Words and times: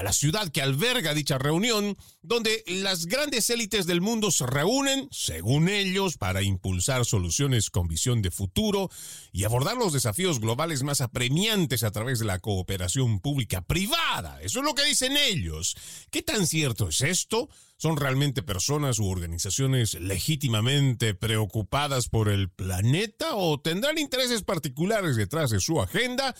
la 0.03 0.12
ciudad 0.12 0.51
que 0.51 0.62
alberga 0.62 1.15
dicha 1.15 1.39
reunión, 1.39 1.97
donde 2.23 2.62
las 2.67 3.07
grandes 3.07 3.51
élites 3.51 3.87
del 3.87 4.01
mundo 4.01 4.30
se 4.30 4.47
reúnen, 4.47 5.09
según 5.11 5.69
ellos, 5.69 6.16
para 6.16 6.43
impulsar 6.43 7.05
soluciones 7.05 7.71
con 7.71 7.89
visión 7.89 8.23
de 8.23 8.30
futuro 8.30 8.91
y 9.33 9.45
abordar 9.45 9.77
los 9.77 9.93
desafíos 9.93 10.41
globales 10.41 10.83
más 10.83 11.01
apremiantes 11.01 11.83
a 11.83 11.91
través 11.91 12.21
de 12.21 12.27
la 12.27 12.38
cooperación 12.38 13.21
pública 13.21 13.63
privada. 13.63 14.41
Eso 14.43 14.61
es 14.61 14.65
lo 14.65 14.74
que 14.74 14.85
dicen 14.85 15.16
ellos. 15.16 15.77
¿Qué 16.11 16.23
tan 16.23 16.46
cierto 16.46 16.88
es 16.88 17.01
esto? 17.01 17.49
¿Son 17.77 17.96
realmente 17.96 18.43
personas 18.43 18.99
u 18.99 19.09
organizaciones 19.09 19.95
legítimamente 19.95 21.15
preocupadas 21.15 22.09
por 22.11 22.29
el 22.29 22.51
planeta 22.51 23.37
o 23.37 23.59
tendrán 23.59 23.96
intereses 23.96 24.43
particulares 24.43 25.16
detrás 25.16 25.51
de 25.51 25.61
su 25.61 25.80
agenda? 25.80 26.35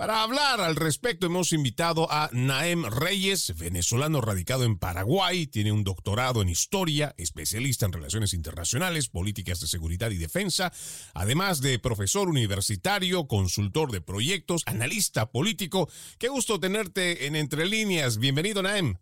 Para 0.00 0.22
hablar 0.22 0.62
al 0.62 0.76
respecto 0.76 1.26
hemos 1.26 1.52
invitado 1.52 2.10
a 2.10 2.30
Naem 2.32 2.84
Reyes, 2.88 3.52
venezolano 3.60 4.22
radicado 4.22 4.64
en 4.64 4.78
Paraguay, 4.78 5.46
tiene 5.46 5.72
un 5.72 5.84
doctorado 5.84 6.40
en 6.40 6.48
historia, 6.48 7.12
especialista 7.18 7.84
en 7.84 7.92
relaciones 7.92 8.32
internacionales, 8.32 9.10
políticas 9.10 9.60
de 9.60 9.66
seguridad 9.66 10.10
y 10.10 10.16
defensa, 10.16 10.72
además 11.12 11.60
de 11.60 11.78
profesor 11.78 12.30
universitario, 12.30 13.28
consultor 13.28 13.90
de 13.90 14.00
proyectos, 14.00 14.64
analista 14.66 15.30
político. 15.30 15.86
Qué 16.18 16.28
gusto 16.28 16.58
tenerte 16.58 17.26
en 17.26 17.36
Entre 17.36 17.66
Líneas. 17.66 18.18
Bienvenido, 18.18 18.62
Naem. 18.62 18.94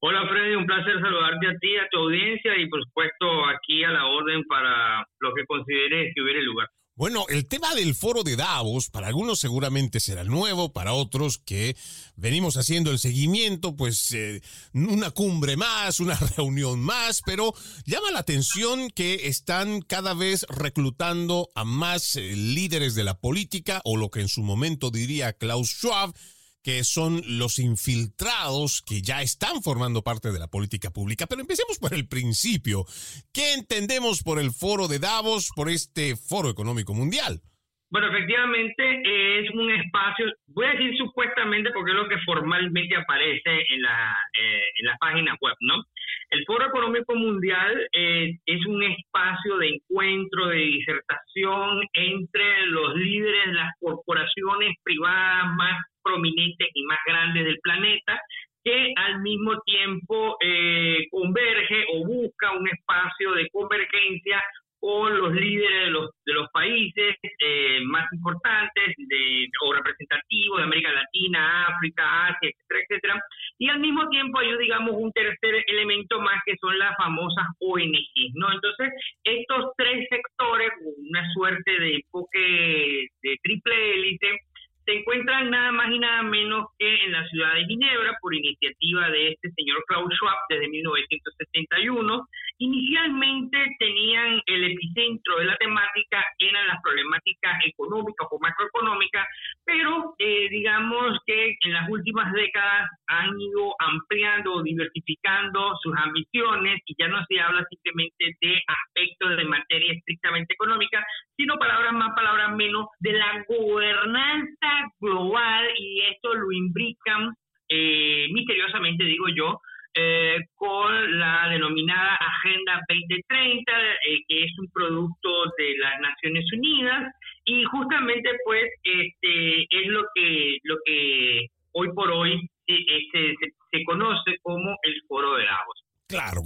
Hola 0.00 0.28
Freddy, 0.28 0.54
un 0.54 0.66
placer 0.66 1.00
saludarte 1.00 1.46
a 1.46 1.56
ti, 1.60 1.76
a 1.78 1.88
tu 1.90 1.96
audiencia 1.96 2.58
y 2.58 2.68
por 2.68 2.84
supuesto 2.84 3.46
aquí 3.46 3.84
a 3.84 3.90
la 3.90 4.04
orden 4.04 4.44
para 4.44 5.06
lo 5.18 5.32
que 5.32 5.46
consideres 5.46 6.12
que 6.14 6.20
hubiera 6.20 6.42
lugar. 6.42 6.68
Bueno, 6.94 7.24
el 7.30 7.46
tema 7.46 7.74
del 7.74 7.94
foro 7.94 8.22
de 8.22 8.36
Davos, 8.36 8.90
para 8.90 9.06
algunos 9.06 9.40
seguramente 9.40 9.98
será 9.98 10.24
nuevo, 10.24 10.74
para 10.74 10.92
otros 10.92 11.38
que 11.38 11.74
venimos 12.16 12.58
haciendo 12.58 12.90
el 12.90 12.98
seguimiento, 12.98 13.74
pues 13.76 14.12
eh, 14.12 14.42
una 14.74 15.10
cumbre 15.10 15.56
más, 15.56 16.00
una 16.00 16.16
reunión 16.36 16.80
más, 16.80 17.22
pero 17.24 17.54
llama 17.86 18.10
la 18.10 18.18
atención 18.18 18.90
que 18.90 19.26
están 19.28 19.80
cada 19.80 20.12
vez 20.12 20.44
reclutando 20.50 21.48
a 21.54 21.64
más 21.64 22.16
eh, 22.16 22.36
líderes 22.36 22.94
de 22.94 23.04
la 23.04 23.18
política, 23.18 23.80
o 23.84 23.96
lo 23.96 24.10
que 24.10 24.20
en 24.20 24.28
su 24.28 24.42
momento 24.42 24.90
diría 24.90 25.32
Klaus 25.32 25.70
Schwab, 25.70 26.14
que 26.62 26.84
son 26.84 27.22
los 27.26 27.58
infiltrados 27.58 28.82
que 28.82 29.02
ya 29.02 29.22
están 29.22 29.62
formando 29.62 30.02
parte 30.02 30.32
de 30.32 30.38
la 30.38 30.48
política 30.48 30.90
pública. 30.90 31.26
Pero 31.26 31.40
empecemos 31.40 31.78
por 31.78 31.94
el 31.94 32.08
principio. 32.08 32.84
¿Qué 33.32 33.54
entendemos 33.54 34.22
por 34.22 34.38
el 34.38 34.52
foro 34.52 34.88
de 34.88 34.98
Davos, 34.98 35.50
por 35.54 35.68
este 35.68 36.16
foro 36.16 36.48
económico 36.50 36.94
mundial? 36.94 37.40
Bueno, 37.92 38.08
efectivamente 38.08 39.02
es 39.40 39.50
un 39.50 39.70
espacio, 39.70 40.32
voy 40.46 40.64
a 40.64 40.72
decir 40.72 40.96
supuestamente 40.96 41.70
porque 41.74 41.90
es 41.90 41.96
lo 41.98 42.08
que 42.08 42.16
formalmente 42.24 42.96
aparece 42.96 43.66
en 43.68 43.82
la, 43.82 44.16
eh, 44.32 44.62
en 44.78 44.86
la 44.86 44.96
página 44.98 45.36
web, 45.38 45.54
¿no? 45.60 45.74
El 46.30 46.42
Foro 46.46 46.64
Económico 46.64 47.14
Mundial 47.14 47.86
eh, 47.92 48.38
es 48.46 48.64
un 48.64 48.82
espacio 48.82 49.58
de 49.58 49.68
encuentro, 49.74 50.48
de 50.48 50.56
disertación 50.56 51.82
entre 51.92 52.66
los 52.68 52.94
líderes 52.94 53.48
de 53.48 53.52
las 53.52 53.72
corporaciones 53.78 54.74
privadas 54.82 55.54
más 55.54 55.76
prominentes 56.02 56.68
y 56.74 56.82
más 56.84 56.98
grandes 57.06 57.44
del 57.44 57.58
planeta, 57.60 58.20
que 58.64 58.92
al 58.96 59.20
mismo 59.22 59.60
tiempo 59.62 60.36
eh, 60.40 61.06
converge 61.10 61.84
o 61.94 62.06
busca 62.06 62.52
un 62.52 62.68
espacio 62.68 63.32
de 63.32 63.48
convergencia 63.50 64.42
con 64.78 65.16
los 65.16 65.32
líderes 65.32 65.86
de 65.86 65.90
los, 65.90 66.10
de 66.26 66.32
los 66.32 66.48
países 66.52 67.16
eh, 67.38 67.80
más 67.84 68.12
importantes 68.12 68.41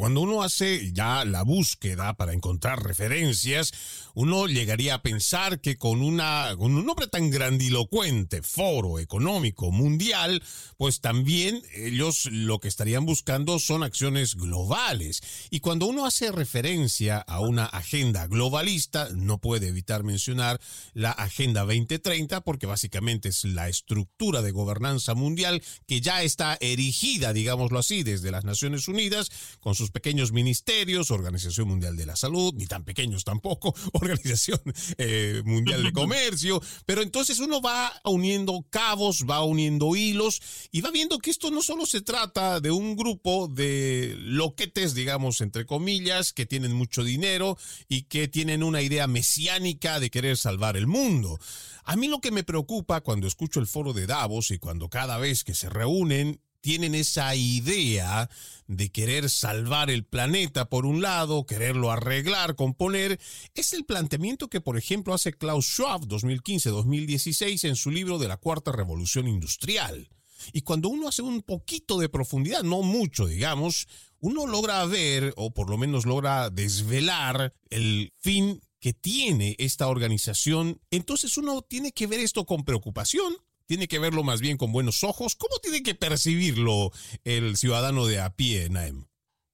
cuando 0.07 0.21
uno 0.21 0.45
hace 0.45 0.93
ya 0.93 1.25
la 1.25 1.43
búsqueda 1.43 2.15
para 2.15 2.33
encontrar 2.33 2.81
referencias, 2.81 3.73
uno 4.17 4.47
llegaría 4.47 4.95
a 4.95 5.03
pensar 5.03 5.61
que 5.61 5.77
con, 5.77 6.01
una, 6.01 6.55
con 6.57 6.75
un 6.75 6.87
nombre 6.87 7.07
tan 7.07 7.31
grandilocuente, 7.31 8.41
Foro 8.43 8.99
Económico 8.99 9.71
Mundial, 9.71 10.43
pues 10.79 11.03
también 11.03 11.63
ellos 11.75 12.25
lo 12.33 12.59
que 12.59 12.69
estarían 12.69 13.05
buscando 13.05 13.59
son 13.59 13.83
acciones 13.83 14.35
globales. 14.35 15.23
Y 15.51 15.61
cuando 15.61 15.85
uno 15.85 16.07
hace 16.07 16.33
referencia 16.33 17.19
a 17.19 17.41
una 17.41 17.67
agenda 17.67 18.27
globalista, 18.27 19.11
no 19.15 19.37
puede 19.39 19.69
evitar 19.69 20.03
mencionar 20.03 20.63
la 20.95 21.11
Agenda 21.11 21.61
2030, 21.67 22.41
porque 22.41 22.65
básicamente 22.65 23.29
es 23.29 23.45
la 23.45 23.69
estructura 23.69 24.41
de 24.41 24.51
gobernanza 24.51 25.15
mundial 25.15 25.63
que 25.87 26.01
ya 26.01 26.23
está 26.23 26.57
erigida, 26.63 27.35
digámoslo 27.35 27.79
así, 27.79 28.03
desde 28.03 28.31
las 28.31 28.47
Naciones 28.47 28.89
Unidas 28.89 29.31
con 29.61 29.75
sus 29.75 29.91
pequeños 29.91 30.33
ministerios, 30.33 31.11
Organización 31.11 31.69
Mundial 31.69 31.97
de 31.97 32.07
la 32.07 32.17
Salud, 32.17 32.55
ni 32.55 32.67
tan 32.67 32.83
pequeños 32.85 33.23
tampoco, 33.23 33.75
Organización 34.07 34.61
eh, 34.99 35.43
Mundial 35.45 35.83
de 35.83 35.93
Comercio, 35.93 36.61
pero 36.85 37.03
entonces 37.03 37.39
uno 37.39 37.61
va 37.61 37.93
uniendo 38.05 38.65
cabos, 38.71 39.25
va 39.29 39.45
uniendo 39.45 39.95
hilos 39.97 40.41
y 40.71 40.81
va 40.81 40.91
viendo 40.91 41.19
que 41.19 41.31
esto 41.31 41.51
no 41.51 41.63
solo 41.63 41.87
se 41.87 42.03
trata 42.03 42.61
de 42.61 42.71
un 42.71 42.97
grupo 42.97 43.49
de 43.49 44.15
loquetes, 44.19 44.95
digamos, 44.95 45.41
entre 45.41 45.67
comillas, 45.67 46.33
que 46.33 46.47
tienen 46.47 46.73
mucho 46.73 47.05
dinero 47.05 47.59
y 47.89 48.03
que 48.03 48.29
tienen 48.29 48.63
una 48.63 48.83
idea 48.83 49.07
mesiánica 49.07 50.01
de 50.01 50.11
querer 50.11 50.37
salvar 50.37 50.77
el 50.77 50.87
mundo. 50.87 51.39
A 51.85 51.97
mí 51.97 52.09
lo 52.09 52.21
que 52.21 52.33
me 52.33 52.45
preocupa 52.45 53.01
cuando 53.01 53.27
escucho 53.27 53.61
el 53.61 53.67
foro 53.67 53.93
de 53.93 54.07
Davos 54.07 54.51
y 54.51 54.59
cuando 54.59 54.89
cada 54.89 55.19
vez 55.19 55.45
que 55.45 55.55
se 55.55 55.69
reúnen 55.69 56.41
tienen 56.61 56.95
esa 56.95 57.35
idea 57.35 58.29
de 58.67 58.91
querer 58.91 59.31
salvar 59.31 59.91
el 59.91 60.05
planeta 60.05 60.69
por 60.69 60.87
un 60.87 61.03
lado, 61.03 61.47
quererlo 61.47 61.91
arreglar, 61.91 62.57
componer, 62.57 63.21
es 63.55 63.73
el 63.73 63.85
planteamiento 63.85 64.49
que, 64.49 64.61
por 64.61 64.77
ejemplo, 64.77 65.15
hace 65.15 65.33
Klaus 65.33 65.67
Schwab 65.67 66.03
2015-2016 66.03 67.69
en 67.69 67.77
su 67.77 67.91
libro 67.91 68.19
de 68.19 68.29
la 68.29 68.37
Cuarta 68.37 68.73
Revolución 68.73 69.29
Industrial. 69.29 70.09
Y 70.53 70.63
cuando 70.63 70.89
uno 70.89 71.09
hace 71.09 71.23
un 71.23 71.43
poquito 71.43 71.99
de 71.99 72.09
profundidad, 72.09 72.63
no 72.63 72.83
mucho, 72.83 73.27
digamos, 73.27 73.89
uno 74.21 74.47
logra 74.47 74.85
ver, 74.87 75.33
o 75.37 75.53
por 75.53 75.71
lo 75.71 75.79
menos 75.79 76.07
logra 76.07 76.51
desvelar, 76.51 77.55
el 77.71 78.13
fin 78.19 78.61
que 78.81 78.93
tiene 78.93 79.57
esta 79.59 79.89
organización, 79.89 80.81
entonces 80.91 81.37
uno 81.37 81.63
tiene 81.63 81.93
que 81.93 82.07
ver 82.07 82.21
esto 82.21 82.45
con 82.45 82.65
preocupación, 82.65 83.35
tiene 83.67 83.89
que 83.89 83.99
verlo 83.99 84.23
más 84.23 84.41
bien 84.41 84.57
con 84.57 84.73
buenos 84.73 85.05
ojos. 85.05 85.37
¿Cómo 85.37 85.57
tiene 85.63 85.83
que 85.83 85.95
percibirlo 85.95 86.91
el 87.25 87.57
ciudadano 87.57 88.07
de 88.07 88.21
a 88.21 88.31
pie, 88.31 88.69
Naem? 88.71 89.05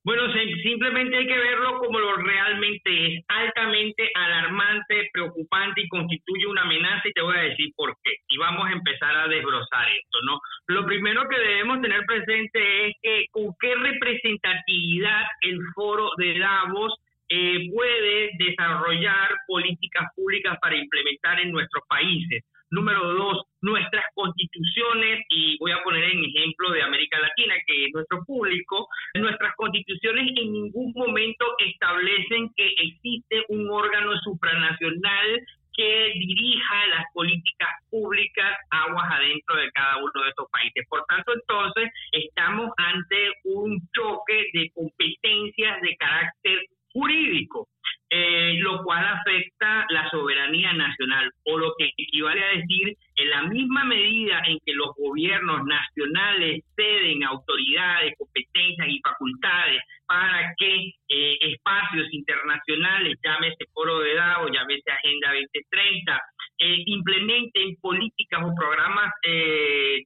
Bueno, 0.05 0.23
simplemente 0.65 1.17
hay 1.17 1.27
que 1.29 1.39
verlo 1.39 1.79
como 1.79 2.01
lo 2.01 2.17
realmente 2.17 3.07
es, 3.07 3.25
altamente 3.29 4.11
alarmante, 4.15 5.09
preocupante 5.13 5.83
y 5.83 5.89
constituye 5.89 6.47
una 6.49 6.63
amenaza 6.63 7.09
y 7.09 7.13
te 7.13 7.21
voy 7.21 7.37
a 7.37 7.43
decir 7.43 7.73
por 7.77 7.97
qué. 8.03 8.11
Y 8.29 8.37
vamos 8.37 8.67
a 8.67 8.73
empezar 8.73 9.15
a 9.15 9.29
desbrozar 9.29 9.87
esto, 9.93 10.19
¿no? 10.25 10.41
Lo 10.67 10.85
primero 10.87 11.23
que 11.29 11.39
debemos 11.39 11.81
tener 11.83 12.05
presente 12.05 12.89
es 12.89 12.95
que 13.01 13.27
con 13.31 13.55
qué 13.61 13.77
representatividad 13.77 15.23
el 15.43 15.61
foro 15.73 16.11
de 16.19 16.37
Davos 16.37 16.95
eh, 17.29 17.71
puede 17.73 18.31
desarrollar 18.39 19.31
políticas 19.47 20.09
públicas 20.17 20.59
para 20.61 20.77
implementar 20.77 21.39
en 21.39 21.53
nuestros 21.53 21.85
países. 21.89 22.43
Número 22.73 23.07
dos, 23.07 23.43
nuestras 23.61 24.03
constituciones, 24.15 25.21
y 25.29 25.59
voy 25.59 25.73
a 25.73 25.83
poner 25.85 26.05
en 26.05 26.25
ejemplo 26.25 26.71
de 26.71 26.83
América 26.83 27.21
Latina, 27.21 27.55
que 27.67 27.85
es 27.85 27.91
nuestro 27.93 28.25
público, 28.25 28.89
nuestras 29.13 29.55
constituciones 29.57 30.33
en 30.41 30.53
ningún 30.55 30.91
momento 30.97 31.45
establecen 31.59 32.49
que 32.57 32.67
existe 32.67 33.45
un 33.51 33.69
órgano 33.71 34.17
supranacional 34.25 35.45
que 35.75 36.13
dirija 36.15 36.87
las 36.97 37.05
políticas 37.13 37.69
públicas 37.91 38.57
aguas 38.71 39.05
adentro 39.11 39.57
de 39.57 39.71
cada 39.73 39.99
uno 39.99 40.23
de 40.23 40.31
estos 40.31 40.49
países. 40.51 40.87
Por 40.89 41.05
tanto, 41.05 41.33
entonces, 41.35 41.91
estamos 42.13 42.71
ante 42.79 43.33
un 43.45 43.87
choque 43.93 44.47
de 44.55 44.71
competencias 44.75 45.79
de 45.83 45.97
carácter 45.97 46.59
jurídico. 46.93 47.69
Eh, 48.15 48.59
lo 48.59 48.83
cual 48.83 49.03
afecta 49.07 49.87
la 49.89 50.07
soberanía 50.11 50.75
nacional, 50.75 51.33
o 51.45 51.57
lo 51.57 51.73
que 51.79 51.93
equivale 51.97 52.45
a 52.45 52.59
decir, 52.59 52.95
en 53.17 53.31
la 53.31 53.45
misma 53.45 53.85
medida 53.85 54.43
en 54.45 54.59
que 54.67 54.75
los 54.75 54.91
gobiernos 54.99 55.65
nacionales 55.65 56.63
ceden 56.77 57.25
autoridades, 57.25 58.13
competencias 58.19 58.87
y 58.87 59.01
facultades 59.01 59.83
para 60.05 60.53
que 60.59 60.93
eh, 61.09 61.39
espacios 61.41 62.13
internacionales, 62.13 63.17
llámese 63.25 63.65
Foro 63.73 64.01
de 64.01 64.15
Davos, 64.15 64.51
llámese 64.53 64.91
Agenda 64.91 65.33
2030, 65.33 66.21
eh, 66.63 66.83
implementen 66.87 67.77
políticas 67.81 68.41
o 68.45 68.55
programas 68.55 69.11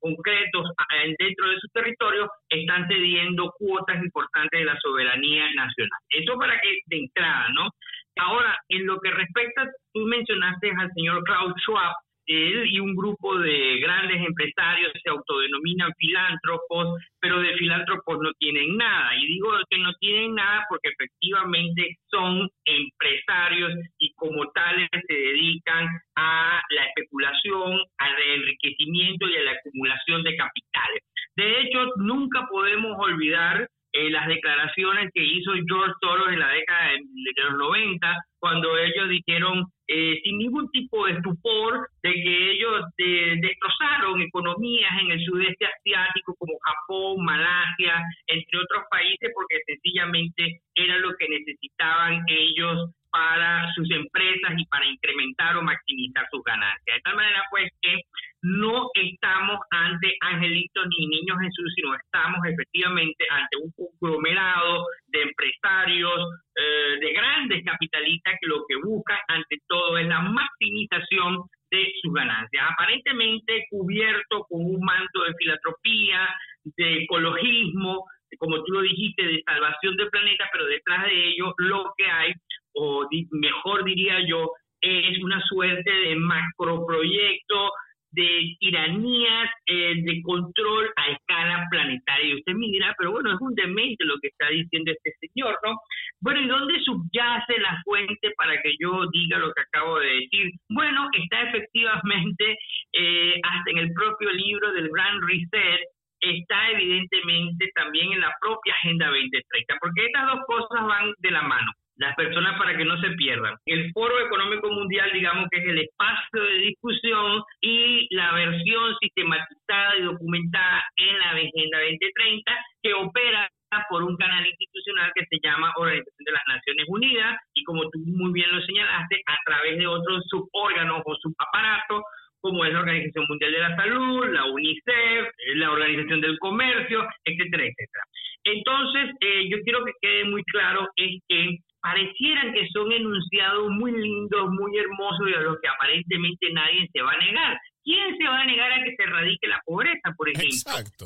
concretos 0.01 0.71
dentro 1.19 1.51
de 1.51 1.59
su 1.61 1.69
territorio, 1.69 2.31
están 2.49 2.89
cediendo 2.89 3.53
cuotas 3.59 4.03
importantes 4.03 4.61
de 4.61 4.67
la 4.67 4.79
soberanía 4.81 5.45
nacional. 5.55 6.01
Eso 6.11 6.39
para 6.39 6.59
que 6.61 6.79
de 6.87 6.99
entrada, 6.99 7.49
¿no? 7.55 7.71
Ahora, 8.17 8.57
en 8.69 8.87
lo 8.87 8.99
que 9.01 9.11
respecta, 9.11 9.69
tú 9.93 10.01
mencionaste 10.07 10.71
al 10.79 10.91
señor 10.95 11.23
Klaus 11.25 11.53
Schwab, 11.61 11.93
él 12.27 12.67
y 12.71 12.81
un 12.81 12.95
grupo 12.95 13.39
de 13.39 13.79
grandes 13.79 14.21
empresarios 14.27 14.93
se 15.03 15.11
autodenominan 15.11 15.93
filántropos, 15.99 17.01
pero 17.21 17.41
de 17.41 17.55
filántropos 17.55 18.19
no 18.21 18.33
tienen 18.39 18.77
nada. 18.77 19.17
Y 19.17 19.27
digo 19.27 19.51
que 19.71 19.79
no 19.79 19.93
tienen 19.95 20.35
nada 20.35 20.65
porque 20.69 20.89
efectivamente 20.89 21.97
son 22.11 22.49
empresarios 22.65 23.73
y 23.99 24.13
como 24.15 24.51
tales 24.53 24.89
se 24.91 25.15
dedican 25.15 25.89
a 26.17 26.61
la 26.71 26.85
especulación, 26.87 27.81
al 27.99 28.13
enriquecimiento 28.37 29.29
y 29.29 29.37
a 29.37 29.45
la 29.45 29.53
acumulación 29.53 30.23
de 30.23 30.37
capitales. 30.37 31.03
De 31.37 31.61
hecho, 31.61 31.93
nunca 31.97 32.47
podemos 32.51 32.97
olvidar 32.99 33.69
eh, 33.93 34.11
las 34.11 34.27
declaraciones 34.27 35.11
que 35.15 35.25
hizo 35.25 35.53
George 35.67 35.95
Soros 36.03 36.29
en 36.29 36.39
la 36.39 36.49
década 36.49 36.91
de, 36.91 37.43
los 37.45 37.59
90, 37.59 38.15
cuando 38.39 38.77
ellos 38.77 39.09
dijeron 39.09 39.65
eh, 39.89 40.21
sin 40.25 40.39
ningún 40.39 40.69
tipo 40.71 41.07
de 41.07 41.13
estupor 41.13 41.89
de 42.03 42.13
que 42.13 42.51
ellos 42.53 42.85
eh, 42.99 43.37
destrozaron 43.41 44.21
economías 44.21 44.91
en 45.01 45.13
el 45.13 45.25
sudeste 45.25 45.67
asiático 45.67 46.35
como 46.39 46.59
Japón, 46.59 47.25
Malasia, 47.25 48.03
entre 48.27 48.59
otros 48.59 48.85
países, 48.91 49.31
porque 49.35 49.63
sencillamente 49.67 50.61
era 50.75 50.99
lo 50.99 51.17
que 51.17 51.29
necesitaban 51.29 52.25
ellos 52.27 52.91
para 53.11 53.73
sus 53.75 53.91
empresas 53.93 54.53
y 54.57 54.67
para 54.67 54.87
incrementar 54.87 55.57
o 55.57 55.63
maximizar 55.63 56.27
sus 56.31 56.43
ganancias. 56.45 56.97
De 56.97 57.03
tal 57.03 57.17
manera, 57.17 57.43
pues, 57.51 57.71
que 57.81 58.01
no 58.47 58.91
estamos 58.95 59.59
ante 59.71 60.17
angelitos 60.21 60.87
ni 60.87 61.07
niños 61.09 61.37
Jesús, 61.43 61.73
sino 61.75 61.95
estamos 61.97 62.39
efectivamente 62.47 63.25
ante 63.29 63.57
un 63.57 63.73
conglomerado 63.73 64.87
de 65.09 65.23
empresarios, 65.23 66.15
eh, 66.55 66.99
de 67.01 67.13
grandes 67.13 67.65
capitalistas 67.65 68.35
que 68.41 68.47
lo 68.47 68.65
que 68.69 68.77
buscan 68.77 69.19
ante 69.29 69.59
todo 69.67 69.99
es 69.99 70.07
la 70.07 70.21
maximización 70.21 71.43
de 71.73 71.93
sus 72.01 72.15
ganancias. 72.15 72.65
Aparentemente 72.71 73.67
cubierto 73.69 74.47
con 74.49 74.65
un 74.65 74.81
manto 74.81 75.25
de 75.25 75.35
filantropía, 75.35 76.29
de 76.77 77.03
ecologismo, 77.03 78.05
como 78.39 78.63
tú 78.63 78.75
lo 78.75 78.83
dijiste, 78.83 79.27
de 79.27 79.43
salvación 79.45 79.97
del 79.97 80.11
planeta, 80.11 80.49
pero 80.53 80.67
detrás 80.67 81.05
de 81.07 81.31
ello 81.31 81.53
lo 81.59 81.93
que 81.97 82.07
hay, 82.07 82.33
o 82.75 83.09
mejor 83.33 83.83
diría 83.83 84.21
yo, 84.25 84.53
es 84.81 85.21
una 85.25 85.41
suerte 85.41 85.91
de 85.91 86.15
macroproyecto 86.15 87.73
de 88.13 88.57
tiranías 88.61 89.51
eh, 89.67 89.95
de 90.03 90.23
control 90.23 90.91
a 90.97 91.11
escala 91.11 91.67
planetaria. 91.71 92.27
Y 92.27 92.35
usted 92.37 92.55
me 92.55 92.67
dirá, 92.69 92.95
pero 92.99 93.13
bueno, 93.13 93.33
es 93.33 93.41
un 93.41 93.55
demente 93.55 94.05
lo 94.05 94.17
que 94.21 94.29
está 94.29 94.49
diciendo 94.49 94.93
este 94.93 95.13
señor, 95.21 95.59
¿no? 95.65 95.77
Bueno, 96.21 96.41
¿y 96.41 96.49
dónde 96.49 96.81
subyace 96.81 97.59
la 97.59 97.81
fuente 97.85 98.33
para 98.37 98.61
que 98.63 98.75
yo 98.79 99.07
diga 99.13 99.39
lo 99.39 99.53
que 99.53 99.63
acabo 99.63 99.99
de 99.99 100.09
decir? 100.21 100.53
Bueno, 100.69 101.09
está 101.13 101.43
efectivamente 101.43 102.57
eh, 102.93 103.35
hasta 103.43 103.71
en 103.71 103.79
el 103.79 103.93
propio 103.93 104.31
libro 104.33 104.73
del 104.73 104.89
Grand 104.89 105.23
Reset, 105.25 105.81
está 106.21 106.71
evidentemente 106.71 107.71
también 107.75 108.13
en 108.13 108.21
la 108.21 108.35
propia 108.41 108.75
Agenda 108.75 109.07
2030, 109.07 109.77
porque 109.81 110.07
estas 110.07 110.27
dos 110.27 110.41
cosas 110.47 110.87
van 110.87 111.13
de 111.19 111.31
la 111.31 111.43
mano 111.43 111.71
las 111.97 112.15
personas 112.15 112.59
para 112.59 112.77
que 112.77 112.85
no 112.85 113.01
se 113.01 113.11
pierdan. 113.13 113.57
El 113.67 113.91
Foro 113.93 114.19
Económico 114.21 114.71
Mundial, 114.71 115.11
digamos 115.13 115.49
que 115.51 115.59
es 115.59 115.67
el 115.67 115.79
espacio 115.79 116.43
de 116.43 116.59
discusión 116.59 117.43
y 117.61 118.15
la 118.15 118.33
versión 118.33 118.95
sistematizada 119.01 119.97
y 119.99 120.03
documentada 120.03 120.85
en 120.97 121.19
la 121.19 121.31
Agenda 121.31 121.79
2030 121.81 122.53
que 122.83 122.95
opera 122.95 123.51
por 123.91 124.03
un 124.03 124.17
canal 124.17 124.47
institucional 124.47 125.11
que 125.15 125.27
se 125.27 125.39
llama 125.43 125.73
Organización 125.77 126.25
de 126.25 126.33
las 126.33 126.47
Naciones 126.49 126.87
Unidas 126.89 127.41
y 127.55 127.65
como 127.65 127.83
tú 127.91 127.99
muy 128.07 128.33
bien 128.33 128.51
lo 128.51 128.63
señalaste, 128.63 129.23
a 129.27 129.37
través 129.45 129.79
de 129.79 129.87
otros 129.87 130.25
subórganos 130.29 131.03
o 131.05 131.17
subaparatos 131.17 132.03
como 132.41 132.65
es 132.65 132.73
la 132.73 132.81
Organización 132.81 133.27
Mundial 133.29 133.53
de 133.53 133.59
la 133.59 133.77
Salud, 133.77 134.29
la 134.29 134.45
UNICEF, 134.45 135.27
la 135.57 135.73
Organización 135.73 136.21
del 136.21 136.39
Comercio, 136.39 137.07
etcétera, 137.25 137.65
etcétera. 137.65 138.05
Entonces, 138.45 139.17
eh, 139.21 139.49
yo 139.51 139.59
quiero 139.63 139.85
que 139.85 139.93
quede 140.01 140.25
muy 140.25 140.45
claro 140.45 140.89
es 140.95 141.21
que 141.29 141.59
parecieran 141.87 142.53
que 142.53 142.67
son 142.75 142.91
enunciados 142.91 143.71
muy 143.71 143.93
lindos, 143.93 144.51
muy 144.51 144.77
hermosos 144.77 145.29
y 145.31 145.35
a 145.35 145.41
los 145.41 145.57
que 145.61 145.69
aparentemente 145.69 146.53
nadie 146.53 146.89
se 146.93 147.01
va 147.01 147.13
a 147.13 147.19
negar. 147.19 147.61
¿Quién 147.85 148.19
se 148.19 148.25
va 148.25 148.41
a 148.41 148.45
negar 148.45 148.73
a 148.73 148.83
que 148.83 148.97
se 148.97 149.03
erradique 149.05 149.47
la 149.47 149.63
pobreza, 149.65 150.11
por 150.17 150.29
ejemplo? 150.29 150.51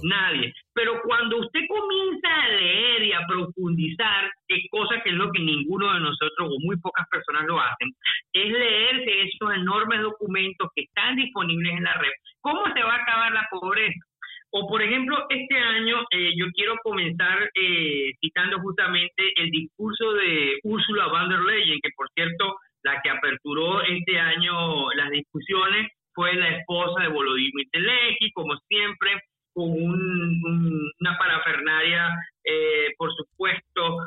Nadie. 0.03 0.55
Pero 0.73 1.03
cuando 1.05 1.37
usted 1.41 1.61
comienza 1.69 2.29
a 2.33 2.49
leer 2.49 3.03
y 3.03 3.13
a 3.13 3.27
profundizar, 3.29 4.33
que 4.49 4.57
cosa 4.71 5.03
que 5.03 5.11
es 5.11 5.17
lo 5.17 5.31
que 5.31 5.41
ninguno 5.41 5.93
de 5.93 6.01
nosotros 6.01 6.49
o 6.49 6.57
muy 6.65 6.79
pocas 6.81 7.07
personas 7.11 7.45
lo 7.47 7.61
hacen, 7.61 7.93
es 8.33 8.51
leerse 8.51 9.23
esos 9.29 9.55
enormes 9.55 10.01
documentos 10.01 10.71
que 10.75 10.85
están 10.85 11.17
disponibles 11.17 11.75
en 11.75 11.85
la 11.85 11.93
red. 11.93 12.13
¿Cómo 12.41 12.65
se 12.73 12.83
va 12.83 12.95
a 12.95 13.03
acabar 13.03 13.33
la 13.33 13.47
pobreza? 13.51 14.01
O 14.53 14.67
por 14.67 14.83
ejemplo, 14.83 15.27
este 15.29 15.57
año 15.57 16.05
eh, 16.11 16.33
yo 16.37 16.47
quiero 16.53 16.75
comenzar 16.83 17.51
eh, 17.55 18.13
citando 18.21 18.59
justamente 18.59 19.33
el 19.37 19.51
discurso 19.51 20.13
de 20.15 20.59
Ursula 20.65 21.07
von 21.07 21.29
der 21.29 21.39
Leyen, 21.41 21.79
que 21.81 21.91
por 21.97 22.11
cierto, 22.15 22.57
la 22.83 23.01
que 23.01 23.11
aperturó 23.11 23.83
este 23.83 24.19
año 24.19 24.91
las 24.95 25.11
discusiones 25.11 25.93
fue 26.13 26.35
la 26.35 26.49
esposa 26.49 27.03
de 27.03 27.09
Volodymyr 27.09 27.69
Zelensky, 27.71 28.33
como 28.33 28.57
siempre, 28.69 29.23
con 29.53 29.71
una 29.71 31.19
parafernaria, 31.19 32.09
eh, 32.43 32.93
por 32.99 33.15
supuesto, 33.15 33.99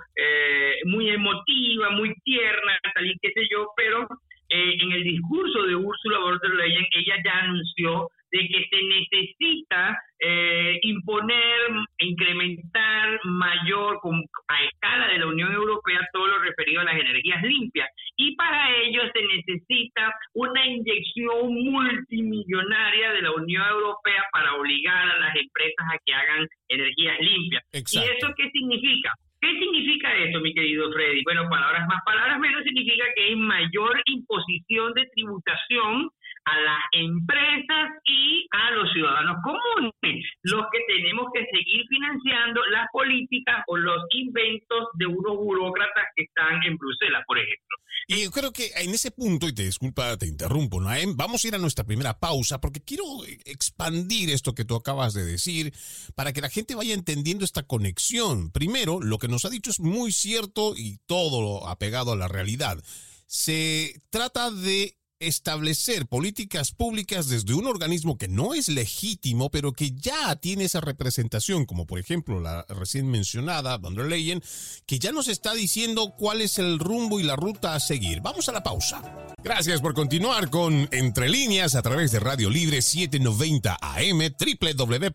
muy 0.86 1.10
emotiva, 1.10 1.92
muy 1.92 2.14
tierna, 2.26 2.78
tal 2.94 3.06
y 3.06 3.18
qué 3.22 3.32
sé 3.34 3.48
yo, 3.50 3.68
pero 3.78 4.08
en 4.50 4.92
el 4.92 5.04
discurso 5.04 5.64
de 5.64 5.76
Ursula 5.76 6.20
von 6.20 6.40
der 6.42 6.52
Leyen, 6.52 6.86
ella 6.92 7.16
ya 7.24 7.40
anunció 7.40 8.10
de 8.34 8.48
que 8.48 8.66
se 8.68 8.82
necesita 8.82 9.96
eh, 10.20 10.80
imponer, 10.82 11.70
incrementar 12.00 13.20
mayor 13.26 14.00
a 14.48 14.64
escala 14.64 15.08
de 15.10 15.20
la 15.20 15.28
Unión 15.28 15.54
Europea 15.54 16.00
todo 16.12 16.26
lo 16.28 16.40
referido 16.40 16.82
a 16.82 16.86
las 16.86 16.96
energías 16.96 17.44
limpias. 17.44 17.88
Y 18.18 18.36
para 18.36 18.76
ello 18.76 19.02
se 19.14 19.22
necesita 19.22 20.12
una 20.34 20.66
inyección 20.66 21.54
multimillonaria 21.54 23.12
de 23.12 23.22
la 23.22 23.32
Unión 23.34 23.68
Europea 23.70 24.24
para 24.32 24.56
obligar 24.56 25.10
a 25.10 25.20
las 25.20 25.36
empresas 25.36 25.86
a 25.94 26.00
que 26.04 26.14
hagan 26.14 26.48
energías 26.70 27.20
limpias. 27.20 27.64
¿Y 27.72 28.00
eso 28.00 28.34
qué 28.36 28.50
significa? 28.50 29.14
¿Qué 29.42 29.60
significa 29.60 30.16
eso, 30.16 30.40
mi 30.40 30.54
querido 30.56 30.92
Freddy? 30.92 31.22
Bueno, 31.24 31.50
palabras 31.50 31.86
más, 31.88 32.02
palabras 32.06 32.40
menos 32.40 32.64
significa 32.64 33.04
que 33.16 33.24
hay 33.26 33.36
mayor 33.36 34.02
imposición 34.06 34.94
de 34.94 35.06
tributación 35.14 36.10
a 36.46 36.60
las 36.60 36.84
empresas 36.92 37.90
y 38.06 38.48
a 38.52 38.72
los 38.72 38.92
ciudadanos 38.92 39.38
comunes, 39.44 40.26
los 40.44 40.66
que 40.72 40.80
tenemos 40.88 41.28
que 41.34 41.46
seguir 41.46 41.86
financiando 41.88 42.62
las 42.72 42.88
políticas 42.92 43.64
o 43.68 43.78
los 43.78 44.04
inventos 44.12 44.88
de 44.96 45.08
unos 45.08 45.38
burócratas 45.38 46.06
que 46.16 46.24
están 46.24 46.64
en 46.64 46.78
Bruselas, 46.78 47.24
por 47.26 47.38
ejemplo. 47.38 47.78
Y 48.08 48.24
yo 48.24 48.32
creo 48.32 48.52
que 48.52 48.72
en 48.76 48.92
ese 48.92 49.12
punto, 49.12 49.48
y 49.48 49.56
te 49.56 49.64
disculpa, 49.64 50.18
te 50.18 50.28
interrumpo, 50.28 50.82
Naem, 50.82 51.16
vamos 51.16 51.44
a 51.44 51.48
ir 51.48 51.56
a 51.56 51.60
nuestra 51.60 51.86
primera 51.86 52.20
pausa 52.20 52.60
porque 52.60 52.84
quiero 52.84 53.04
expandir 53.46 54.30
esto 54.30 54.54
que 54.54 54.66
tú 54.66 54.76
acabas 54.76 55.14
de 55.14 55.24
decir 55.24 55.74
para 56.16 56.34
que 56.34 56.42
la 56.42 56.50
gente 56.50 56.76
vaya 56.76 56.94
entendiendo 56.94 57.46
esta 57.46 57.64
conexión. 57.64 58.52
Primero, 58.52 59.00
lo 59.00 59.18
que 59.20 59.30
nos 59.30 59.46
ha 59.46 59.50
dicho 59.50 59.72
es 59.72 59.80
muy 59.80 60.12
cierto 60.12 60.74
y 60.76 60.98
todo 61.06 61.68
apegado 61.68 62.12
a 62.12 62.18
la 62.18 62.28
realidad. 62.28 62.78
Se 63.26 64.02
trata 64.10 64.52
de 64.52 64.98
establecer 65.28 66.08
políticas 66.08 66.72
públicas 66.72 67.28
desde 67.28 67.54
un 67.54 67.68
organismo 67.68 68.18
que 68.18 68.28
no 68.28 68.54
es 68.54 68.70
legítimo, 68.70 69.50
pero 69.50 69.74
que 69.74 69.92
ya 69.92 70.36
tiene 70.36 70.66
esa 70.66 70.82
representación, 70.82 71.66
como 71.66 71.86
por 71.86 72.00
ejemplo 72.00 72.40
la 72.40 72.66
recién 72.70 73.10
mencionada 73.10 73.78
Van 73.78 73.96
der 73.96 74.06
Leyen, 74.06 74.42
que 74.86 75.00
ya 75.00 75.12
nos 75.12 75.28
está 75.28 75.54
diciendo 75.54 76.14
cuál 76.18 76.42
es 76.42 76.60
el 76.60 76.80
rumbo 76.80 77.20
y 77.20 77.24
la 77.24 77.36
ruta 77.36 77.76
a 77.76 77.80
seguir. 77.80 78.22
Vamos 78.22 78.50
a 78.50 78.52
la 78.52 78.64
pausa. 78.64 79.02
Gracias 79.44 79.82
por 79.82 79.94
continuar 79.94 80.50
con 80.50 80.88
Entre 80.92 81.28
Líneas 81.28 81.76
a 81.76 81.82
través 81.82 82.14
de 82.14 82.22
Radio 82.22 82.50
Libre 82.50 82.82
790 82.82 83.78
AM, 83.82 84.20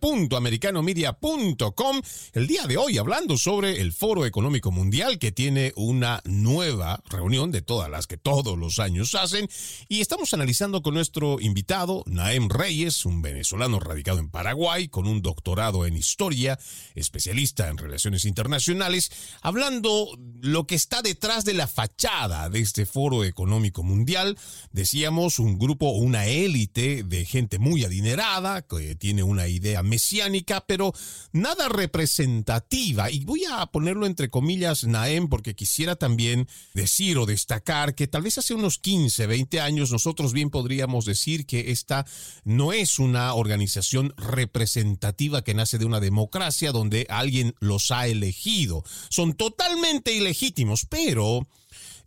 www.americanomedia.com. 0.02 2.02
El 2.34 2.46
día 2.46 2.66
de 2.66 2.76
hoy 2.76 2.98
hablando 2.98 3.38
sobre 3.38 3.80
el 3.80 3.94
Foro 3.94 4.26
Económico 4.26 4.70
Mundial 4.70 5.18
que 5.18 5.32
tiene 5.32 5.72
una 5.76 6.20
nueva 6.24 7.02
reunión 7.08 7.50
de 7.50 7.62
todas 7.62 7.88
las 7.88 8.06
que 8.06 8.18
todos 8.18 8.58
los 8.58 8.78
años 8.78 9.14
hacen 9.14 9.48
y 9.88 9.97
estamos 10.00 10.34
analizando 10.34 10.82
con 10.82 10.94
nuestro 10.94 11.40
invitado, 11.40 12.04
Naem 12.06 12.48
Reyes, 12.48 13.04
un 13.04 13.22
venezolano 13.22 13.80
radicado 13.80 14.18
en 14.18 14.28
Paraguay, 14.28 14.88
con 14.88 15.06
un 15.06 15.22
doctorado 15.22 15.86
en 15.86 15.96
historia, 15.96 16.58
especialista 16.94 17.68
en 17.68 17.78
relaciones 17.78 18.24
internacionales, 18.24 19.10
hablando 19.40 20.08
lo 20.40 20.66
que 20.66 20.74
está 20.74 21.02
detrás 21.02 21.44
de 21.44 21.54
la 21.54 21.66
fachada 21.66 22.50
de 22.50 22.60
este 22.60 22.86
foro 22.86 23.24
económico 23.24 23.82
mundial. 23.82 24.38
Decíamos, 24.72 25.38
un 25.38 25.58
grupo, 25.58 25.90
una 25.90 26.26
élite 26.26 27.02
de 27.02 27.24
gente 27.24 27.58
muy 27.58 27.84
adinerada, 27.84 28.62
que 28.62 28.94
tiene 28.94 29.22
una 29.22 29.48
idea 29.48 29.82
mesiánica, 29.82 30.64
pero 30.66 30.92
nada 31.32 31.68
representativa. 31.68 33.10
Y 33.10 33.24
voy 33.24 33.44
a 33.50 33.64
ponerlo 33.66 34.06
entre 34.06 34.28
comillas, 34.28 34.84
Naem, 34.84 35.28
porque 35.28 35.54
quisiera 35.54 35.96
también 35.96 36.48
decir 36.74 37.18
o 37.18 37.26
destacar 37.26 37.94
que 37.94 38.06
tal 38.06 38.22
vez 38.22 38.38
hace 38.38 38.54
unos 38.54 38.78
15, 38.78 39.26
20 39.26 39.60
años, 39.60 39.77
nosotros 39.78 40.32
bien 40.32 40.50
podríamos 40.50 41.04
decir 41.04 41.46
que 41.46 41.70
esta 41.70 42.04
no 42.44 42.72
es 42.72 42.98
una 42.98 43.34
organización 43.34 44.12
representativa 44.16 45.42
que 45.42 45.54
nace 45.54 45.78
de 45.78 45.84
una 45.84 46.00
democracia 46.00 46.72
donde 46.72 47.06
alguien 47.08 47.54
los 47.60 47.90
ha 47.90 48.06
elegido. 48.06 48.84
Son 49.08 49.34
totalmente 49.34 50.12
ilegítimos, 50.12 50.86
pero 50.88 51.46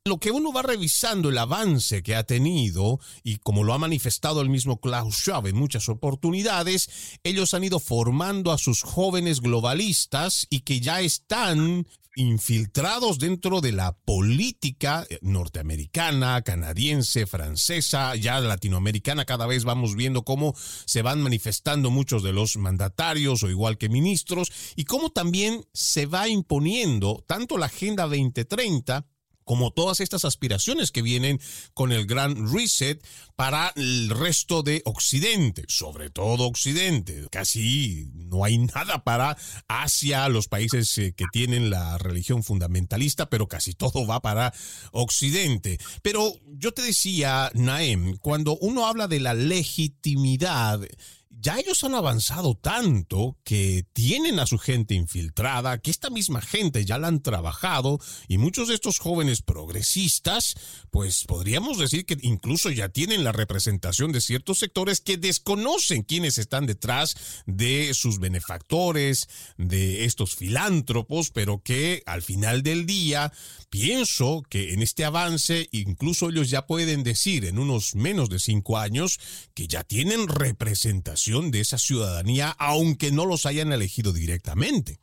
lo 0.06 0.18
que 0.18 0.32
uno 0.32 0.52
va 0.52 0.64
revisando 0.64 1.30
el 1.30 1.38
avance 1.38 2.02
que 2.02 2.16
ha 2.16 2.24
tenido 2.24 3.00
y 3.24 3.38
como 3.38 3.64
lo 3.64 3.74
ha 3.74 3.78
manifestado 3.78 4.42
el 4.42 4.50
mismo 4.50 4.82
Klaus 4.82 5.16
Schwab 5.18 5.46
en 5.46 5.56
muchas 5.56 5.90
oportunidades, 5.90 7.20
ellos 7.24 7.54
han 7.54 7.64
ido 7.64 7.80
formando 7.80 8.52
a 8.52 8.58
sus 8.58 8.82
jóvenes 8.82 9.42
globalistas 9.42 10.48
y 10.50 10.62
que 10.62 10.80
ya 10.80 11.02
están 11.02 11.86
infiltrados 12.16 13.20
dentro 13.20 13.62
de 13.62 13.74
la 13.74 13.94
política 13.94 15.06
norteamericana, 15.22 16.42
canadiense, 16.42 17.28
francesa, 17.28 18.16
ya 18.16 18.40
latinoamericana, 18.40 19.26
cada 19.26 19.46
vez 19.46 19.66
vamos 19.66 19.96
viendo 19.96 20.24
cómo 20.24 20.56
se 20.86 21.04
van 21.04 21.22
manifestando 21.22 21.92
muchos 21.92 22.24
de 22.24 22.34
los 22.34 22.58
mandatarios 22.58 23.44
o 23.44 23.52
igual 23.52 23.78
que 23.78 23.88
ministros 23.88 24.52
y 24.76 24.86
cómo 24.86 25.12
también 25.12 25.64
se 25.74 26.08
va 26.08 26.28
imponiendo 26.28 27.24
tanto 27.28 27.60
la 27.60 27.68
Agenda 27.68 28.06
2030 28.06 29.06
como 29.52 29.72
todas 29.72 30.00
estas 30.00 30.24
aspiraciones 30.24 30.92
que 30.92 31.02
vienen 31.02 31.42
con 31.74 31.92
el 31.92 32.06
gran 32.06 32.54
reset 32.54 33.06
para 33.36 33.74
el 33.76 34.10
resto 34.10 34.64
de 34.64 34.82
Occidente, 34.86 35.66
sobre 35.68 36.10
todo 36.10 36.48
Occidente. 36.48 37.28
Casi 37.30 38.08
no 38.14 38.46
hay 38.46 38.60
nada 38.60 39.04
para 39.04 39.36
Asia, 39.68 40.30
los 40.30 40.48
países 40.48 40.98
eh, 41.00 41.12
que 41.12 41.26
tienen 41.34 41.70
la 41.70 41.98
religión 41.98 42.44
fundamentalista, 42.44 43.30
pero 43.30 43.50
casi 43.50 43.74
todo 43.74 44.08
va 44.08 44.22
para 44.22 44.54
Occidente. 44.94 45.80
Pero 46.02 46.34
yo 46.46 46.72
te 46.72 46.84
decía, 46.84 47.52
Naem, 47.54 48.16
cuando 48.20 48.58
uno 48.62 48.86
habla 48.88 49.10
de 49.10 49.20
la 49.20 49.34
legitimidad, 49.34 50.80
ya 51.40 51.58
ellos 51.58 51.84
han 51.84 51.96
avanzado 51.96 52.56
tanto 52.56 53.38
que 53.44 53.86
tienen 53.94 54.40
a 54.40 54.46
su 54.46 54.58
gente 54.58 54.94
infiltrada, 54.94 55.78
que 55.80 55.90
esta 55.90 56.10
misma 56.10 56.42
gente 56.42 56.86
ya 56.86 56.98
la 56.98 57.08
han 57.08 57.22
trabajado 57.22 58.00
y 58.28 58.38
muchos 58.38 58.68
de 58.68 58.76
estos 58.76 59.00
jóvenes 59.00 59.42
progresistas, 59.42 60.56
pues 60.90 61.24
podríamos 61.26 61.78
decir 61.78 62.06
que 62.06 62.18
incluso 62.22 62.70
ya 62.70 62.90
tienen 62.90 63.24
la 63.24 63.32
representación 63.32 64.12
de 64.12 64.22
ciertos 64.22 64.60
sectores 64.60 65.00
que 65.00 65.18
desconocen 65.18 66.04
quiénes 66.04 66.38
están 66.38 66.66
detrás 66.66 67.16
de 67.46 67.94
sus 67.94 68.20
benefactores, 68.20 69.30
de 69.58 70.06
estos 70.06 70.36
filántropos, 70.36 71.32
pero 71.32 71.62
que 71.64 72.04
al 72.06 72.22
final 72.22 72.62
del 72.62 72.86
día 72.86 73.32
pienso 73.70 74.44
que 74.50 74.74
en 74.74 74.82
este 74.82 75.06
avance 75.06 75.70
incluso 75.72 76.30
ellos 76.30 76.50
ya 76.50 76.68
pueden 76.68 77.04
decir 77.04 77.46
en 77.46 77.58
unos 77.58 77.96
menos 77.96 78.30
de 78.30 78.40
cinco 78.40 78.78
años 78.78 79.20
que 79.54 79.68
ya 79.68 79.84
tienen 79.84 80.28
representación 80.28 81.21
de 81.30 81.60
esa 81.60 81.78
ciudadanía 81.78 82.50
aunque 82.58 83.12
no 83.12 83.26
los 83.26 83.46
hayan 83.46 83.72
elegido 83.72 84.12
directamente. 84.12 84.98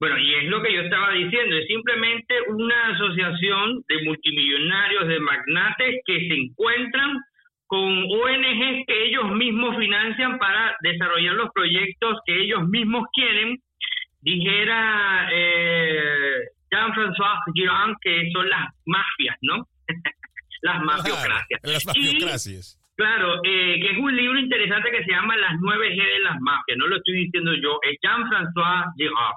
Bueno, 0.00 0.18
y 0.18 0.34
es 0.34 0.44
lo 0.44 0.60
que 0.60 0.74
yo 0.74 0.82
estaba 0.82 1.12
diciendo, 1.12 1.56
es 1.56 1.66
simplemente 1.68 2.34
una 2.48 2.88
asociación 2.88 3.82
de 3.88 4.04
multimillonarios, 4.04 5.08
de 5.08 5.20
magnates 5.20 6.02
que 6.04 6.18
se 6.28 6.34
encuentran 6.34 7.18
con 7.66 7.80
ONGs 7.80 8.86
que 8.86 9.04
ellos 9.06 9.30
mismos 9.36 9.76
financian 9.78 10.38
para 10.38 10.76
desarrollar 10.82 11.34
los 11.34 11.50
proyectos 11.54 12.18
que 12.26 12.42
ellos 12.42 12.68
mismos 12.68 13.04
quieren. 13.14 13.56
Dijera 14.20 15.28
eh, 15.32 16.40
Jean-François 16.70 17.38
Girard, 17.54 17.94
que 18.02 18.28
son 18.32 18.48
las 18.50 18.68
mafias, 18.84 19.36
¿no? 19.42 19.68
las 20.62 20.82
mafiocracias. 20.82 21.60
las 21.62 21.86
mafiocracias. 21.86 22.78
Claro, 22.96 23.40
eh, 23.44 23.78
que 23.80 23.90
es 23.90 23.98
un 23.98 24.14
libro 24.14 24.38
interesante 24.38 24.90
que 24.90 25.04
se 25.04 25.12
llama 25.12 25.36
Las 25.36 25.56
nueve 25.60 25.90
G 25.94 25.96
de 25.96 26.20
las 26.20 26.40
mafias, 26.40 26.78
no 26.78 26.86
lo 26.86 26.96
estoy 26.96 27.24
diciendo 27.24 27.54
yo, 27.54 27.78
es 27.82 27.96
Jean-François 28.02 28.92
Girard. 28.96 29.34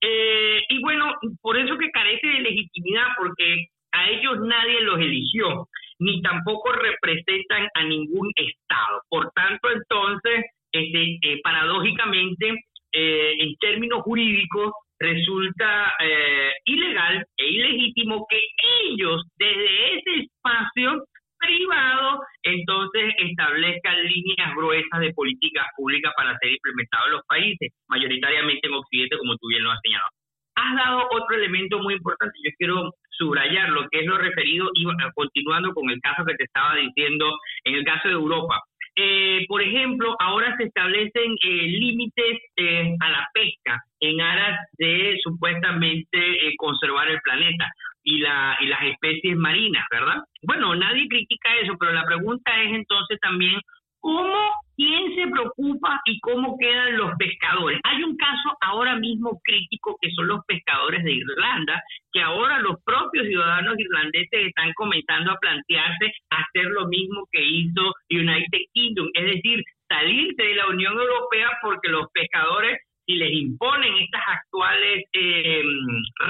Eh, 0.00 0.60
y 0.68 0.80
bueno, 0.80 1.14
por 1.40 1.56
eso 1.56 1.78
que 1.78 1.90
carece 1.90 2.26
de 2.26 2.40
legitimidad, 2.40 3.06
porque 3.18 3.66
a 3.92 4.10
ellos 4.10 4.40
nadie 4.40 4.80
los 4.80 4.98
eligió, 4.98 5.68
ni 5.98 6.20
tampoco 6.22 6.72
representan 6.72 7.68
a 7.74 7.84
ningún 7.84 8.30
Estado. 8.34 9.02
Por 9.08 9.30
tanto, 9.32 9.68
entonces, 9.70 10.46
este, 10.72 11.18
eh, 11.22 11.40
paradójicamente, 11.44 12.64
en 12.94 13.56
términos 13.56 14.02
jurídicos, 14.02 14.72
resulta 15.02 15.92
eh, 15.98 16.52
ilegal 16.64 17.26
e 17.36 17.48
ilegítimo 17.48 18.26
que 18.30 18.40
ellos 18.84 19.22
desde 19.36 19.98
ese 19.98 20.24
espacio 20.24 21.04
privado 21.42 22.20
entonces 22.42 23.14
establezcan 23.18 24.02
líneas 24.04 24.54
gruesas 24.56 25.00
de 25.00 25.12
políticas 25.12 25.66
públicas 25.76 26.12
para 26.16 26.36
ser 26.38 26.52
implementadas 26.52 27.06
en 27.06 27.12
los 27.12 27.26
países, 27.26 27.72
mayoritariamente 27.88 28.66
en 28.66 28.74
Occidente, 28.74 29.18
como 29.18 29.36
tú 29.36 29.48
bien 29.48 29.62
lo 29.62 29.70
has 29.70 29.80
señalado. 29.82 30.10
Has 30.54 30.76
dado 30.76 31.08
otro 31.10 31.36
elemento 31.36 31.78
muy 31.78 31.94
importante, 31.94 32.38
yo 32.44 32.50
quiero 32.58 32.90
subrayar 33.10 33.70
lo 33.70 33.88
que 33.88 34.00
es 34.00 34.06
lo 34.06 34.18
referido 34.18 34.70
y 34.74 34.84
continuando 35.14 35.72
con 35.72 35.90
el 35.90 36.00
caso 36.00 36.24
que 36.24 36.34
te 36.34 36.44
estaba 36.44 36.76
diciendo 36.76 37.38
en 37.64 37.74
el 37.74 37.84
caso 37.84 38.08
de 38.08 38.14
Europa. 38.14 38.60
Eh, 38.94 39.46
por 39.48 39.62
ejemplo, 39.62 40.14
ahora 40.20 40.54
se 40.58 40.64
establecen 40.64 41.32
eh, 41.42 41.68
límites 41.68 42.40
eh, 42.56 42.94
a 43.00 43.10
la 43.10 43.26
pesca 43.32 43.82
en 44.00 44.20
aras 44.20 44.60
de 44.76 45.18
supuestamente 45.22 46.54
conservar 46.58 47.08
el 47.08 47.18
planeta 47.22 47.66
y, 48.04 48.18
la, 48.18 48.56
y 48.60 48.66
las 48.66 48.82
especies 48.84 49.36
marinas, 49.36 49.84
¿verdad? 49.90 50.22
Bueno, 50.42 50.74
nadie 50.74 51.08
critica 51.08 51.48
eso, 51.62 51.74
pero 51.78 51.92
la 51.92 52.04
pregunta 52.04 52.50
es 52.62 52.74
entonces 52.74 53.18
también 53.20 53.60
¿cómo 54.00 54.52
quién 54.76 55.14
se 55.14 55.30
preocupa 55.30 56.00
y 56.06 56.18
cómo 56.20 56.56
quedan 56.58 56.96
los 56.96 57.12
pescadores. 57.16 57.80
Hay 57.84 58.02
un 58.02 58.16
caso 58.16 58.56
ahora 58.60 58.96
mismo 58.96 59.40
crítico 59.44 59.96
que 60.00 60.10
son 60.10 60.26
los 60.26 60.44
pescadores 60.46 61.04
de 61.04 61.12
Irlanda, 61.12 61.80
que 62.12 62.20
ahora 62.20 62.58
los 62.58 62.82
propios 62.84 63.26
ciudadanos 63.26 63.78
irlandeses 63.78 64.48
están 64.48 64.72
comenzando 64.74 65.30
a 65.30 65.38
plantearse 65.38 66.12
hacer 66.30 66.64
lo 66.64 66.88
mismo 66.88 67.26
que 67.30 67.42
hizo 67.42 67.94
United 68.10 68.60
Kingdom, 68.72 69.08
es 69.14 69.24
decir, 69.24 69.62
salirse 69.88 70.42
de 70.42 70.54
la 70.56 70.66
Unión 70.68 70.94
Europea 70.94 71.50
porque 71.62 71.88
los 71.88 72.06
pescadores 72.12 72.80
si 73.04 73.14
les 73.14 73.32
imponen 73.32 73.96
estas 73.98 74.22
actuales 74.26 75.04
eh, 75.12 75.62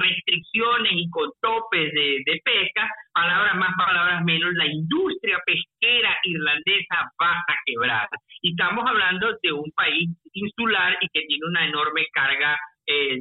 restricciones 0.00 0.92
y 0.92 1.10
con 1.10 1.30
topes 1.40 1.92
de, 1.92 2.40
pesca, 2.44 2.88
palabras 3.12 3.56
más, 3.56 3.70
palabras 3.76 4.24
menos, 4.24 4.52
la 4.54 4.66
industria 4.66 5.38
pesquera 5.44 6.16
irlandesa 6.24 7.12
va 7.20 7.32
a 7.32 7.54
quebrar. 7.66 8.08
Y 8.40 8.50
estamos 8.50 8.84
hablando 8.88 9.38
de 9.42 9.52
un 9.52 9.70
país 9.72 10.08
insular 10.32 10.96
y 11.00 11.08
que 11.08 11.26
tiene 11.26 11.46
una 11.46 11.66
enorme 11.66 12.06
carga 12.12 12.58
eh, 12.86 13.18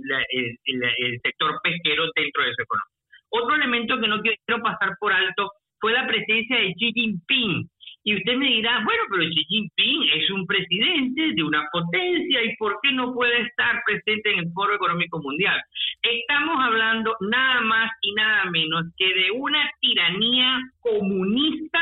el, 0.65 0.83
el, 0.97 1.19
sector 1.21 1.59
pesquero 1.61 2.05
dentro 2.15 2.43
de 2.43 2.53
su 2.55 2.61
economía. 2.63 2.91
Otro 3.29 3.55
elemento 3.55 3.99
que 3.99 4.07
no 4.07 4.21
quiero 4.21 4.61
pasar 4.63 4.95
por 4.99 5.13
alto 5.13 5.51
fue 5.79 5.93
la 5.93 6.07
presencia 6.07 6.57
de 6.57 6.73
Xi 6.73 6.91
Jinping 6.93 7.69
y 8.03 8.15
usted 8.15 8.35
me 8.35 8.47
dirá, 8.47 8.81
bueno, 8.83 9.03
pero 9.09 9.23
Xi 9.23 9.45
Jinping 9.47 10.09
es 10.13 10.31
un 10.31 10.47
presidente 10.47 11.33
de 11.35 11.43
una 11.43 11.67
potencia 11.71 12.43
y 12.43 12.55
¿por 12.57 12.79
qué 12.81 12.91
no 12.91 13.13
puede 13.13 13.41
estar 13.41 13.83
presente 13.85 14.31
en 14.31 14.39
el 14.39 14.51
Foro 14.53 14.75
Económico 14.75 15.21
Mundial? 15.21 15.61
Estamos 16.01 16.57
hablando 16.59 17.15
nada 17.19 17.61
más 17.61 17.91
y 18.01 18.13
nada 18.13 18.45
menos 18.45 18.85
que 18.97 19.05
de 19.05 19.31
una 19.31 19.69
tiranía 19.79 20.61
comunista, 20.79 21.79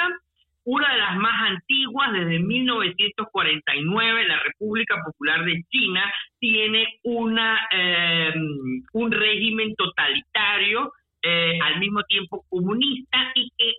una 0.66 0.92
de 0.92 0.98
las 0.98 1.16
más 1.16 1.52
antiguas 1.52 2.12
desde 2.12 2.40
1949, 2.40 4.28
la 4.28 4.40
República 4.40 5.02
Popular 5.06 5.46
de 5.46 5.64
China 5.70 6.04
tiene 6.38 7.00
una 7.04 7.60
eh, 7.72 8.34
un 8.92 9.12
régimen 9.12 9.74
totalitario 9.76 10.92
eh, 11.24 11.60
al 11.64 11.80
mismo 11.80 12.04
tiempo 12.04 12.46
comunista 12.50 13.32
y 13.36 13.50
que 13.58 13.72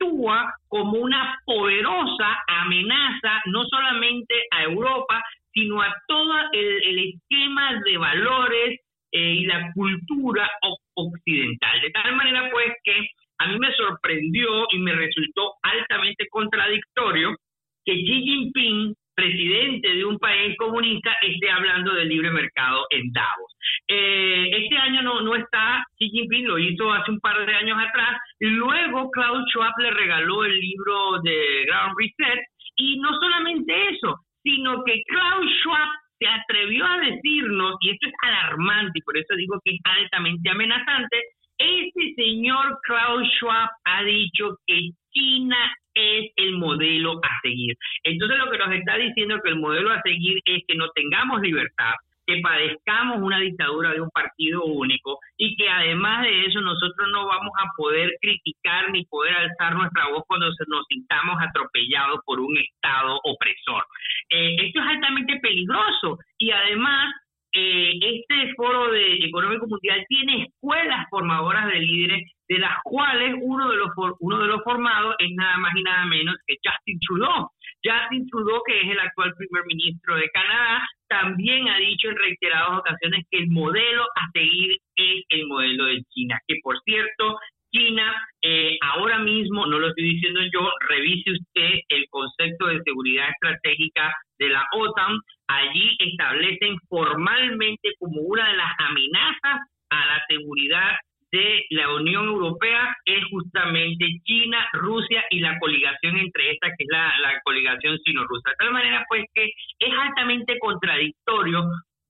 actúa 0.00 0.54
como 0.68 0.98
una 0.98 1.38
poderosa 1.44 2.38
amenaza 2.46 3.42
no 3.46 3.64
solamente 3.64 4.34
a 4.50 4.64
Europa, 4.64 5.22
sino 5.52 5.80
a 5.82 5.94
todo 6.06 6.34
el, 6.52 7.14
esquema 7.14 7.80
de 7.84 7.96
valores 7.96 8.80
eh, 9.12 9.34
y 9.34 9.46
la 9.46 9.72
cultura 9.72 10.48
occidental. 10.94 11.80
De 11.80 11.90
tal 11.90 12.16
manera 12.16 12.48
pues 12.50 12.72
que 12.84 13.08
a 13.38 13.48
mí 13.48 13.58
me 13.58 13.74
sorprendió 13.74 14.66
y 14.72 14.78
me 14.78 14.92
resultó 14.92 15.54
altamente 15.62 16.28
contradictorio 16.28 17.36
que 17.84 17.92
Xi 17.92 18.22
Jinping 18.22 18.94
presidente 19.20 19.94
de 19.96 20.04
un 20.04 20.18
país 20.18 20.56
comunista 20.56 21.10
esté 21.20 21.50
hablando 21.50 21.92
del 21.92 22.08
libre 22.08 22.30
mercado 22.30 22.86
en 22.88 23.12
Davos. 23.12 23.54
Eh, 23.86 24.50
este 24.62 24.78
año 24.78 25.02
no, 25.02 25.20
no 25.20 25.34
está, 25.36 25.84
Xi 25.98 26.08
Jinping 26.08 26.46
lo 26.46 26.58
hizo 26.58 26.90
hace 26.90 27.10
un 27.10 27.20
par 27.20 27.44
de 27.44 27.54
años 27.54 27.76
atrás, 27.78 28.18
luego 28.38 29.10
Klaus 29.10 29.44
Schwab 29.50 29.74
le 29.78 29.90
regaló 29.90 30.44
el 30.44 30.58
libro 30.58 31.20
de 31.22 31.64
Ground 31.66 31.96
Reset, 31.98 32.40
y 32.76 32.98
no 33.00 33.10
solamente 33.20 33.90
eso, 33.90 34.16
sino 34.42 34.82
que 34.84 35.02
Klaus 35.06 35.50
Schwab 35.60 35.88
se 36.18 36.26
atrevió 36.26 36.86
a 36.86 36.98
decirnos, 37.00 37.74
y 37.80 37.90
esto 37.90 38.08
es 38.08 38.14
alarmante, 38.22 39.00
y 39.00 39.02
por 39.02 39.18
eso 39.18 39.34
digo 39.36 39.60
que 39.62 39.72
es 39.72 39.80
altamente 39.84 40.48
amenazante, 40.48 41.16
este 41.58 42.14
señor 42.16 42.78
Klaus 42.84 43.28
Schwab 43.34 43.68
ha 43.84 44.02
dicho 44.02 44.56
que 44.66 44.80
China 45.12 45.58
es 46.00 46.32
el 46.36 46.56
modelo 46.56 47.20
a 47.22 47.40
seguir. 47.42 47.76
Entonces 48.04 48.38
lo 48.38 48.50
que 48.50 48.58
nos 48.58 48.72
está 48.72 48.96
diciendo 48.96 49.40
que 49.42 49.50
el 49.50 49.60
modelo 49.60 49.90
a 49.92 50.02
seguir 50.02 50.40
es 50.44 50.62
que 50.66 50.74
no 50.74 50.88
tengamos 50.90 51.40
libertad, 51.40 51.94
que 52.26 52.40
padezcamos 52.40 53.18
una 53.20 53.40
dictadura 53.40 53.92
de 53.92 54.00
un 54.00 54.10
partido 54.10 54.64
único 54.64 55.18
y 55.36 55.56
que 55.56 55.68
además 55.68 56.22
de 56.22 56.46
eso 56.46 56.60
nosotros 56.60 57.08
no 57.12 57.26
vamos 57.26 57.52
a 57.58 57.70
poder 57.76 58.12
criticar 58.20 58.90
ni 58.92 59.04
poder 59.06 59.34
alzar 59.34 59.74
nuestra 59.74 60.08
voz 60.08 60.22
cuando 60.26 60.46
nos 60.68 60.86
sintamos 60.88 61.36
atropellados 61.40 62.20
por 62.24 62.40
un 62.40 62.56
Estado 62.56 63.18
opresor. 63.24 63.84
Eh, 64.30 64.56
esto 64.66 64.80
es 64.80 64.86
altamente 64.86 65.38
peligroso 65.40 66.18
y 66.38 66.50
además 66.50 67.12
eh, 67.52 67.92
este 68.00 68.54
foro 68.54 68.92
de 68.92 69.24
económico 69.24 69.66
mundial 69.66 70.04
tiene 70.08 70.44
escuelas 70.44 71.06
formadoras 71.10 71.66
de 71.66 71.80
líderes 71.80 72.30
de 72.48 72.58
las 72.58 72.76
cuales 72.84 73.34
uno 73.40 73.70
de 73.70 73.76
los 73.76 73.90
uno 74.20 74.38
de 74.38 74.46
los 74.46 74.62
formados 74.62 75.14
es 75.18 75.30
nada 75.32 75.56
más 75.58 75.72
y 75.76 75.82
nada 75.82 76.04
menos 76.06 76.36
que 76.46 76.56
Justin 76.62 76.98
Trudeau. 77.00 77.48
Justin 77.82 78.28
Trudeau, 78.28 78.62
que 78.66 78.80
es 78.80 78.90
el 78.90 79.00
actual 79.00 79.34
primer 79.36 79.64
ministro 79.66 80.16
de 80.16 80.28
Canadá, 80.30 80.86
también 81.08 81.68
ha 81.68 81.78
dicho 81.78 82.08
en 82.08 82.16
reiteradas 82.16 82.78
ocasiones 82.78 83.24
que 83.30 83.38
el 83.38 83.48
modelo 83.50 84.02
a 84.02 84.30
seguir 84.32 84.76
es 84.96 85.24
el 85.28 85.46
modelo 85.46 85.86
de 85.86 86.02
China, 86.10 86.38
que 86.46 86.56
por 86.62 86.78
cierto 86.82 87.38
China, 87.72 88.14
eh, 88.42 88.76
ahora 88.82 89.18
mismo, 89.18 89.66
no 89.66 89.78
lo 89.78 89.88
estoy 89.88 90.14
diciendo 90.14 90.40
yo, 90.52 90.70
revise 90.88 91.32
usted 91.32 91.80
el 91.88 92.06
concepto 92.10 92.66
de 92.66 92.82
seguridad 92.82 93.28
estratégica 93.30 94.14
de 94.38 94.48
la 94.48 94.64
OTAN, 94.72 95.18
allí 95.48 95.96
establecen 95.98 96.76
formalmente 96.88 97.90
como 97.98 98.22
una 98.22 98.48
de 98.48 98.56
las 98.56 98.72
amenazas 98.78 99.60
a 99.90 100.06
la 100.06 100.22
seguridad 100.28 100.96
de 101.32 101.64
la 101.70 101.94
Unión 101.94 102.26
Europea 102.26 102.96
es 103.04 103.24
justamente 103.30 104.04
China, 104.24 104.68
Rusia 104.72 105.24
y 105.30 105.40
la 105.40 105.58
coligación 105.58 106.16
entre 106.18 106.52
estas, 106.52 106.70
que 106.76 106.84
es 106.84 106.90
la, 106.90 107.12
la 107.20 107.40
coligación 107.42 107.98
sino-rusa. 108.04 108.50
De 108.50 108.56
tal 108.58 108.72
manera, 108.72 109.04
pues, 109.08 109.24
que 109.32 109.44
es 109.44 109.94
altamente 109.96 110.58
contradictorio 110.58 111.64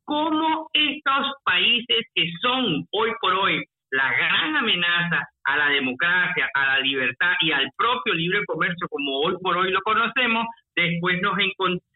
cómo 0.05 0.69
estos 0.73 1.35
países 1.45 2.07
que 2.15 2.33
son 2.41 2.87
hoy 2.93 3.11
por 3.21 3.35
hoy 3.35 3.63
la 3.91 4.13
gran 4.13 4.57
amenaza 4.57 5.29
a 5.45 5.57
la 5.57 5.69
democracia, 5.71 6.49
a 6.55 6.67
la 6.67 6.81
libertad 6.81 7.33
y 7.41 7.53
al 7.53 7.69
propio 7.77 8.15
libre 8.15 8.45
comercio 8.47 8.87
como 8.89 9.21
hoy 9.21 9.35
por 9.43 9.57
hoy 9.57 9.71
lo 9.71 9.81
conocemos, 9.81 10.47
después 10.77 11.21
nos 11.23 11.37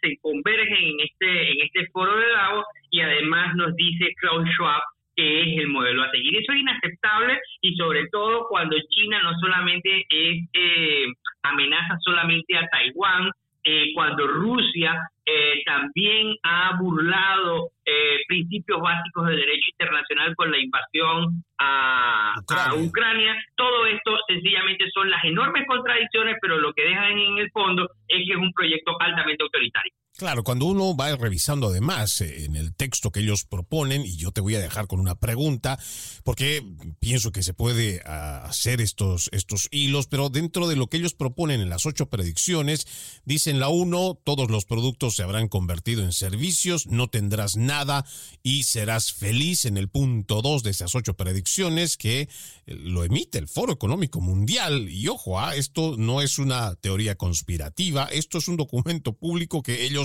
se 0.00 0.16
convergen 0.20 0.84
en 0.84 1.00
este, 1.00 1.52
en 1.52 1.60
este 1.62 1.86
foro 1.92 2.16
de 2.16 2.28
Davos 2.28 2.64
y 2.90 3.00
además 3.00 3.54
nos 3.56 3.74
dice 3.76 4.12
Klaus 4.20 4.48
Schwab 4.50 4.82
que 5.16 5.42
es 5.42 5.58
el 5.58 5.68
modelo 5.68 6.02
a 6.02 6.10
seguir. 6.10 6.36
Eso 6.36 6.52
es 6.52 6.58
inaceptable 6.58 7.38
y 7.60 7.76
sobre 7.76 8.08
todo 8.08 8.48
cuando 8.48 8.76
China 8.90 9.22
no 9.22 9.32
solamente 9.38 10.04
eh, 10.10 11.06
amenaza 11.42 11.96
solamente 12.00 12.56
a 12.56 12.66
Taiwán, 12.68 13.30
eh, 13.64 13.92
cuando 13.94 14.26
Rusia 14.26 15.10
eh, 15.24 15.62
también 15.64 16.36
ha 16.42 16.76
burlado 16.78 17.70
eh, 17.84 18.18
principios 18.28 18.80
básicos 18.80 19.26
del 19.26 19.36
derecho 19.36 19.70
internacional 19.70 20.36
con 20.36 20.50
la 20.50 20.58
invasión 20.58 21.42
a 21.58 22.34
Ucrania. 22.76 23.34
Todo 23.56 23.86
esto 23.86 24.18
sencillamente 24.28 24.84
son 24.92 25.10
las 25.10 25.24
enormes 25.24 25.64
contradicciones, 25.66 26.36
pero 26.42 26.58
lo 26.58 26.74
que 26.74 26.82
dejan 26.82 27.18
en 27.18 27.38
el 27.38 27.50
fondo 27.52 27.88
es 28.06 28.26
que 28.26 28.34
es 28.34 28.38
un 28.38 28.52
proyecto 28.52 28.96
altamente 29.00 29.42
autoritario. 29.42 29.92
Claro, 30.16 30.44
cuando 30.44 30.66
uno 30.66 30.94
va 30.96 31.16
revisando 31.16 31.66
además 31.66 32.20
eh, 32.20 32.44
en 32.44 32.54
el 32.54 32.72
texto 32.72 33.10
que 33.10 33.18
ellos 33.18 33.44
proponen, 33.44 34.06
y 34.06 34.14
yo 34.14 34.30
te 34.30 34.40
voy 34.40 34.54
a 34.54 34.60
dejar 34.60 34.86
con 34.86 35.00
una 35.00 35.16
pregunta, 35.16 35.76
porque 36.22 36.64
pienso 37.00 37.32
que 37.32 37.42
se 37.42 37.52
puede 37.52 38.00
ah, 38.06 38.44
hacer 38.44 38.80
estos, 38.80 39.28
estos 39.32 39.66
hilos, 39.72 40.06
pero 40.06 40.28
dentro 40.28 40.68
de 40.68 40.76
lo 40.76 40.86
que 40.86 40.98
ellos 40.98 41.14
proponen 41.14 41.60
en 41.60 41.68
las 41.68 41.84
ocho 41.84 42.10
predicciones, 42.10 42.86
dicen 43.24 43.58
la 43.58 43.70
uno, 43.70 44.16
todos 44.22 44.52
los 44.52 44.66
productos 44.66 45.16
se 45.16 45.24
habrán 45.24 45.48
convertido 45.48 46.04
en 46.04 46.12
servicios, 46.12 46.86
no 46.86 47.08
tendrás 47.08 47.56
nada 47.56 48.06
y 48.44 48.62
serás 48.62 49.12
feliz 49.12 49.64
en 49.64 49.76
el 49.76 49.88
punto 49.88 50.42
dos 50.42 50.62
de 50.62 50.70
esas 50.70 50.94
ocho 50.94 51.14
predicciones 51.14 51.96
que 51.96 52.20
eh, 52.20 52.28
lo 52.66 53.02
emite 53.02 53.38
el 53.38 53.48
Foro 53.48 53.72
Económico 53.72 54.20
Mundial. 54.20 54.88
Y 54.88 55.08
ojo, 55.08 55.40
ah, 55.40 55.56
esto 55.56 55.96
no 55.98 56.20
es 56.20 56.38
una 56.38 56.76
teoría 56.76 57.16
conspirativa, 57.16 58.04
esto 58.12 58.38
es 58.38 58.46
un 58.46 58.56
documento 58.56 59.14
público 59.14 59.60
que 59.60 59.84
ellos 59.84 60.03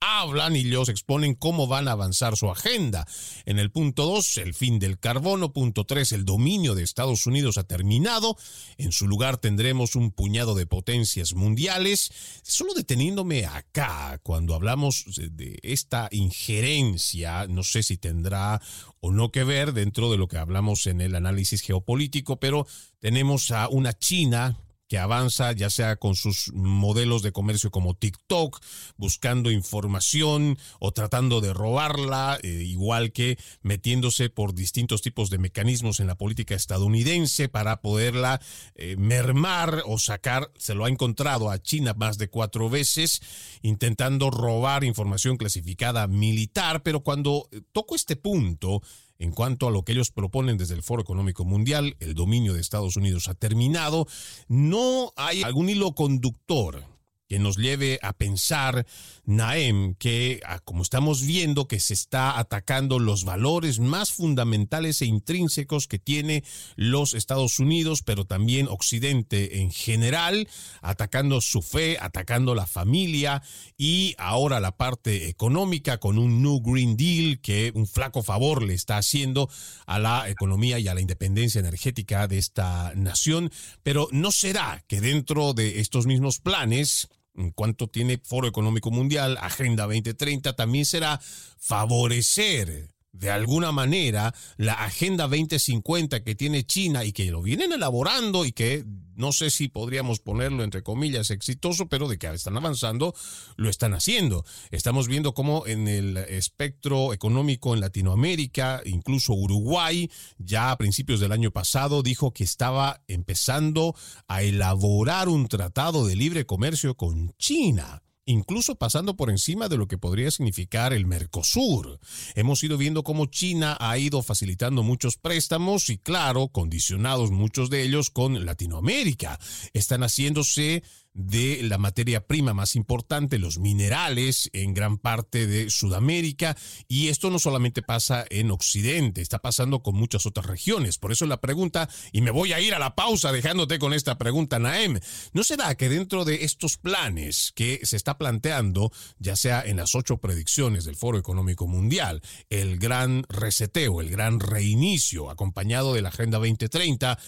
hablan 0.00 0.56
y 0.56 0.60
ellos 0.60 0.88
exponen 0.88 1.34
cómo 1.34 1.66
van 1.66 1.88
a 1.88 1.92
avanzar 1.92 2.36
su 2.36 2.50
agenda. 2.50 3.06
En 3.44 3.58
el 3.58 3.70
punto 3.70 4.06
2, 4.06 4.38
el 4.38 4.54
fin 4.54 4.78
del 4.78 4.98
carbono. 4.98 5.52
Punto 5.52 5.84
3, 5.84 6.12
el 6.12 6.24
dominio 6.24 6.74
de 6.74 6.82
Estados 6.82 7.26
Unidos 7.26 7.58
ha 7.58 7.64
terminado. 7.64 8.36
En 8.78 8.92
su 8.92 9.06
lugar 9.06 9.36
tendremos 9.36 9.96
un 9.96 10.10
puñado 10.10 10.54
de 10.54 10.66
potencias 10.66 11.34
mundiales. 11.34 12.10
Solo 12.42 12.74
deteniéndome 12.74 13.44
acá, 13.46 14.18
cuando 14.22 14.54
hablamos 14.54 15.04
de 15.16 15.58
esta 15.62 16.08
injerencia, 16.10 17.46
no 17.46 17.62
sé 17.62 17.82
si 17.82 17.98
tendrá 17.98 18.60
o 19.00 19.12
no 19.12 19.30
que 19.30 19.44
ver 19.44 19.72
dentro 19.72 20.10
de 20.10 20.18
lo 20.18 20.28
que 20.28 20.38
hablamos 20.38 20.86
en 20.86 21.00
el 21.00 21.14
análisis 21.14 21.62
geopolítico, 21.62 22.38
pero 22.38 22.66
tenemos 23.00 23.50
a 23.50 23.68
una 23.68 23.92
China 23.92 24.58
que 24.90 24.98
avanza 24.98 25.52
ya 25.52 25.70
sea 25.70 25.94
con 25.94 26.16
sus 26.16 26.52
modelos 26.52 27.22
de 27.22 27.30
comercio 27.30 27.70
como 27.70 27.94
TikTok, 27.94 28.58
buscando 28.96 29.52
información 29.52 30.58
o 30.80 30.90
tratando 30.90 31.40
de 31.40 31.54
robarla, 31.54 32.40
eh, 32.42 32.48
igual 32.48 33.12
que 33.12 33.38
metiéndose 33.62 34.30
por 34.30 34.52
distintos 34.52 35.00
tipos 35.00 35.30
de 35.30 35.38
mecanismos 35.38 36.00
en 36.00 36.08
la 36.08 36.16
política 36.16 36.56
estadounidense 36.56 37.48
para 37.48 37.82
poderla 37.82 38.40
eh, 38.74 38.96
mermar 38.98 39.84
o 39.86 39.96
sacar, 39.96 40.50
se 40.58 40.74
lo 40.74 40.84
ha 40.84 40.88
encontrado 40.88 41.50
a 41.50 41.62
China 41.62 41.94
más 41.96 42.18
de 42.18 42.28
cuatro 42.28 42.68
veces, 42.68 43.22
intentando 43.62 44.28
robar 44.32 44.82
información 44.82 45.36
clasificada 45.36 46.08
militar, 46.08 46.82
pero 46.82 47.04
cuando 47.04 47.48
toco 47.70 47.94
este 47.94 48.16
punto, 48.16 48.82
en 49.20 49.32
cuanto 49.32 49.68
a 49.68 49.70
lo 49.70 49.84
que 49.84 49.92
ellos 49.92 50.10
proponen 50.10 50.56
desde 50.56 50.74
el 50.74 50.82
Foro 50.82 51.02
Económico 51.02 51.44
Mundial, 51.44 51.94
el 52.00 52.14
dominio 52.14 52.54
de 52.54 52.60
Estados 52.60 52.96
Unidos 52.96 53.28
ha 53.28 53.34
terminado, 53.34 54.06
no 54.48 55.12
hay 55.14 55.42
algún 55.42 55.68
hilo 55.68 55.94
conductor 55.94 56.89
que 57.30 57.38
nos 57.38 57.56
lleve 57.56 58.00
a 58.02 58.12
pensar, 58.12 58.86
Naem, 59.24 59.94
que 59.94 60.40
ah, 60.44 60.58
como 60.58 60.82
estamos 60.82 61.22
viendo 61.22 61.68
que 61.68 61.78
se 61.78 61.94
está 61.94 62.36
atacando 62.40 62.98
los 62.98 63.24
valores 63.24 63.78
más 63.78 64.10
fundamentales 64.10 65.00
e 65.00 65.06
intrínsecos 65.06 65.86
que 65.86 66.00
tiene 66.00 66.42
los 66.74 67.14
Estados 67.14 67.60
Unidos, 67.60 68.02
pero 68.02 68.24
también 68.24 68.66
Occidente 68.66 69.60
en 69.60 69.70
general, 69.70 70.48
atacando 70.82 71.40
su 71.40 71.62
fe, 71.62 71.98
atacando 72.00 72.56
la 72.56 72.66
familia 72.66 73.44
y 73.78 74.16
ahora 74.18 74.58
la 74.58 74.76
parte 74.76 75.28
económica 75.28 75.98
con 75.98 76.18
un 76.18 76.42
New 76.42 76.60
Green 76.62 76.96
Deal 76.96 77.40
que 77.40 77.70
un 77.76 77.86
flaco 77.86 78.24
favor 78.24 78.64
le 78.64 78.74
está 78.74 78.96
haciendo 78.98 79.48
a 79.86 80.00
la 80.00 80.28
economía 80.28 80.80
y 80.80 80.88
a 80.88 80.94
la 80.94 81.00
independencia 81.00 81.60
energética 81.60 82.26
de 82.26 82.38
esta 82.38 82.92
nación, 82.96 83.52
pero 83.84 84.08
no 84.10 84.32
será 84.32 84.82
que 84.88 85.00
dentro 85.00 85.54
de 85.54 85.78
estos 85.78 86.06
mismos 86.06 86.40
planes 86.40 87.08
en 87.34 87.50
cuanto 87.52 87.88
tiene 87.88 88.18
Foro 88.22 88.46
Económico 88.46 88.90
Mundial, 88.90 89.38
Agenda 89.40 89.84
2030, 89.84 90.54
también 90.56 90.84
será 90.84 91.20
favorecer 91.58 92.90
de 93.12 93.30
alguna 93.30 93.72
manera 93.72 94.34
la 94.56 94.74
Agenda 94.74 95.24
2050 95.24 96.22
que 96.22 96.34
tiene 96.34 96.64
China 96.64 97.04
y 97.04 97.12
que 97.12 97.30
lo 97.30 97.42
vienen 97.42 97.72
elaborando 97.72 98.44
y 98.44 98.52
que 98.52 98.84
no 99.16 99.32
sé 99.32 99.50
si 99.50 99.68
podríamos 99.68 100.18
ponerlo 100.20 100.64
entre 100.64 100.82
comillas 100.82 101.30
exitoso, 101.30 101.88
pero 101.88 102.08
de 102.08 102.18
que 102.18 102.26
están 102.28 102.56
avanzando, 102.56 103.14
lo 103.56 103.68
están 103.68 103.92
haciendo. 103.92 104.46
Estamos 104.70 105.08
viendo 105.08 105.34
cómo 105.34 105.66
en 105.66 105.88
el 105.88 106.16
espectro 106.16 107.12
económico 107.12 107.74
en 107.74 107.80
Latinoamérica, 107.80 108.80
incluso 108.86 109.34
Uruguay, 109.34 110.10
ya 110.38 110.70
a 110.70 110.78
principios 110.78 111.20
del 111.20 111.32
año 111.32 111.50
pasado 111.50 112.02
dijo 112.02 112.32
que 112.32 112.44
estaba 112.44 113.02
empezando 113.08 113.94
a 114.26 114.42
elaborar 114.42 115.28
un 115.28 115.48
tratado 115.48 116.06
de 116.06 116.16
libre 116.16 116.46
comercio 116.46 116.96
con 116.96 117.34
China 117.36 118.02
incluso 118.26 118.76
pasando 118.76 119.16
por 119.16 119.30
encima 119.30 119.68
de 119.68 119.76
lo 119.76 119.88
que 119.88 119.98
podría 119.98 120.30
significar 120.30 120.92
el 120.92 121.06
Mercosur. 121.06 121.98
Hemos 122.34 122.62
ido 122.62 122.78
viendo 122.78 123.02
cómo 123.02 123.26
China 123.26 123.76
ha 123.80 123.98
ido 123.98 124.22
facilitando 124.22 124.82
muchos 124.82 125.16
préstamos 125.16 125.90
y 125.90 125.98
claro, 125.98 126.48
condicionados 126.48 127.30
muchos 127.30 127.70
de 127.70 127.82
ellos 127.82 128.10
con 128.10 128.44
Latinoamérica. 128.44 129.38
Están 129.72 130.02
haciéndose 130.02 130.82
de 131.12 131.60
la 131.62 131.78
materia 131.78 132.26
prima 132.26 132.54
más 132.54 132.76
importante, 132.76 133.38
los 133.38 133.58
minerales 133.58 134.48
en 134.52 134.74
gran 134.74 134.98
parte 134.98 135.46
de 135.46 135.70
Sudamérica. 135.70 136.56
Y 136.88 137.08
esto 137.08 137.30
no 137.30 137.38
solamente 137.38 137.82
pasa 137.82 138.24
en 138.30 138.50
Occidente, 138.50 139.20
está 139.20 139.40
pasando 139.40 139.82
con 139.82 139.94
muchas 139.94 140.26
otras 140.26 140.46
regiones. 140.46 140.98
Por 140.98 141.12
eso 141.12 141.26
la 141.26 141.40
pregunta, 141.40 141.88
y 142.12 142.20
me 142.20 142.30
voy 142.30 142.52
a 142.52 142.60
ir 142.60 142.74
a 142.74 142.78
la 142.78 142.94
pausa 142.94 143.32
dejándote 143.32 143.78
con 143.78 143.92
esta 143.92 144.18
pregunta, 144.18 144.58
Naem, 144.58 145.00
¿no 145.32 145.42
será 145.44 145.74
que 145.74 145.88
dentro 145.88 146.24
de 146.24 146.44
estos 146.44 146.76
planes 146.76 147.52
que 147.54 147.80
se 147.82 147.96
está 147.96 148.18
planteando, 148.18 148.92
ya 149.18 149.36
sea 149.36 149.62
en 149.62 149.78
las 149.78 149.94
ocho 149.94 150.18
predicciones 150.18 150.84
del 150.84 150.96
Foro 150.96 151.18
Económico 151.18 151.66
Mundial, 151.66 152.22
el 152.50 152.78
gran 152.78 153.24
reseteo, 153.28 154.00
el 154.00 154.10
gran 154.10 154.40
reinicio 154.40 155.30
acompañado 155.30 155.94
de 155.94 156.02
la 156.02 156.10
Agenda 156.10 156.38
2030, 156.38 157.18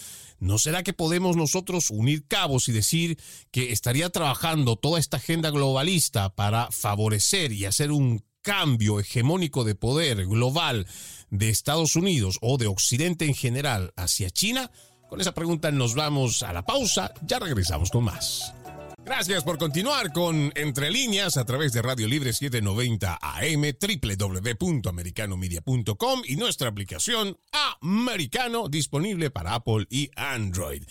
¿No 0.43 0.57
será 0.57 0.83
que 0.83 0.91
podemos 0.91 1.37
nosotros 1.37 1.89
unir 1.89 2.27
cabos 2.27 2.67
y 2.67 2.73
decir 2.73 3.17
que 3.49 3.71
estaría 3.71 4.09
trabajando 4.09 4.75
toda 4.75 4.99
esta 4.99 5.15
agenda 5.15 5.51
globalista 5.51 6.35
para 6.35 6.69
favorecer 6.69 7.53
y 7.53 7.63
hacer 7.63 7.93
un 7.93 8.25
cambio 8.41 8.99
hegemónico 8.99 9.63
de 9.63 9.75
poder 9.75 10.25
global 10.25 10.85
de 11.29 11.47
Estados 11.47 11.95
Unidos 11.95 12.39
o 12.41 12.57
de 12.57 12.67
Occidente 12.67 13.23
en 13.23 13.35
general 13.35 13.93
hacia 13.95 14.29
China? 14.31 14.69
Con 15.09 15.21
esa 15.21 15.33
pregunta 15.33 15.71
nos 15.71 15.95
vamos 15.95 16.43
a 16.43 16.51
la 16.51 16.65
pausa, 16.65 17.13
ya 17.25 17.39
regresamos 17.39 17.89
con 17.89 18.03
más. 18.03 18.53
Gracias 19.05 19.43
por 19.43 19.57
continuar 19.57 20.13
con 20.13 20.53
Entre 20.55 20.89
Líneas 20.89 21.35
a 21.35 21.43
través 21.43 21.73
de 21.73 21.81
Radio 21.81 22.07
Libre 22.07 22.31
790 22.31 23.19
AM, 23.21 23.63
www.americanomedia.com 24.57 26.21
y 26.25 26.37
nuestra 26.37 26.69
aplicación 26.69 27.37
Americano 27.81 28.69
disponible 28.69 29.29
para 29.29 29.55
Apple 29.55 29.87
y 29.89 30.09
Android. 30.15 30.83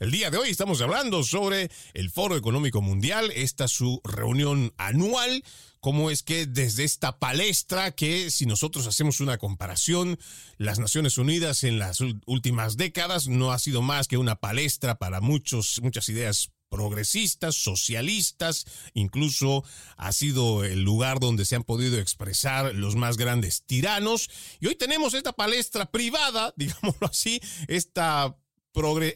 El 0.00 0.10
día 0.10 0.30
de 0.30 0.38
hoy 0.38 0.50
estamos 0.50 0.82
hablando 0.82 1.22
sobre 1.22 1.70
el 1.94 2.10
Foro 2.10 2.36
Económico 2.36 2.82
Mundial, 2.82 3.30
esta 3.36 3.68
su 3.68 4.00
reunión 4.02 4.74
anual 4.76 5.44
cómo 5.78 6.10
es 6.10 6.22
que 6.22 6.46
desde 6.46 6.84
esta 6.84 7.18
palestra 7.18 7.92
que 7.92 8.30
si 8.30 8.46
nosotros 8.46 8.86
hacemos 8.86 9.20
una 9.20 9.38
comparación, 9.38 10.18
las 10.58 10.78
Naciones 10.78 11.18
Unidas 11.18 11.64
en 11.64 11.78
las 11.78 12.00
últimas 12.26 12.76
décadas 12.76 13.28
no 13.28 13.50
ha 13.52 13.58
sido 13.58 13.80
más 13.80 14.06
que 14.06 14.18
una 14.18 14.36
palestra 14.36 14.96
para 14.98 15.20
muchos, 15.20 15.80
muchas 15.82 16.08
ideas 16.10 16.50
progresistas, 16.70 17.56
socialistas, 17.56 18.64
incluso 18.94 19.64
ha 19.98 20.12
sido 20.12 20.64
el 20.64 20.82
lugar 20.82 21.20
donde 21.20 21.44
se 21.44 21.56
han 21.56 21.64
podido 21.64 21.98
expresar 21.98 22.74
los 22.74 22.96
más 22.96 23.18
grandes 23.18 23.64
tiranos. 23.66 24.30
Y 24.60 24.68
hoy 24.68 24.76
tenemos 24.76 25.12
esta 25.12 25.32
palestra 25.32 25.90
privada, 25.90 26.54
digámoslo 26.56 27.08
así, 27.08 27.40
esta 27.68 28.34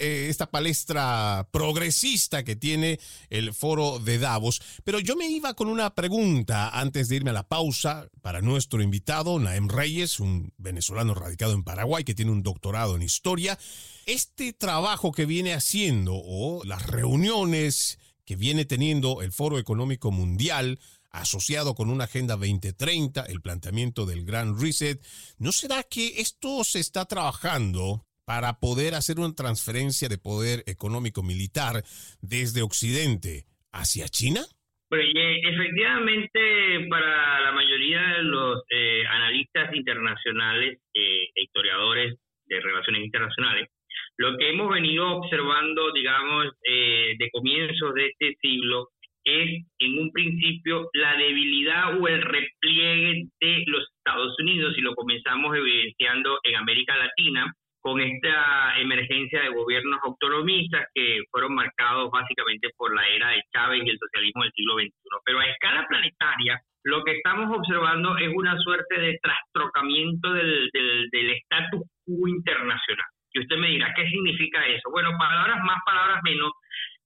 esta 0.01 0.51
palestra 0.51 1.49
progresista 1.53 2.43
que 2.43 2.57
tiene 2.57 2.99
el 3.31 3.55
foro 3.55 3.99
de 3.99 4.19
Davos. 4.19 4.61
Pero 4.83 4.99
yo 4.99 5.17
me 5.17 5.29
iba 5.29 5.55
con 5.55 5.69
una 5.69 5.95
pregunta 5.95 6.69
antes 6.69 7.09
de 7.09 7.17
irme 7.17 7.31
a 7.31 7.35
la 7.35 7.49
pausa 7.49 8.09
para 8.21 8.41
nuestro 8.41 8.83
invitado, 8.83 9.39
Naem 9.39 9.69
Reyes, 9.69 10.19
un 10.19 10.53
venezolano 10.59 11.15
radicado 11.15 11.53
en 11.53 11.63
Paraguay 11.63 12.05
que 12.05 12.15
tiene 12.15 12.33
un 12.33 12.43
doctorado 12.43 12.97
en 12.97 13.03
historia. 13.03 13.59
Este 14.07 14.53
trabajo 14.53 15.13
que 15.13 15.25
viene 15.25 15.55
haciendo 15.55 16.15
o 16.15 16.65
las 16.65 16.87
reuniones 16.87 17.99
que 18.25 18.37
viene 18.37 18.65
teniendo 18.65 19.23
el 19.23 19.33
Foro 19.33 19.59
Económico 19.59 20.11
Mundial 20.11 20.81
asociado 21.11 21.77
con 21.77 21.91
una 21.91 22.05
Agenda 22.05 22.35
2030, 22.35 23.23
el 23.23 23.41
planteamiento 23.41 24.05
del 24.05 24.25
Gran 24.25 24.59
Reset, 24.61 25.01
¿no 25.39 25.53
será 25.53 25.85
que 25.85 26.21
esto 26.21 26.65
se 26.65 26.81
está 26.81 27.05
trabajando 27.05 28.05
para 28.25 28.61
poder 28.61 28.95
hacer 28.95 29.19
una 29.19 29.35
transferencia 29.35 30.09
de 30.09 30.19
poder 30.19 30.63
económico 30.67 31.23
militar 31.23 31.83
desde 32.21 32.63
Occidente 32.63 33.45
hacia 33.73 34.09
China? 34.09 34.41
Pues, 34.89 35.07
efectivamente, 35.15 36.87
para 36.89 37.41
la 37.41 37.53
mayoría 37.53 38.01
de 38.17 38.23
los 38.23 38.63
eh, 38.71 39.05
analistas 39.07 39.75
internacionales, 39.75 40.79
eh, 40.95 41.29
historiadores 41.35 42.15
de 42.47 42.61
relaciones 42.61 43.05
internacionales, 43.05 43.69
lo 44.17 44.37
que 44.37 44.51
hemos 44.51 44.73
venido 44.73 45.17
observando, 45.17 45.93
digamos, 45.93 46.47
eh, 46.63 47.17
de 47.19 47.31
comienzos 47.33 47.95
de 47.95 48.07
este 48.07 48.37
siglo 48.41 48.91
es, 49.25 49.65
en 49.79 49.99
un 49.99 50.13
principio, 50.13 50.91
la 50.93 51.17
debilidad 51.17 51.99
o 51.99 52.07
el 52.07 52.23
repliegue 52.23 53.25
de 53.41 53.65
los 53.67 53.89
Estados 53.99 54.39
Unidos, 54.39 54.75
y 54.77 54.83
lo 54.83 54.95
comenzamos 54.95 55.57
evidenciando 55.57 56.39
en 56.45 56.57
América 56.57 56.97
Latina, 56.97 57.53
con 57.85 58.01
esta 58.01 58.81
emergencia 58.81 59.43
de 59.43 59.51
gobiernos 59.51 60.01
autonomistas 60.03 60.89
que 60.95 61.21
fueron 61.31 61.55
marcados 61.55 62.11
básicamente 62.11 62.71
por 62.79 62.95
la 62.95 63.07
era 63.07 63.29
de 63.29 63.43
Chávez 63.53 63.83
y 63.85 63.91
el 63.91 63.99
socialismo 63.99 64.43
del 64.43 64.53
siglo 64.53 64.75
XXI. 64.77 64.93
Pero 65.23 65.41
a 65.41 65.45
escala 65.45 65.87
planetaria, 65.87 66.59
lo 66.85 67.05
que 67.05 67.13
estamos 67.13 67.55
observando 67.55 68.17
es 68.17 68.31
una 68.35 68.59
suerte 68.61 68.99
de 68.99 69.19
trastrocamiento 69.23 70.33
del, 70.33 70.71
del, 70.73 71.31
estatus 71.33 71.83
quo 72.07 72.27
internacional. 72.27 73.07
Y 73.35 73.41
usted 73.41 73.57
me 73.59 73.69
dirá, 73.69 73.93
¿qué 73.95 74.09
significa 74.09 74.67
eso? 74.67 74.91
Bueno, 74.91 75.11
palabras 75.19 75.59
más, 75.63 75.77
palabras 75.85 76.23
menos. 76.25 76.53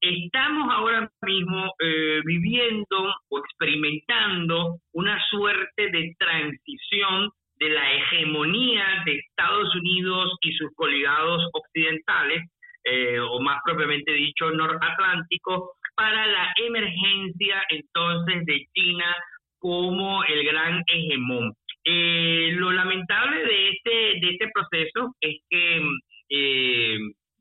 Estamos 0.01 0.73
ahora 0.73 1.11
mismo 1.23 1.75
eh, 1.81 2.21
viviendo 2.25 3.15
o 3.31 3.39
experimentando 3.41 4.77
una 4.93 5.19
suerte 5.29 5.91
de 5.91 6.15
transición 6.21 7.31
de 7.59 7.71
la 7.71 7.93
hegemonía 7.93 9.03
de 9.05 9.17
Estados 9.17 9.75
Unidos 9.75 10.37
sus 10.59 10.75
coligados 10.75 11.49
occidentales, 11.53 12.51
eh, 12.85 13.19
o 13.21 13.41
más 13.41 13.61
propiamente 13.65 14.13
dicho, 14.13 14.51
noratlántico, 14.51 15.73
para 15.95 16.27
la 16.27 16.53
emergencia 16.57 17.63
entonces 17.71 18.45
de 18.47 18.67
China 18.75 19.17
como 19.59 20.25
el 20.25 20.45
gran 20.45 20.83
hegemón. 20.87 21.53
Eh, 21.85 22.51
lo 22.57 22.73
lamentable 22.73 23.45
de 23.45 23.71
este, 23.71 23.91
de 23.91 24.31
este 24.31 24.51
proceso 24.53 25.15
es 25.21 25.37
que 25.49 25.83
eh, 26.31 26.99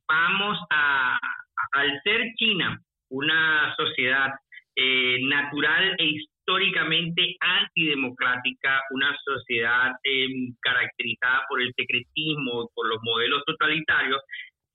vamos 0.08 0.58
a, 0.70 1.20
al 1.74 2.02
ser 2.04 2.22
China 2.36 2.80
una 3.10 3.76
sociedad 3.76 4.32
natural 5.22 5.96
e 5.98 6.06
históricamente 6.48 7.36
antidemocrática, 7.42 8.82
una 8.92 9.16
sociedad 9.26 9.92
em, 10.04 10.56
caracterizada 10.62 11.44
por 11.50 11.62
el 11.62 11.74
secretismo, 11.76 12.70
por 12.74 12.88
los 12.88 13.00
modelos 13.04 13.44
totalitarios, 13.46 14.22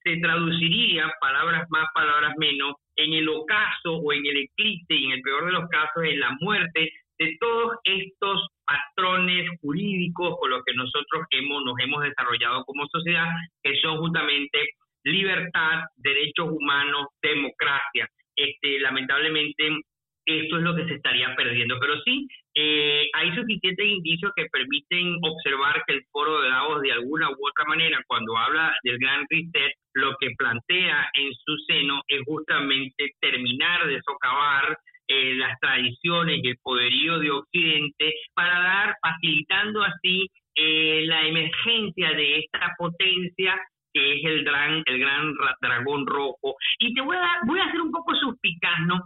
se 0.04 0.18
traduciría, 0.18 1.10
palabras 1.20 1.66
más, 1.70 1.86
palabras 1.94 2.34
menos, 2.36 2.74
en 2.96 3.14
el 3.14 3.28
ocaso 3.28 3.94
o 3.94 4.12
en 4.12 4.26
el 4.26 4.36
eclipse 4.36 4.94
y 4.94 5.06
en 5.06 5.12
el 5.12 5.22
peor 5.22 5.46
de 5.46 5.52
los 5.52 5.68
casos 5.70 6.04
en 6.04 6.20
la 6.20 6.36
muerte 6.40 6.92
de 7.18 7.36
todos 7.40 7.76
estos 7.84 8.48
patrones 8.66 9.48
jurídicos 9.62 10.36
con 10.40 10.50
los 10.50 10.62
que 10.64 10.74
nosotros 10.74 11.24
hemos, 11.30 11.64
nos 11.64 11.78
hemos 11.78 12.02
desarrollado 12.02 12.64
como 12.64 12.86
sociedad, 12.88 13.28
que 13.62 13.76
son 13.80 13.96
justamente 13.98 14.58
libertad, 15.04 15.84
derechos 15.96 16.50
humanos, 16.50 17.06
democracia. 17.22 18.06
Este, 18.36 18.80
lamentablemente 18.80 19.82
esto 20.26 20.56
es 20.56 20.62
lo 20.62 20.74
que 20.76 20.86
se 20.86 20.94
estaría 20.94 21.34
perdiendo. 21.36 21.78
Pero 21.80 22.00
sí, 22.02 22.28
eh, 22.54 23.08
hay 23.14 23.34
suficientes 23.34 23.86
indicios 23.86 24.32
que 24.36 24.46
permiten 24.46 25.16
observar 25.22 25.82
que 25.86 25.94
el 25.94 26.04
foro 26.10 26.40
de 26.40 26.48
Davos 26.48 26.82
de 26.82 26.92
alguna 26.92 27.30
u 27.30 27.48
otra 27.48 27.64
manera, 27.66 28.02
cuando 28.06 28.36
habla 28.36 28.74
del 28.82 28.98
gran 28.98 29.26
reset, 29.28 29.72
lo 29.94 30.16
que 30.18 30.30
plantea 30.36 31.10
en 31.14 31.32
su 31.34 31.56
seno 31.66 32.02
es 32.08 32.20
justamente 32.26 33.12
terminar 33.20 33.86
de 33.86 34.00
socavar 34.02 34.78
eh, 35.08 35.34
las 35.34 35.58
tradiciones 35.60 36.40
y 36.42 36.48
el 36.48 36.58
poderío 36.62 37.18
de 37.18 37.30
Occidente 37.30 38.14
para 38.34 38.60
dar, 38.60 38.96
facilitando 39.02 39.82
así 39.82 40.28
eh, 40.54 41.02
la 41.06 41.26
emergencia 41.26 42.12
de 42.12 42.38
esta 42.38 42.74
potencia 42.78 43.58
que 43.92 44.14
es 44.14 44.24
el 44.24 44.44
gran, 44.44 44.82
el 44.86 44.98
gran 44.98 45.34
dragón 45.60 46.06
rojo. 46.06 46.56
Y 46.78 46.94
te 46.94 47.00
voy 47.00 47.16
a, 47.16 47.40
voy 47.46 47.60
a 47.60 47.64
hacer 47.64 47.80
un 47.80 47.90
poco 47.90 48.14
suspicaz, 48.14 48.80
¿no? 48.86 49.00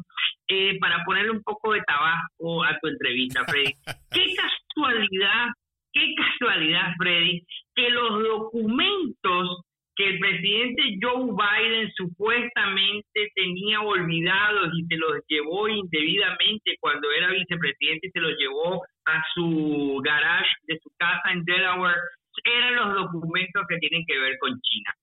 Eh, 0.48 0.78
para 0.78 1.04
ponerle 1.04 1.30
un 1.30 1.42
poco 1.42 1.72
de 1.72 1.82
tabasco 1.82 2.64
a 2.64 2.78
tu 2.80 2.88
entrevista, 2.88 3.44
Freddy. 3.44 3.72
qué 4.12 4.34
casualidad, 4.34 5.48
qué 5.92 6.14
casualidad, 6.14 6.94
Freddy, 6.98 7.42
que 7.74 7.90
los 7.90 8.22
documentos 8.22 9.62
que 9.96 10.10
el 10.10 10.18
presidente 10.18 10.98
Joe 11.00 11.32
Biden 11.32 11.90
supuestamente 11.96 13.32
tenía 13.34 13.80
olvidados 13.80 14.70
y 14.78 14.84
se 14.84 14.96
los 14.96 15.22
llevó 15.26 15.68
indebidamente 15.68 16.76
cuando 16.80 17.10
era 17.10 17.30
vicepresidente 17.30 18.10
se 18.12 18.20
los 18.20 18.36
llevó 18.36 18.84
a 19.06 19.24
su 19.34 20.00
garage 20.04 20.50
de 20.64 20.78
su 20.82 20.90
casa 20.98 21.32
en 21.32 21.44
Delaware 21.44 21.96
eran 22.44 22.76
los 22.76 22.94
documentos 22.94 23.64
que 23.68 23.78
tienen 23.78 24.04
que 24.06 24.18
ver 24.18 24.36
con 24.38 24.60
China. 24.60 24.94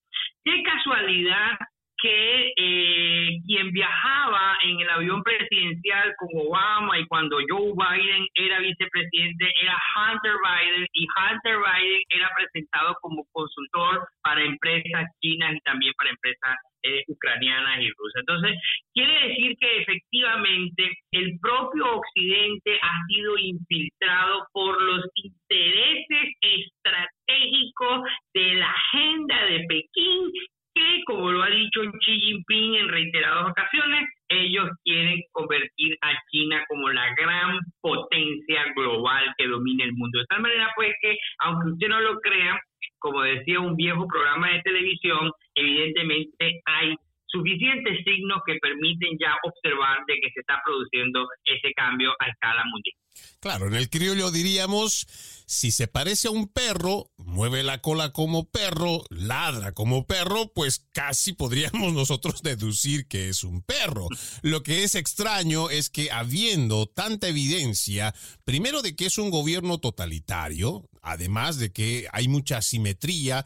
Qué 0.44 0.64
casualidad 0.64 1.58
que 2.04 2.52
eh, 2.58 3.40
quien 3.48 3.72
viajaba 3.72 4.58
en 4.66 4.78
el 4.82 4.90
avión 4.90 5.24
presidencial 5.24 6.14
con 6.18 6.28
Obama 6.36 7.00
y 7.00 7.08
cuando 7.08 7.38
Joe 7.48 7.72
Biden 7.72 8.28
era 8.36 8.60
vicepresidente 8.60 9.46
era 9.62 9.78
Hunter 9.96 10.34
Biden 10.44 10.88
y 10.92 11.08
Hunter 11.08 11.56
Biden 11.56 12.02
era 12.10 12.30
presentado 12.36 12.98
como 13.02 13.24
consultor 13.32 14.06
para 14.22 14.44
empresas 14.44 15.10
chinas 15.22 15.56
y 15.56 15.62
también 15.62 15.94
para 15.98 16.10
empresas 16.10 16.58
eh, 16.84 17.04
ucranianas 17.08 17.80
y 17.80 17.90
rusas. 17.92 18.20
Entonces, 18.20 18.60
quiere 18.94 19.30
decir 19.30 19.56
que 19.58 19.78
efectivamente 19.84 20.92
el 21.12 21.40
propio 21.40 22.00
Occidente 22.00 22.78
ha 22.82 23.08
sido 23.08 23.38
infiltrado 23.38 24.46
por 24.52 24.82
los 24.82 25.06
intereses 25.16 26.36
estratégicos 26.42 28.02
de 28.34 28.56
la 28.56 28.70
agenda 28.70 29.46
de 29.46 29.66
Pekín 29.70 30.32
que, 30.74 31.02
como 31.06 31.32
lo 31.32 31.44
ha 31.44 31.50
dicho 31.50 31.82
Xi 32.00 32.20
Jinping 32.20 32.76
en 32.76 32.90
reiteradas 32.90 33.52
ocasiones, 33.52 34.10
ellos 34.30 34.70
quieren 34.84 35.22
convertir 35.32 35.98
a 36.02 36.14
China 36.32 36.64
como 36.68 36.90
la 36.90 37.14
gran 37.16 37.60
potencia 37.82 38.64
global 38.76 39.34
que 39.38 39.48
domina 39.48 39.86
el 39.86 39.94
mundo. 39.94 40.20
De 40.20 40.26
tal 40.26 40.42
manera, 40.42 40.72
pues, 40.76 40.94
que 41.02 41.18
aunque 41.40 41.70
usted 41.70 41.88
no 41.88 42.00
lo 42.02 42.20
crea, 42.20 42.60
como 43.00 43.22
decía 43.22 43.60
un 43.60 43.76
viejo 43.76 44.08
programa 44.08 44.50
de 44.52 44.62
televisión, 44.62 45.32
evidentemente 45.56 46.62
hay 46.66 46.96
suficientes 47.34 47.98
signos 48.06 48.42
que 48.46 48.60
permiten 48.62 49.18
ya 49.20 49.34
observar 49.44 50.06
de 50.08 50.16
que 50.22 50.30
se 50.34 50.42
está 50.42 50.62
produciendo 50.64 51.28
ese 51.44 51.74
cambio 51.74 52.12
a 52.20 52.30
escala 52.30 52.64
mundial. 52.72 52.96
Claro, 53.40 53.68
en 53.68 53.76
el 53.76 53.90
criollo 53.90 54.32
diríamos, 54.32 55.06
si 55.46 55.72
se 55.72 55.88
parece 55.88 56.28
a 56.28 56.32
un 56.32 56.48
perro, 56.48 57.12
mueve 57.18 57.64
la 57.64 57.80
cola 57.80 58.12
como 58.12 58.50
perro, 58.50 59.04
ladra 59.10 59.72
como 59.72 60.06
perro, 60.08 60.52
pues 60.54 60.88
casi 60.94 61.34
podríamos 61.34 61.94
nosotros 61.94 62.42
deducir 62.42 63.08
que 63.08 63.30
es 63.30 63.44
un 63.44 63.62
perro. 63.62 64.08
Lo 64.42 64.64
que 64.64 64.84
es 64.84 64.96
extraño 64.96 65.70
es 65.70 65.90
que 65.90 66.12
habiendo 66.12 66.86
tanta 66.86 67.28
evidencia, 67.28 68.14
primero 68.46 68.82
de 68.82 68.96
que 68.96 69.08
es 69.08 69.18
un 69.18 69.30
gobierno 69.30 69.80
totalitario, 69.80 70.90
además 71.02 71.60
de 71.60 71.72
que 71.72 72.08
hay 72.14 72.28
mucha 72.28 72.58
asimetría, 72.58 73.46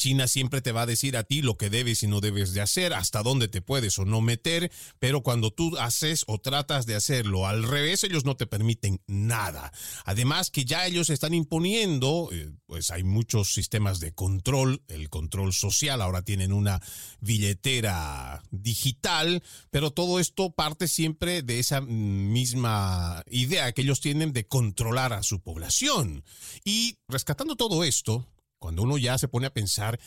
China 0.00 0.28
siempre 0.28 0.62
te 0.62 0.72
va 0.72 0.82
a 0.82 0.86
decir 0.86 1.14
a 1.18 1.24
ti 1.24 1.42
lo 1.42 1.58
que 1.58 1.68
debes 1.68 2.02
y 2.02 2.06
no 2.06 2.22
debes 2.22 2.54
de 2.54 2.62
hacer, 2.62 2.94
hasta 2.94 3.22
dónde 3.22 3.48
te 3.48 3.60
puedes 3.60 3.98
o 3.98 4.06
no 4.06 4.22
meter, 4.22 4.72
pero 4.98 5.22
cuando 5.22 5.50
tú 5.50 5.76
haces 5.76 6.24
o 6.26 6.38
tratas 6.38 6.86
de 6.86 6.94
hacerlo 6.94 7.46
al 7.46 7.64
revés, 7.64 8.02
ellos 8.02 8.24
no 8.24 8.34
te 8.34 8.46
permiten 8.46 9.02
nada. 9.06 9.72
Además 10.06 10.50
que 10.50 10.64
ya 10.64 10.86
ellos 10.86 11.10
están 11.10 11.34
imponiendo, 11.34 12.30
eh, 12.32 12.50
pues 12.64 12.90
hay 12.90 13.04
muchos 13.04 13.52
sistemas 13.52 14.00
de 14.00 14.14
control, 14.14 14.82
el 14.88 15.10
control 15.10 15.52
social, 15.52 16.00
ahora 16.00 16.22
tienen 16.22 16.54
una 16.54 16.80
billetera 17.20 18.42
digital, 18.50 19.42
pero 19.70 19.90
todo 19.90 20.18
esto 20.18 20.52
parte 20.52 20.88
siempre 20.88 21.42
de 21.42 21.58
esa 21.58 21.82
misma 21.82 23.22
idea 23.30 23.70
que 23.72 23.82
ellos 23.82 24.00
tienen 24.00 24.32
de 24.32 24.46
controlar 24.46 25.12
a 25.12 25.22
su 25.22 25.40
población. 25.40 26.24
Y 26.64 26.96
rescatando 27.06 27.54
todo 27.54 27.84
esto, 27.84 28.26
cuando 28.60 28.82
uno 28.82 28.98
ya 28.98 29.18
se 29.18 29.26
pone 29.26 29.48
a 29.48 29.52
pensar 29.52 29.98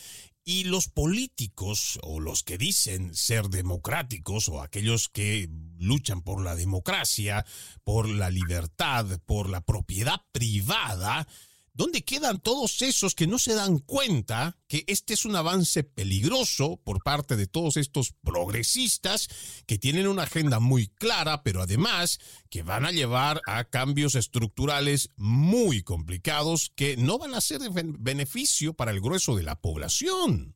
y 0.46 0.66
los 0.66 0.88
políticos 0.88 2.00
o 2.04 2.20
los 2.20 2.44
que 2.44 2.58
dicen 2.58 3.16
ser 3.16 3.50
democráticos 3.50 4.48
o 4.48 4.62
aquellos 4.62 5.10
que 5.10 5.50
luchan 5.78 6.22
por 6.22 6.42
la 6.42 6.56
democracia, 6.56 7.46
por 7.84 8.08
la 8.08 8.30
libertad, 8.30 9.20
por 9.26 9.50
la 9.50 9.62
propiedad 9.62 10.22
privada, 10.32 11.28
¿Dónde 11.76 12.04
quedan 12.04 12.40
todos 12.40 12.84
esos 12.84 13.16
que 13.16 13.26
no 13.26 13.40
se 13.40 13.56
dan 13.56 13.80
cuenta 13.80 14.60
que 14.68 14.84
este 14.86 15.16
es 15.16 15.26
un 15.26 15.36
avance 15.36 15.84
peligroso 15.84 16.80
por 16.84 17.02
parte 17.02 17.36
de 17.36 17.48
todos 17.48 17.78
estos 17.78 18.14
progresistas 18.24 19.64
que 19.66 19.80
tienen 19.80 20.08
una 20.08 20.24
agenda 20.24 20.60
muy 20.60 20.86
clara, 20.88 21.42
pero 21.42 21.64
además 21.64 22.20
que 22.52 22.62
van 22.62 22.86
a 22.86 22.92
llevar 22.92 23.42
a 23.48 23.64
cambios 23.64 24.14
estructurales 24.14 25.10
muy 25.16 25.82
complicados 25.82 26.72
que 26.76 26.96
no 26.96 27.18
van 27.18 27.34
a 27.34 27.42
ser 27.42 27.60
de 27.60 27.72
beneficio 27.98 28.76
para 28.76 28.92
el 28.92 29.02
grueso 29.02 29.36
de 29.36 29.42
la 29.42 29.60
población? 29.60 30.56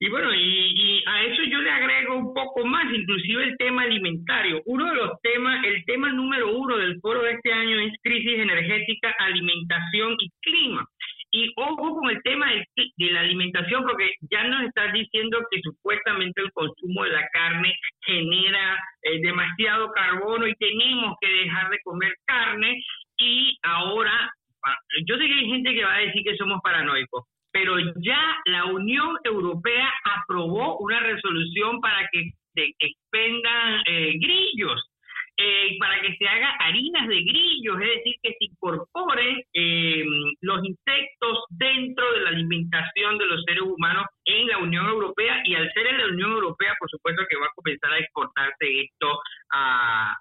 Y 0.00 0.08
bueno, 0.08 0.34
y, 0.34 0.81
a 1.06 1.22
eso 1.24 1.42
yo 1.44 1.60
le 1.60 1.70
agrego 1.70 2.16
un 2.16 2.34
poco 2.34 2.64
más, 2.64 2.84
inclusive 2.92 3.44
el 3.44 3.56
tema 3.56 3.82
alimentario. 3.82 4.62
Uno 4.66 4.86
de 4.86 4.96
los 4.96 5.20
temas, 5.22 5.64
el 5.64 5.84
tema 5.84 6.12
número 6.12 6.56
uno 6.56 6.76
del 6.76 7.00
foro 7.00 7.22
de 7.22 7.32
este 7.32 7.52
año 7.52 7.78
es 7.80 7.92
crisis 8.02 8.38
energética, 8.38 9.14
alimentación 9.18 10.16
y 10.18 10.30
clima. 10.40 10.86
Y 11.34 11.50
ojo 11.56 11.96
con 11.96 12.10
el 12.10 12.22
tema 12.22 12.46
de, 12.52 13.10
la 13.10 13.20
alimentación, 13.20 13.84
porque 13.84 14.12
ya 14.30 14.44
nos 14.44 14.64
estás 14.64 14.92
diciendo 14.92 15.38
que 15.50 15.60
supuestamente 15.62 16.42
el 16.42 16.52
consumo 16.52 17.04
de 17.04 17.10
la 17.10 17.26
carne 17.28 17.74
genera 18.04 18.78
eh, 19.02 19.18
demasiado 19.22 19.90
carbono 19.92 20.46
y 20.46 20.54
tenemos 20.56 21.16
que 21.20 21.28
dejar 21.28 21.70
de 21.70 21.78
comer 21.84 22.14
carne. 22.26 22.82
Y 23.16 23.58
ahora, 23.62 24.30
ah, 24.64 24.76
yo 25.06 25.16
sé 25.16 25.26
que 25.26 25.34
hay 25.34 25.46
gente 25.46 25.74
que 25.74 25.84
va 25.84 25.94
a 25.94 26.00
decir 26.00 26.22
que 26.22 26.36
somos 26.36 26.60
paranoicos, 26.62 27.24
pero 27.52 27.78
ya 27.96 28.20
la 28.46 28.64
Unión 28.66 29.16
Europea 29.24 29.92
aprobó 30.04 30.78
una 30.78 31.00
resolución 31.00 31.80
para 31.80 32.08
que 32.10 32.32
se 32.54 32.74
expendan 32.78 33.82
eh, 33.86 34.12
grillos 34.18 34.91
eh, 35.36 35.76
para 35.78 36.00
que 36.00 36.14
se 36.16 36.28
haga 36.28 36.50
harinas 36.60 37.08
de 37.08 37.22
grillos, 37.22 37.80
es 37.80 37.88
decir, 37.96 38.14
que 38.22 38.30
se 38.30 38.44
incorporen 38.44 39.42
eh, 39.54 40.04
los 40.40 40.64
insectos 40.64 41.44
dentro 41.50 42.12
de 42.12 42.20
la 42.20 42.30
alimentación 42.30 43.18
de 43.18 43.26
los 43.26 43.42
seres 43.44 43.62
humanos 43.62 44.06
en 44.26 44.46
la 44.46 44.58
Unión 44.58 44.86
Europea 44.86 45.42
y 45.44 45.54
al 45.54 45.72
ser 45.72 45.86
en 45.86 45.98
la 45.98 46.06
Unión 46.06 46.32
Europea, 46.32 46.74
por 46.78 46.90
supuesto 46.90 47.22
que 47.30 47.38
va 47.38 47.46
a 47.46 47.54
comenzar 47.54 47.92
a 47.92 47.98
exportarse 47.98 48.82
esto 48.82 49.20
a, 49.52 50.14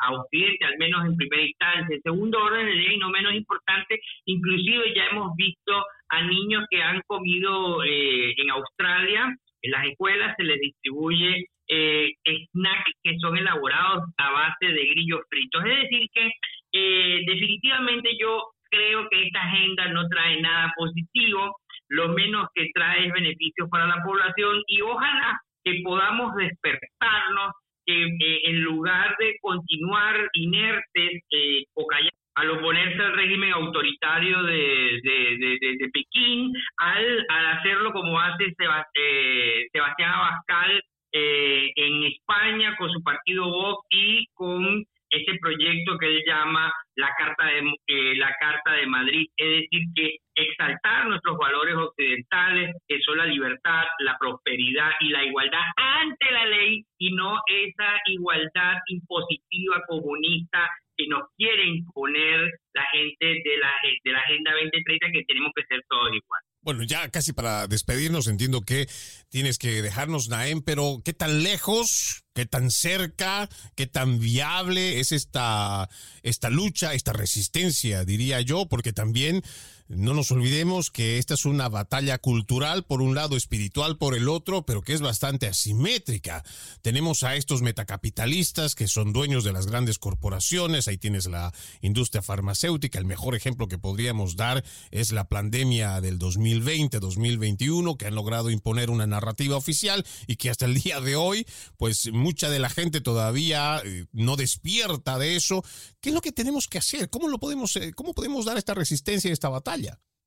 a, 0.00 0.12
Occidente, 0.12 0.64
al 0.64 0.78
menos 0.78 1.04
en 1.06 1.16
primera 1.16 1.42
instancia. 1.42 1.96
En 1.96 2.02
segundo 2.02 2.42
orden 2.42 2.66
de 2.66 2.74
ley, 2.74 2.96
no 2.98 3.10
menos 3.10 3.34
importante, 3.34 4.00
inclusive 4.26 4.94
ya 4.94 5.06
hemos 5.06 5.34
visto 5.36 5.84
a 6.08 6.22
niños 6.22 6.64
que 6.70 6.82
han 6.82 7.02
comido 7.06 7.82
eh, 7.84 8.34
en 8.36 8.50
Australia, 8.50 9.34
en 9.62 9.70
las 9.70 9.86
escuelas 9.86 10.34
se 10.36 10.44
les 10.44 10.60
distribuye 10.60 11.46
eh, 11.68 12.12
snacks 12.52 12.92
que 13.02 13.18
son 13.18 13.36
elaborados 13.36 14.04
a 14.18 14.30
base 14.30 14.66
de 14.66 14.86
grillos 14.88 15.20
fritos. 15.28 15.64
Es 15.64 15.82
decir, 15.82 16.08
que 16.12 16.30
eh, 16.72 17.22
definitivamente 17.26 18.10
yo 18.18 18.42
creo 18.70 19.08
que 19.08 19.26
esta 19.26 19.42
agenda 19.42 19.88
no 19.88 20.08
trae 20.08 20.40
nada 20.40 20.72
positivo, 20.76 21.56
lo 21.88 22.08
menos 22.08 22.48
que 22.54 22.70
trae 22.74 23.06
es 23.06 23.12
beneficios 23.12 23.68
para 23.70 23.86
la 23.86 24.02
población 24.02 24.62
y 24.66 24.80
ojalá 24.80 25.40
que 25.64 25.80
podamos 25.82 26.34
despertarnos, 26.34 27.52
que 27.86 28.04
eh, 28.04 28.40
en 28.44 28.62
lugar 28.62 29.14
de 29.18 29.36
continuar 29.40 30.28
inertes 30.34 31.22
eh, 31.30 31.64
o 31.74 31.86
callados, 31.86 32.18
al 32.36 32.50
oponerse 32.50 33.00
al 33.00 33.14
régimen 33.14 33.52
autoritario 33.52 34.42
de, 34.42 35.00
de, 35.04 35.90
Pekín, 35.92 36.52
al, 36.78 37.26
al, 37.28 37.46
hacerlo 37.58 37.92
como 37.92 38.18
hace 38.18 38.46
eh, 38.46 39.66
Sebastián 39.72 40.12
Abascal 40.12 40.82
en 41.16 42.04
España 42.04 42.74
con 42.76 42.90
su 42.90 43.02
partido 43.02 43.44
Vox 43.44 43.86
y 43.90 44.26
con 44.34 44.84
ese 45.14 45.38
proyecto 45.40 45.96
que 45.98 46.06
él 46.06 46.22
llama 46.26 46.72
la 46.96 47.10
Carta 47.16 47.46
de, 47.46 47.72
eh, 47.86 48.16
la 48.16 48.34
Carta 48.40 48.72
de 48.72 48.86
Madrid, 48.86 49.26
es 49.36 49.62
decir, 49.62 49.82
que 49.94 50.16
exaltar 50.34 51.06
nuestros 51.06 51.36
valores 51.38 51.74
occidentales, 51.76 52.74
que 52.88 53.00
son 53.00 53.18
la 53.18 53.26
libertad, 53.26 53.84
la 54.00 54.16
prosperidad 54.18 54.90
y 55.00 55.10
la 55.10 55.24
igualdad 55.24 55.62
ante 55.76 56.32
la 56.32 56.46
ley 56.46 56.84
y 56.98 57.12
no 57.14 57.40
esa 57.46 58.00
igualdad 58.06 58.78
impositiva 58.88 59.82
comunista 59.86 60.68
que 60.96 61.06
nos 61.08 61.22
quiere 61.36 61.64
imponer 61.64 62.50
la 62.72 62.84
gente 62.92 63.26
de 63.26 63.58
la, 63.58 63.72
de 64.04 64.12
la 64.12 64.20
Agenda 64.20 64.52
2030 64.52 65.10
que 65.12 65.24
tenemos 65.24 65.52
que 65.54 65.64
ser 65.64 65.82
todos 65.88 66.08
iguales. 66.08 66.43
Bueno, 66.64 66.82
ya 66.82 67.10
casi 67.10 67.34
para 67.34 67.66
despedirnos, 67.66 68.26
entiendo 68.26 68.62
que 68.62 68.88
tienes 69.28 69.58
que 69.58 69.82
dejarnos, 69.82 70.30
Naem, 70.30 70.62
pero 70.62 71.02
¿qué 71.04 71.12
tan 71.12 71.42
lejos, 71.42 72.24
qué 72.34 72.46
tan 72.46 72.70
cerca, 72.70 73.50
qué 73.74 73.86
tan 73.86 74.18
viable 74.18 74.98
es 74.98 75.12
esta, 75.12 75.90
esta 76.22 76.48
lucha, 76.48 76.94
esta 76.94 77.12
resistencia, 77.12 78.06
diría 78.06 78.40
yo? 78.40 78.64
Porque 78.66 78.94
también 78.94 79.42
no 79.88 80.14
nos 80.14 80.30
olvidemos 80.30 80.90
que 80.90 81.18
esta 81.18 81.34
es 81.34 81.44
una 81.44 81.68
batalla 81.68 82.16
cultural, 82.16 82.84
por 82.84 83.02
un 83.02 83.14
lado 83.14 83.36
espiritual 83.36 83.98
por 83.98 84.14
el 84.14 84.30
otro, 84.30 84.64
pero 84.64 84.80
que 84.80 84.94
es 84.94 85.02
bastante 85.02 85.46
asimétrica. 85.46 86.42
Tenemos 86.80 87.22
a 87.22 87.36
estos 87.36 87.60
metacapitalistas 87.60 88.74
que 88.74 88.88
son 88.88 89.12
dueños 89.12 89.44
de 89.44 89.52
las 89.52 89.66
grandes 89.66 89.98
corporaciones, 89.98 90.88
ahí 90.88 90.96
tienes 90.96 91.26
la 91.26 91.52
industria 91.82 92.22
farmacéutica, 92.22 92.98
el 92.98 93.04
mejor 93.04 93.34
ejemplo 93.34 93.68
que 93.68 93.76
podríamos 93.76 94.36
dar 94.36 94.64
es 94.90 95.12
la 95.12 95.28
pandemia 95.28 96.00
del 96.00 96.18
2020-2021, 96.18 97.98
que 97.98 98.06
han 98.06 98.14
logrado 98.14 98.48
imponer 98.48 98.88
una 98.88 99.06
narrativa 99.06 99.56
oficial 99.56 100.06
y 100.26 100.36
que 100.36 100.48
hasta 100.48 100.64
el 100.64 100.80
día 100.80 101.00
de 101.00 101.16
hoy, 101.16 101.46
pues 101.76 102.10
mucha 102.10 102.48
de 102.48 102.58
la 102.58 102.70
gente 102.70 103.02
todavía 103.02 103.82
eh, 103.84 104.06
no 104.12 104.36
despierta 104.36 105.18
de 105.18 105.36
eso. 105.36 105.62
¿Qué 106.00 106.08
es 106.08 106.14
lo 106.14 106.22
que 106.22 106.32
tenemos 106.32 106.68
que 106.68 106.78
hacer? 106.78 107.10
¿Cómo 107.10 107.28
lo 107.28 107.38
podemos, 107.38 107.76
eh, 107.76 107.92
cómo 107.94 108.14
podemos 108.14 108.46
dar 108.46 108.56
esta 108.56 108.72
resistencia 108.72 109.30
a 109.30 109.34
esta 109.34 109.50
batalla? 109.50 109.73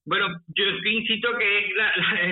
Bueno, 0.08 0.28
yo 0.56 0.64
insisto 0.86 1.28
que 1.38 1.74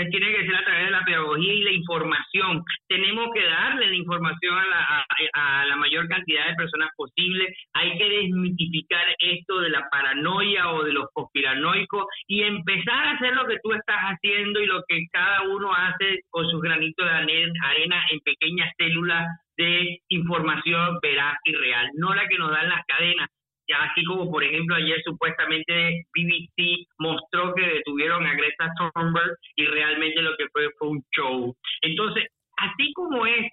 tiene 0.09 0.31
que 0.31 0.45
ser 0.45 0.55
a 0.55 0.63
través 0.63 0.85
de 0.85 0.91
la 0.91 1.03
pedagogía 1.03 1.53
y 1.53 1.63
la 1.63 1.71
información. 1.71 2.63
Tenemos 2.87 3.27
que 3.33 3.43
darle 3.43 3.87
la 3.87 3.95
información 3.95 4.57
a 4.57 4.65
la, 4.65 5.05
a, 5.33 5.65
la 5.65 5.75
mayor 5.75 6.07
cantidad 6.07 6.47
de 6.47 6.55
personas 6.55 6.89
posible. 6.95 7.53
Hay 7.73 7.97
que 7.97 8.09
desmitificar 8.09 9.03
esto 9.19 9.59
de 9.59 9.71
la 9.71 9.89
paranoia 9.89 10.71
o 10.71 10.83
de 10.83 10.93
los 10.93 11.07
conspiranoicos 11.11 12.05
y 12.27 12.43
empezar 12.43 13.07
a 13.07 13.11
hacer 13.11 13.35
lo 13.35 13.45
que 13.45 13.59
tú 13.61 13.73
estás 13.73 13.99
haciendo 13.99 14.61
y 14.61 14.67
lo 14.67 14.81
que 14.87 15.05
cada 15.11 15.41
uno 15.41 15.73
hace 15.73 16.21
con 16.29 16.49
sus 16.49 16.61
granitos 16.61 17.05
de 17.05 17.11
arena 17.11 18.05
en 18.09 18.19
pequeñas 18.21 18.71
células 18.77 19.27
de 19.57 19.99
información 20.09 20.99
veraz 21.01 21.37
y 21.43 21.53
real, 21.53 21.89
no 21.95 22.13
la 22.13 22.27
que 22.27 22.37
nos 22.37 22.51
dan 22.51 22.69
las 22.69 22.85
cadenas, 22.85 23.29
así 23.73 24.03
como 24.05 24.29
por 24.31 24.43
ejemplo 24.43 24.75
ayer 24.75 25.01
supuestamente 25.03 26.05
BBC 26.13 26.87
mostró 26.99 27.53
que 27.53 27.65
detuvieron 27.67 28.25
a 28.25 28.35
Greta 28.35 28.71
Thunberg 28.77 29.37
y 29.55 29.65
realmente 29.65 30.21
lo 30.21 30.35
que 30.37 30.47
fue 30.51 30.69
fue 30.77 30.89
un 30.89 31.03
show. 31.15 31.55
Entonces, 31.81 32.25
así 32.57 32.93
como 32.93 33.25
es 33.25 33.45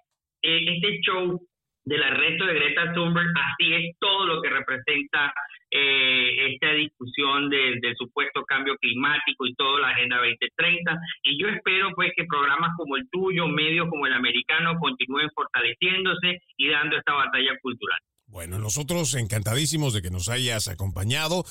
eh, 0.43 0.65
este 0.67 1.01
show 1.01 1.41
del 1.85 2.03
arresto 2.03 2.47
de 2.47 2.55
Greta 2.55 2.93
Thunberg, 2.93 3.29
así 3.35 3.75
es 3.75 3.97
todo 3.99 4.27
lo 4.27 4.43
que 4.43 4.51
representa 4.51 5.33
eh, 5.71 6.53
esta 6.53 6.73
discusión 6.73 7.49
del 7.49 7.81
supuesto 7.97 8.45
cambio 8.45 8.77
climático 8.77 9.47
y 9.47 9.55
toda 9.55 9.81
la 9.81 9.89
Agenda 9.89 10.19
2030. 10.19 10.99
Y 11.25 11.41
yo 11.41 11.49
espero 11.49 11.91
pues 11.95 12.13
que 12.17 12.25
programas 12.25 12.73
como 12.77 12.97
el 12.97 13.09
tuyo, 13.11 13.49
medios 13.49 13.89
como 13.89 14.07
el 14.07 14.13
americano, 14.13 14.79
continúen 14.79 15.31
fortaleciéndose 15.35 16.41
y 16.57 16.69
dando 16.69 16.97
esta 16.97 17.15
batalla 17.15 17.59
cultural. 17.61 17.99
Bueno, 18.33 18.59
nosotros 18.59 19.13
encantadísimos 19.13 19.93
de 19.93 20.01
que 20.01 20.11
nos 20.11 20.31
hayas 20.31 20.67
acompañado. 20.67 21.45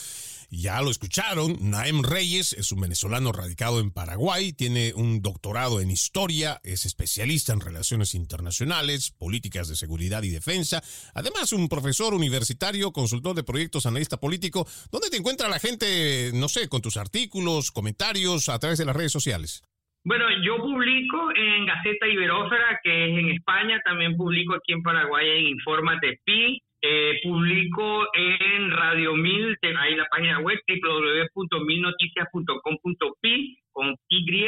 Ya 0.50 0.82
lo 0.82 0.90
escucharon, 0.90 1.56
Naem 1.62 2.02
Reyes 2.02 2.54
es 2.54 2.72
un 2.72 2.82
venezolano 2.82 3.32
radicado 3.32 3.80
en 3.80 3.92
Paraguay, 3.92 4.52
tiene 4.52 4.92
un 4.96 5.22
doctorado 5.22 5.80
en 5.80 5.92
historia, 5.92 6.60
es 6.64 6.88
especialista 6.88 7.54
en 7.54 7.62
relaciones 7.62 8.16
internacionales, 8.16 9.12
políticas 9.12 9.68
de 9.70 9.76
seguridad 9.76 10.24
y 10.24 10.30
defensa, 10.30 10.82
además 11.14 11.54
un 11.54 11.70
profesor 11.70 12.16
universitario, 12.16 12.92
consultor 12.92 13.36
de 13.36 13.44
proyectos, 13.44 13.86
analista 13.86 14.18
político. 14.20 14.68
¿Dónde 14.92 15.12
te 15.12 15.18
encuentra 15.18 15.50
la 15.50 15.60
gente, 15.60 16.32
no 16.34 16.50
sé, 16.50 16.68
con 16.68 16.82
tus 16.82 16.98
artículos, 16.98 17.72
comentarios 17.72 18.50
a 18.50 18.58
través 18.58 18.80
de 18.80 18.86
las 18.86 18.96
redes 18.96 19.12
sociales? 19.12 19.62
Bueno, 20.04 20.26
yo 20.44 20.58
publico 20.58 21.30
en 21.36 21.68
Gaceta 21.68 22.08
Iberófera, 22.08 22.80
que 22.84 23.06
es 23.06 23.20
en 23.20 23.30
España, 23.30 23.80
también 23.86 24.18
publico 24.18 24.56
aquí 24.56 24.74
en 24.74 24.82
Paraguay 24.82 25.30
en 25.30 25.48
Infórmate 25.50 26.20
Pi, 26.26 26.60
eh, 26.82 27.20
publico 27.24 28.08
en 28.16 28.72
Radio 28.72 29.14
Mil, 29.14 29.56
ahí 29.78 29.96
la 29.96 30.08
página 30.10 30.40
web 30.40 30.60
www.milnoticias.com.pi 30.68 33.60
con 33.72 33.96
Y. 34.10 34.42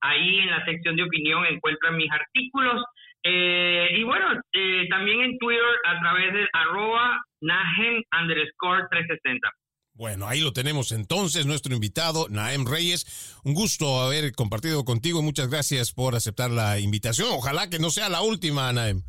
Ahí 0.00 0.38
en 0.38 0.50
la 0.50 0.64
sección 0.64 0.96
de 0.96 1.04
opinión 1.04 1.46
encuentran 1.46 1.96
mis 1.96 2.10
artículos. 2.10 2.82
Eh, 3.22 3.90
y 3.96 4.02
bueno, 4.04 4.26
eh, 4.52 4.86
también 4.88 5.20
en 5.20 5.38
Twitter 5.38 5.62
a 5.86 6.00
través 6.00 6.32
de 6.32 6.48
arroba 6.52 7.20
nahem 7.40 8.02
underscore 8.20 8.86
360. 8.90 9.48
Bueno, 9.94 10.26
ahí 10.28 10.40
lo 10.40 10.52
tenemos 10.52 10.92
entonces, 10.92 11.46
nuestro 11.46 11.74
invitado, 11.74 12.28
Naem 12.28 12.64
Reyes. 12.64 13.36
Un 13.42 13.54
gusto 13.54 14.00
haber 14.00 14.32
compartido 14.32 14.84
contigo. 14.84 15.22
Muchas 15.22 15.50
gracias 15.50 15.92
por 15.92 16.14
aceptar 16.14 16.52
la 16.52 16.78
invitación. 16.78 17.28
Ojalá 17.32 17.68
que 17.68 17.80
no 17.80 17.90
sea 17.90 18.08
la 18.08 18.22
última, 18.22 18.72
Naem. 18.72 19.02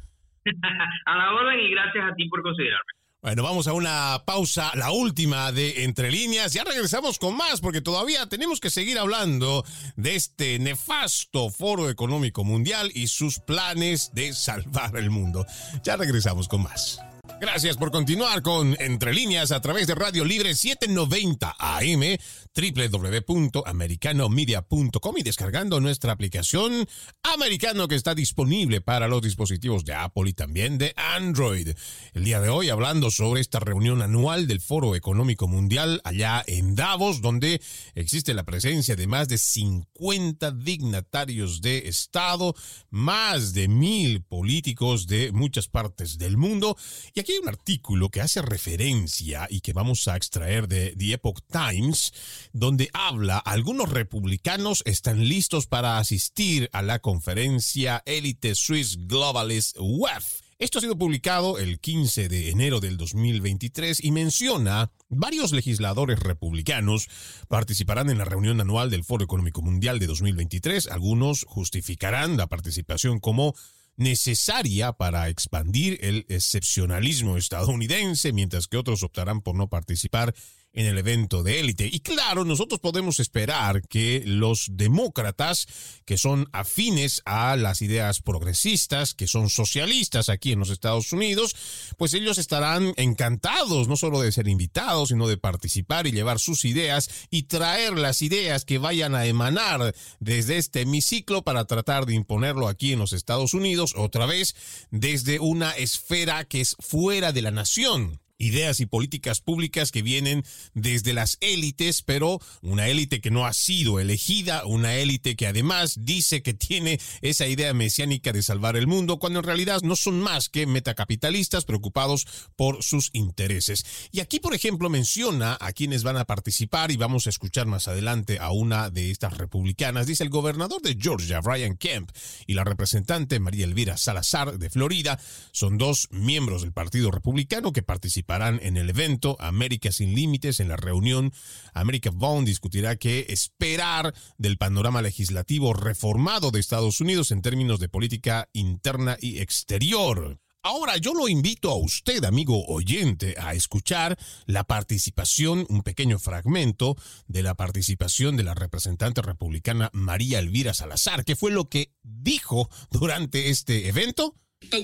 a 1.05 1.17
la 1.17 1.33
orden 1.33 1.59
y 1.59 1.71
gracias 1.71 2.11
a 2.11 2.15
ti 2.15 2.27
por 2.29 2.41
considerarme. 2.41 2.99
Bueno, 3.21 3.43
vamos 3.43 3.67
a 3.67 3.73
una 3.73 4.23
pausa, 4.25 4.71
la 4.75 4.91
última 4.91 5.51
de 5.51 5.83
Entre 5.83 6.09
Líneas. 6.09 6.53
Ya 6.53 6.63
regresamos 6.63 7.19
con 7.19 7.35
más 7.35 7.59
porque 7.59 7.81
todavía 7.81 8.27
tenemos 8.27 8.61
que 8.61 8.69
seguir 8.69 8.97
hablando 8.97 9.65
de 9.97 10.15
este 10.15 10.57
nefasto 10.57 11.49
foro 11.49 11.89
económico 11.89 12.45
mundial 12.45 12.89
y 12.93 13.07
sus 13.07 13.39
planes 13.39 14.13
de 14.13 14.31
salvar 14.31 14.95
el 14.95 15.09
mundo. 15.09 15.45
Ya 15.83 15.97
regresamos 15.97 16.47
con 16.47 16.63
más. 16.63 17.01
Gracias 17.41 17.77
por 17.77 17.91
continuar 17.91 18.41
con 18.41 18.75
Entre 18.79 19.13
Líneas 19.13 19.51
a 19.51 19.61
través 19.61 19.87
de 19.87 19.95
Radio 19.95 20.25
Libre 20.25 20.53
790 20.55 21.55
AM, 21.57 22.17
www.americanomedia.com 22.55 25.17
y 25.17 25.23
descargando 25.23 25.79
nuestra 25.79 26.11
aplicación 26.11 26.87
Americano 27.23 27.87
que 27.87 27.95
está 27.95 28.13
disponible 28.15 28.81
para 28.81 29.07
los 29.07 29.21
dispositivos 29.21 29.85
de 29.85 29.93
Apple 29.93 30.29
y 30.29 30.33
también 30.33 30.77
de 30.77 30.93
Android. 30.95 31.69
El 32.13 32.23
día 32.23 32.41
de 32.41 32.49
hoy 32.49 32.69
hablando 32.69 33.11
sobre 33.11 33.41
esta 33.41 33.59
reunión 33.59 34.01
anual 34.01 34.47
del 34.47 34.61
Foro 34.61 34.95
Económico 34.95 35.47
Mundial 35.47 36.01
allá 36.03 36.43
en 36.47 36.75
Davos, 36.75 37.21
donde 37.21 37.61
existe 37.95 38.33
la 38.33 38.43
presencia 38.43 38.95
de 38.95 39.07
más 39.07 39.27
de 39.27 39.37
50 39.37 40.51
dignatarios 40.51 41.61
de 41.61 41.87
Estado, 41.87 42.55
más 42.89 43.53
de 43.53 43.67
mil 43.67 44.23
políticos 44.23 45.07
de 45.07 45.31
muchas 45.31 45.67
partes 45.67 46.17
del 46.17 46.37
mundo. 46.37 46.77
Y 47.13 47.19
aquí 47.19 47.33
hay 47.33 47.39
un 47.39 47.49
artículo 47.49 48.09
que 48.09 48.21
hace 48.21 48.41
referencia 48.41 49.47
y 49.49 49.61
que 49.61 49.73
vamos 49.73 50.07
a 50.07 50.15
extraer 50.15 50.67
de 50.67 50.95
The 50.97 51.13
Epoch 51.13 51.41
Times, 51.51 52.13
donde 52.53 52.89
habla, 52.93 53.37
algunos 53.37 53.89
republicanos 53.89 54.83
están 54.85 55.27
listos 55.27 55.67
para 55.67 55.97
asistir 55.97 56.69
a 56.73 56.81
la 56.81 56.99
conferencia 56.99 58.03
Elite 58.05 58.55
Swiss 58.55 59.07
Globalist 59.07 59.77
WEF. 59.79 60.41
Esto 60.59 60.79
ha 60.79 60.81
sido 60.81 60.97
publicado 60.97 61.57
el 61.57 61.79
15 61.79 62.27
de 62.27 62.49
enero 62.49 62.81
del 62.81 62.97
2023 62.97 64.03
y 64.03 64.11
menciona 64.11 64.91
varios 65.07 65.53
legisladores 65.53 66.19
republicanos 66.19 67.07
participarán 67.47 68.09
en 68.09 68.17
la 68.17 68.25
reunión 68.25 68.59
anual 68.59 68.89
del 68.89 69.05
Foro 69.05 69.23
Económico 69.23 69.61
Mundial 69.61 69.99
de 69.99 70.07
2023. 70.07 70.87
Algunos 70.87 71.45
justificarán 71.47 72.35
la 72.35 72.47
participación 72.47 73.21
como 73.21 73.55
necesaria 73.95 74.91
para 74.91 75.29
expandir 75.29 75.97
el 76.01 76.25
excepcionalismo 76.27 77.37
estadounidense, 77.37 78.33
mientras 78.33 78.67
que 78.67 78.77
otros 78.77 79.03
optarán 79.03 79.41
por 79.41 79.55
no 79.55 79.69
participar 79.69 80.33
en 80.79 80.85
el 80.85 80.97
evento 80.97 81.43
de 81.43 81.59
élite. 81.59 81.89
Y 81.91 81.99
claro, 81.99 82.45
nosotros 82.45 82.79
podemos 82.79 83.19
esperar 83.19 83.81
que 83.81 84.23
los 84.25 84.67
demócratas, 84.71 85.67
que 86.05 86.17
son 86.17 86.47
afines 86.53 87.21
a 87.25 87.57
las 87.57 87.81
ideas 87.81 88.21
progresistas, 88.21 89.13
que 89.13 89.27
son 89.27 89.49
socialistas 89.49 90.29
aquí 90.29 90.53
en 90.53 90.59
los 90.59 90.69
Estados 90.69 91.11
Unidos, 91.11 91.53
pues 91.97 92.13
ellos 92.13 92.37
estarán 92.37 92.93
encantados 92.95 93.89
no 93.89 93.97
solo 93.97 94.21
de 94.21 94.31
ser 94.31 94.47
invitados, 94.47 95.09
sino 95.09 95.27
de 95.27 95.35
participar 95.35 96.07
y 96.07 96.13
llevar 96.13 96.39
sus 96.39 96.63
ideas 96.63 97.09
y 97.29 97.43
traer 97.43 97.97
las 97.97 98.21
ideas 98.21 98.63
que 98.63 98.77
vayan 98.77 99.15
a 99.15 99.25
emanar 99.25 99.93
desde 100.21 100.57
este 100.57 100.83
hemiciclo 100.83 101.43
para 101.43 101.65
tratar 101.65 102.05
de 102.05 102.13
imponerlo 102.13 102.69
aquí 102.69 102.93
en 102.93 102.99
los 102.99 103.11
Estados 103.11 103.53
Unidos, 103.53 103.95
otra 103.97 104.25
vez 104.25 104.55
desde 104.91 105.39
una 105.39 105.71
esfera 105.71 106.45
que 106.45 106.61
es 106.61 106.77
fuera 106.79 107.33
de 107.33 107.41
la 107.41 107.51
nación 107.51 108.21
ideas 108.39 108.79
y 108.79 108.85
políticas 108.85 109.41
públicas 109.41 109.91
que 109.91 110.01
vienen 110.01 110.43
desde 110.73 111.13
las 111.13 111.37
élites, 111.41 112.01
pero 112.01 112.39
una 112.61 112.87
élite 112.87 113.21
que 113.21 113.31
no 113.31 113.45
ha 113.45 113.53
sido 113.53 113.99
elegida, 113.99 114.65
una 114.65 114.95
élite 114.95 115.35
que 115.35 115.45
además 115.45 115.97
dice 115.99 116.41
que 116.41 116.53
tiene 116.53 116.99
esa 117.21 117.47
idea 117.47 117.73
mesiánica 117.73 118.31
de 118.31 118.41
salvar 118.41 118.77
el 118.77 118.87
mundo, 118.87 119.19
cuando 119.19 119.39
en 119.39 119.45
realidad 119.45 119.81
no 119.83 119.95
son 119.95 120.21
más 120.21 120.49
que 120.49 120.65
metacapitalistas 120.65 121.65
preocupados 121.65 122.25
por 122.55 122.81
sus 122.81 123.09
intereses. 123.13 123.85
Y 124.11 124.21
aquí, 124.21 124.39
por 124.39 124.55
ejemplo, 124.55 124.89
menciona 124.89 125.57
a 125.59 125.73
quienes 125.73 126.03
van 126.03 126.17
a 126.17 126.25
participar 126.25 126.91
y 126.91 126.97
vamos 126.97 127.27
a 127.27 127.29
escuchar 127.29 127.67
más 127.67 127.89
adelante 127.89 128.39
a 128.39 128.51
una 128.51 128.89
de 128.89 129.11
estas 129.11 129.37
republicanas. 129.37 130.07
Dice 130.07 130.23
el 130.23 130.29
gobernador 130.29 130.81
de 130.81 130.97
Georgia, 130.99 131.41
Brian 131.41 131.75
Kemp, 131.75 132.09
y 132.47 132.53
la 132.53 132.63
representante 132.63 133.39
María 133.41 133.65
Elvira 133.65 133.97
Salazar 133.97 134.57
de 134.57 134.69
Florida, 134.69 135.19
son 135.51 135.77
dos 135.77 136.07
miembros 136.11 136.61
del 136.61 136.71
Partido 136.71 137.11
Republicano 137.11 137.73
que 137.73 137.83
participan 137.83 138.28
en 138.29 138.77
el 138.77 138.91
evento 138.91 139.35
América 139.39 139.91
sin 139.91 140.13
Límites. 140.13 140.59
En 140.59 140.67
la 140.67 140.77
reunión, 140.77 141.33
América 141.73 142.11
Bond 142.13 142.45
discutirá 142.45 142.95
qué 142.95 143.25
esperar 143.29 144.13
del 144.37 144.57
panorama 144.57 145.01
legislativo 145.01 145.73
reformado 145.73 146.51
de 146.51 146.59
Estados 146.59 147.01
Unidos 147.01 147.31
en 147.31 147.41
términos 147.41 147.79
de 147.79 147.89
política 147.89 148.47
interna 148.53 149.17
y 149.19 149.39
exterior. 149.39 150.39
Ahora 150.61 150.97
yo 150.97 151.15
lo 151.15 151.27
invito 151.27 151.71
a 151.71 151.75
usted, 151.75 152.23
amigo 152.23 152.67
oyente, 152.67 153.33
a 153.39 153.55
escuchar 153.55 154.15
la 154.45 154.63
participación, 154.63 155.65
un 155.67 155.81
pequeño 155.81 156.19
fragmento 156.19 156.97
de 157.27 157.41
la 157.41 157.55
participación 157.55 158.37
de 158.37 158.43
la 158.43 158.53
representante 158.53 159.23
republicana 159.23 159.89
María 159.91 160.37
Elvira 160.37 160.75
Salazar, 160.75 161.25
que 161.25 161.35
fue 161.35 161.49
lo 161.49 161.67
que 161.67 161.93
dijo 162.03 162.69
durante 162.91 163.49
este 163.49 163.87
evento. 163.87 164.35
to 164.69 164.83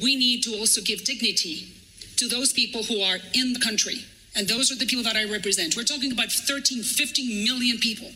those 2.29 2.53
people 2.53 2.83
who 2.83 3.01
are 3.01 3.17
in 3.33 3.53
the 3.53 3.59
country. 3.59 4.05
And 4.35 4.47
those 4.47 4.71
are 4.71 4.75
the 4.75 4.85
people 4.85 5.03
that 5.03 5.15
I 5.15 5.25
represent. 5.25 5.75
We're 5.75 5.83
talking 5.83 6.11
about 6.11 6.31
13, 6.31 6.83
15 6.83 7.43
million 7.43 7.77
people 7.77 8.09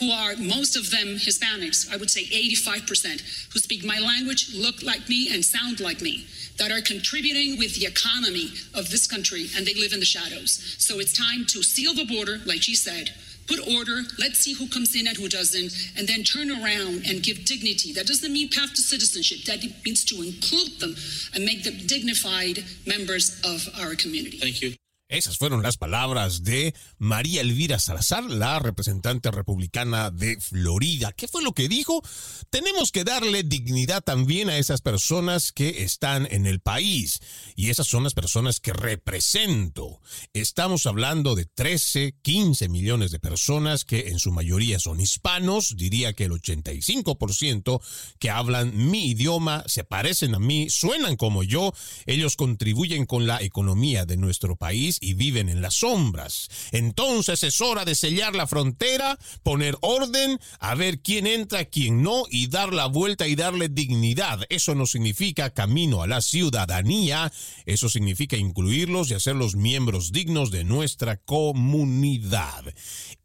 who 0.00 0.10
are 0.10 0.36
most 0.36 0.76
of 0.76 0.90
them 0.90 1.16
Hispanics, 1.16 1.92
I 1.92 1.96
would 1.96 2.10
say 2.10 2.24
85%, 2.24 3.52
who 3.52 3.58
speak 3.58 3.84
my 3.84 3.98
language, 3.98 4.54
look 4.54 4.82
like 4.82 5.08
me, 5.08 5.32
and 5.32 5.44
sound 5.44 5.80
like 5.80 6.00
me, 6.00 6.26
that 6.58 6.70
are 6.70 6.80
contributing 6.80 7.58
with 7.58 7.74
the 7.78 7.86
economy 7.86 8.50
of 8.74 8.90
this 8.90 9.06
country, 9.06 9.46
and 9.56 9.66
they 9.66 9.74
live 9.74 9.92
in 9.92 10.00
the 10.00 10.06
shadows. 10.06 10.76
So 10.78 10.98
it's 10.98 11.12
time 11.12 11.44
to 11.48 11.62
seal 11.62 11.94
the 11.94 12.06
border, 12.06 12.40
like 12.46 12.62
she 12.62 12.74
said, 12.74 13.10
put 13.52 13.74
order, 13.74 14.02
let's 14.18 14.38
see 14.38 14.54
who 14.54 14.66
comes 14.68 14.94
in 14.94 15.06
and 15.06 15.16
who 15.16 15.28
doesn't, 15.28 15.72
and 15.96 16.08
then 16.08 16.22
turn 16.22 16.50
around 16.50 17.04
and 17.08 17.22
give 17.22 17.44
dignity. 17.44 17.92
That 17.92 18.06
doesn't 18.06 18.32
mean 18.32 18.48
path 18.48 18.74
to 18.74 18.82
citizenship, 18.82 19.44
that 19.46 19.62
means 19.84 20.04
to 20.06 20.22
include 20.22 20.80
them 20.80 20.94
and 21.34 21.44
make 21.44 21.64
them 21.64 21.76
dignified 21.86 22.64
members 22.86 23.40
of 23.44 23.68
our 23.80 23.94
community. 23.94 24.38
Thank 24.38 24.62
you. 24.62 24.74
Esas 25.12 25.36
fueron 25.36 25.62
las 25.62 25.76
palabras 25.76 26.42
de 26.42 26.74
María 26.96 27.42
Elvira 27.42 27.78
Salazar, 27.78 28.24
la 28.30 28.58
representante 28.60 29.30
republicana 29.30 30.10
de 30.10 30.40
Florida. 30.40 31.12
¿Qué 31.12 31.28
fue 31.28 31.42
lo 31.42 31.52
que 31.52 31.68
dijo? 31.68 32.02
Tenemos 32.48 32.92
que 32.92 33.04
darle 33.04 33.42
dignidad 33.42 34.02
también 34.02 34.48
a 34.48 34.56
esas 34.56 34.80
personas 34.80 35.52
que 35.52 35.82
están 35.82 36.26
en 36.30 36.46
el 36.46 36.60
país. 36.60 37.20
Y 37.56 37.68
esas 37.68 37.88
son 37.88 38.04
las 38.04 38.14
personas 38.14 38.58
que 38.58 38.72
represento. 38.72 40.00
Estamos 40.32 40.86
hablando 40.86 41.34
de 41.34 41.44
13, 41.44 42.14
15 42.22 42.70
millones 42.70 43.10
de 43.10 43.18
personas 43.18 43.84
que 43.84 44.08
en 44.08 44.18
su 44.18 44.32
mayoría 44.32 44.78
son 44.78 44.98
hispanos. 44.98 45.76
Diría 45.76 46.14
que 46.14 46.24
el 46.24 46.32
85% 46.32 47.82
que 48.18 48.30
hablan 48.30 48.90
mi 48.90 49.10
idioma, 49.10 49.62
se 49.66 49.84
parecen 49.84 50.34
a 50.34 50.38
mí, 50.38 50.70
suenan 50.70 51.16
como 51.16 51.42
yo. 51.42 51.74
Ellos 52.06 52.36
contribuyen 52.36 53.04
con 53.04 53.26
la 53.26 53.42
economía 53.42 54.06
de 54.06 54.16
nuestro 54.16 54.56
país 54.56 55.00
y 55.02 55.14
viven 55.14 55.48
en 55.48 55.60
las 55.60 55.74
sombras. 55.74 56.48
Entonces 56.70 57.42
es 57.42 57.60
hora 57.60 57.84
de 57.84 57.94
sellar 57.94 58.34
la 58.34 58.46
frontera, 58.46 59.18
poner 59.42 59.76
orden, 59.80 60.38
a 60.60 60.74
ver 60.74 61.00
quién 61.00 61.26
entra, 61.26 61.64
quién 61.66 62.02
no, 62.02 62.22
y 62.30 62.46
dar 62.46 62.72
la 62.72 62.86
vuelta 62.86 63.26
y 63.26 63.34
darle 63.34 63.68
dignidad. 63.68 64.40
Eso 64.48 64.74
no 64.74 64.86
significa 64.86 65.50
camino 65.50 66.02
a 66.02 66.06
la 66.06 66.20
ciudadanía, 66.20 67.32
eso 67.66 67.88
significa 67.88 68.36
incluirlos 68.36 69.10
y 69.10 69.14
hacerlos 69.14 69.56
miembros 69.56 70.12
dignos 70.12 70.50
de 70.50 70.64
nuestra 70.64 71.16
comunidad. 71.16 72.64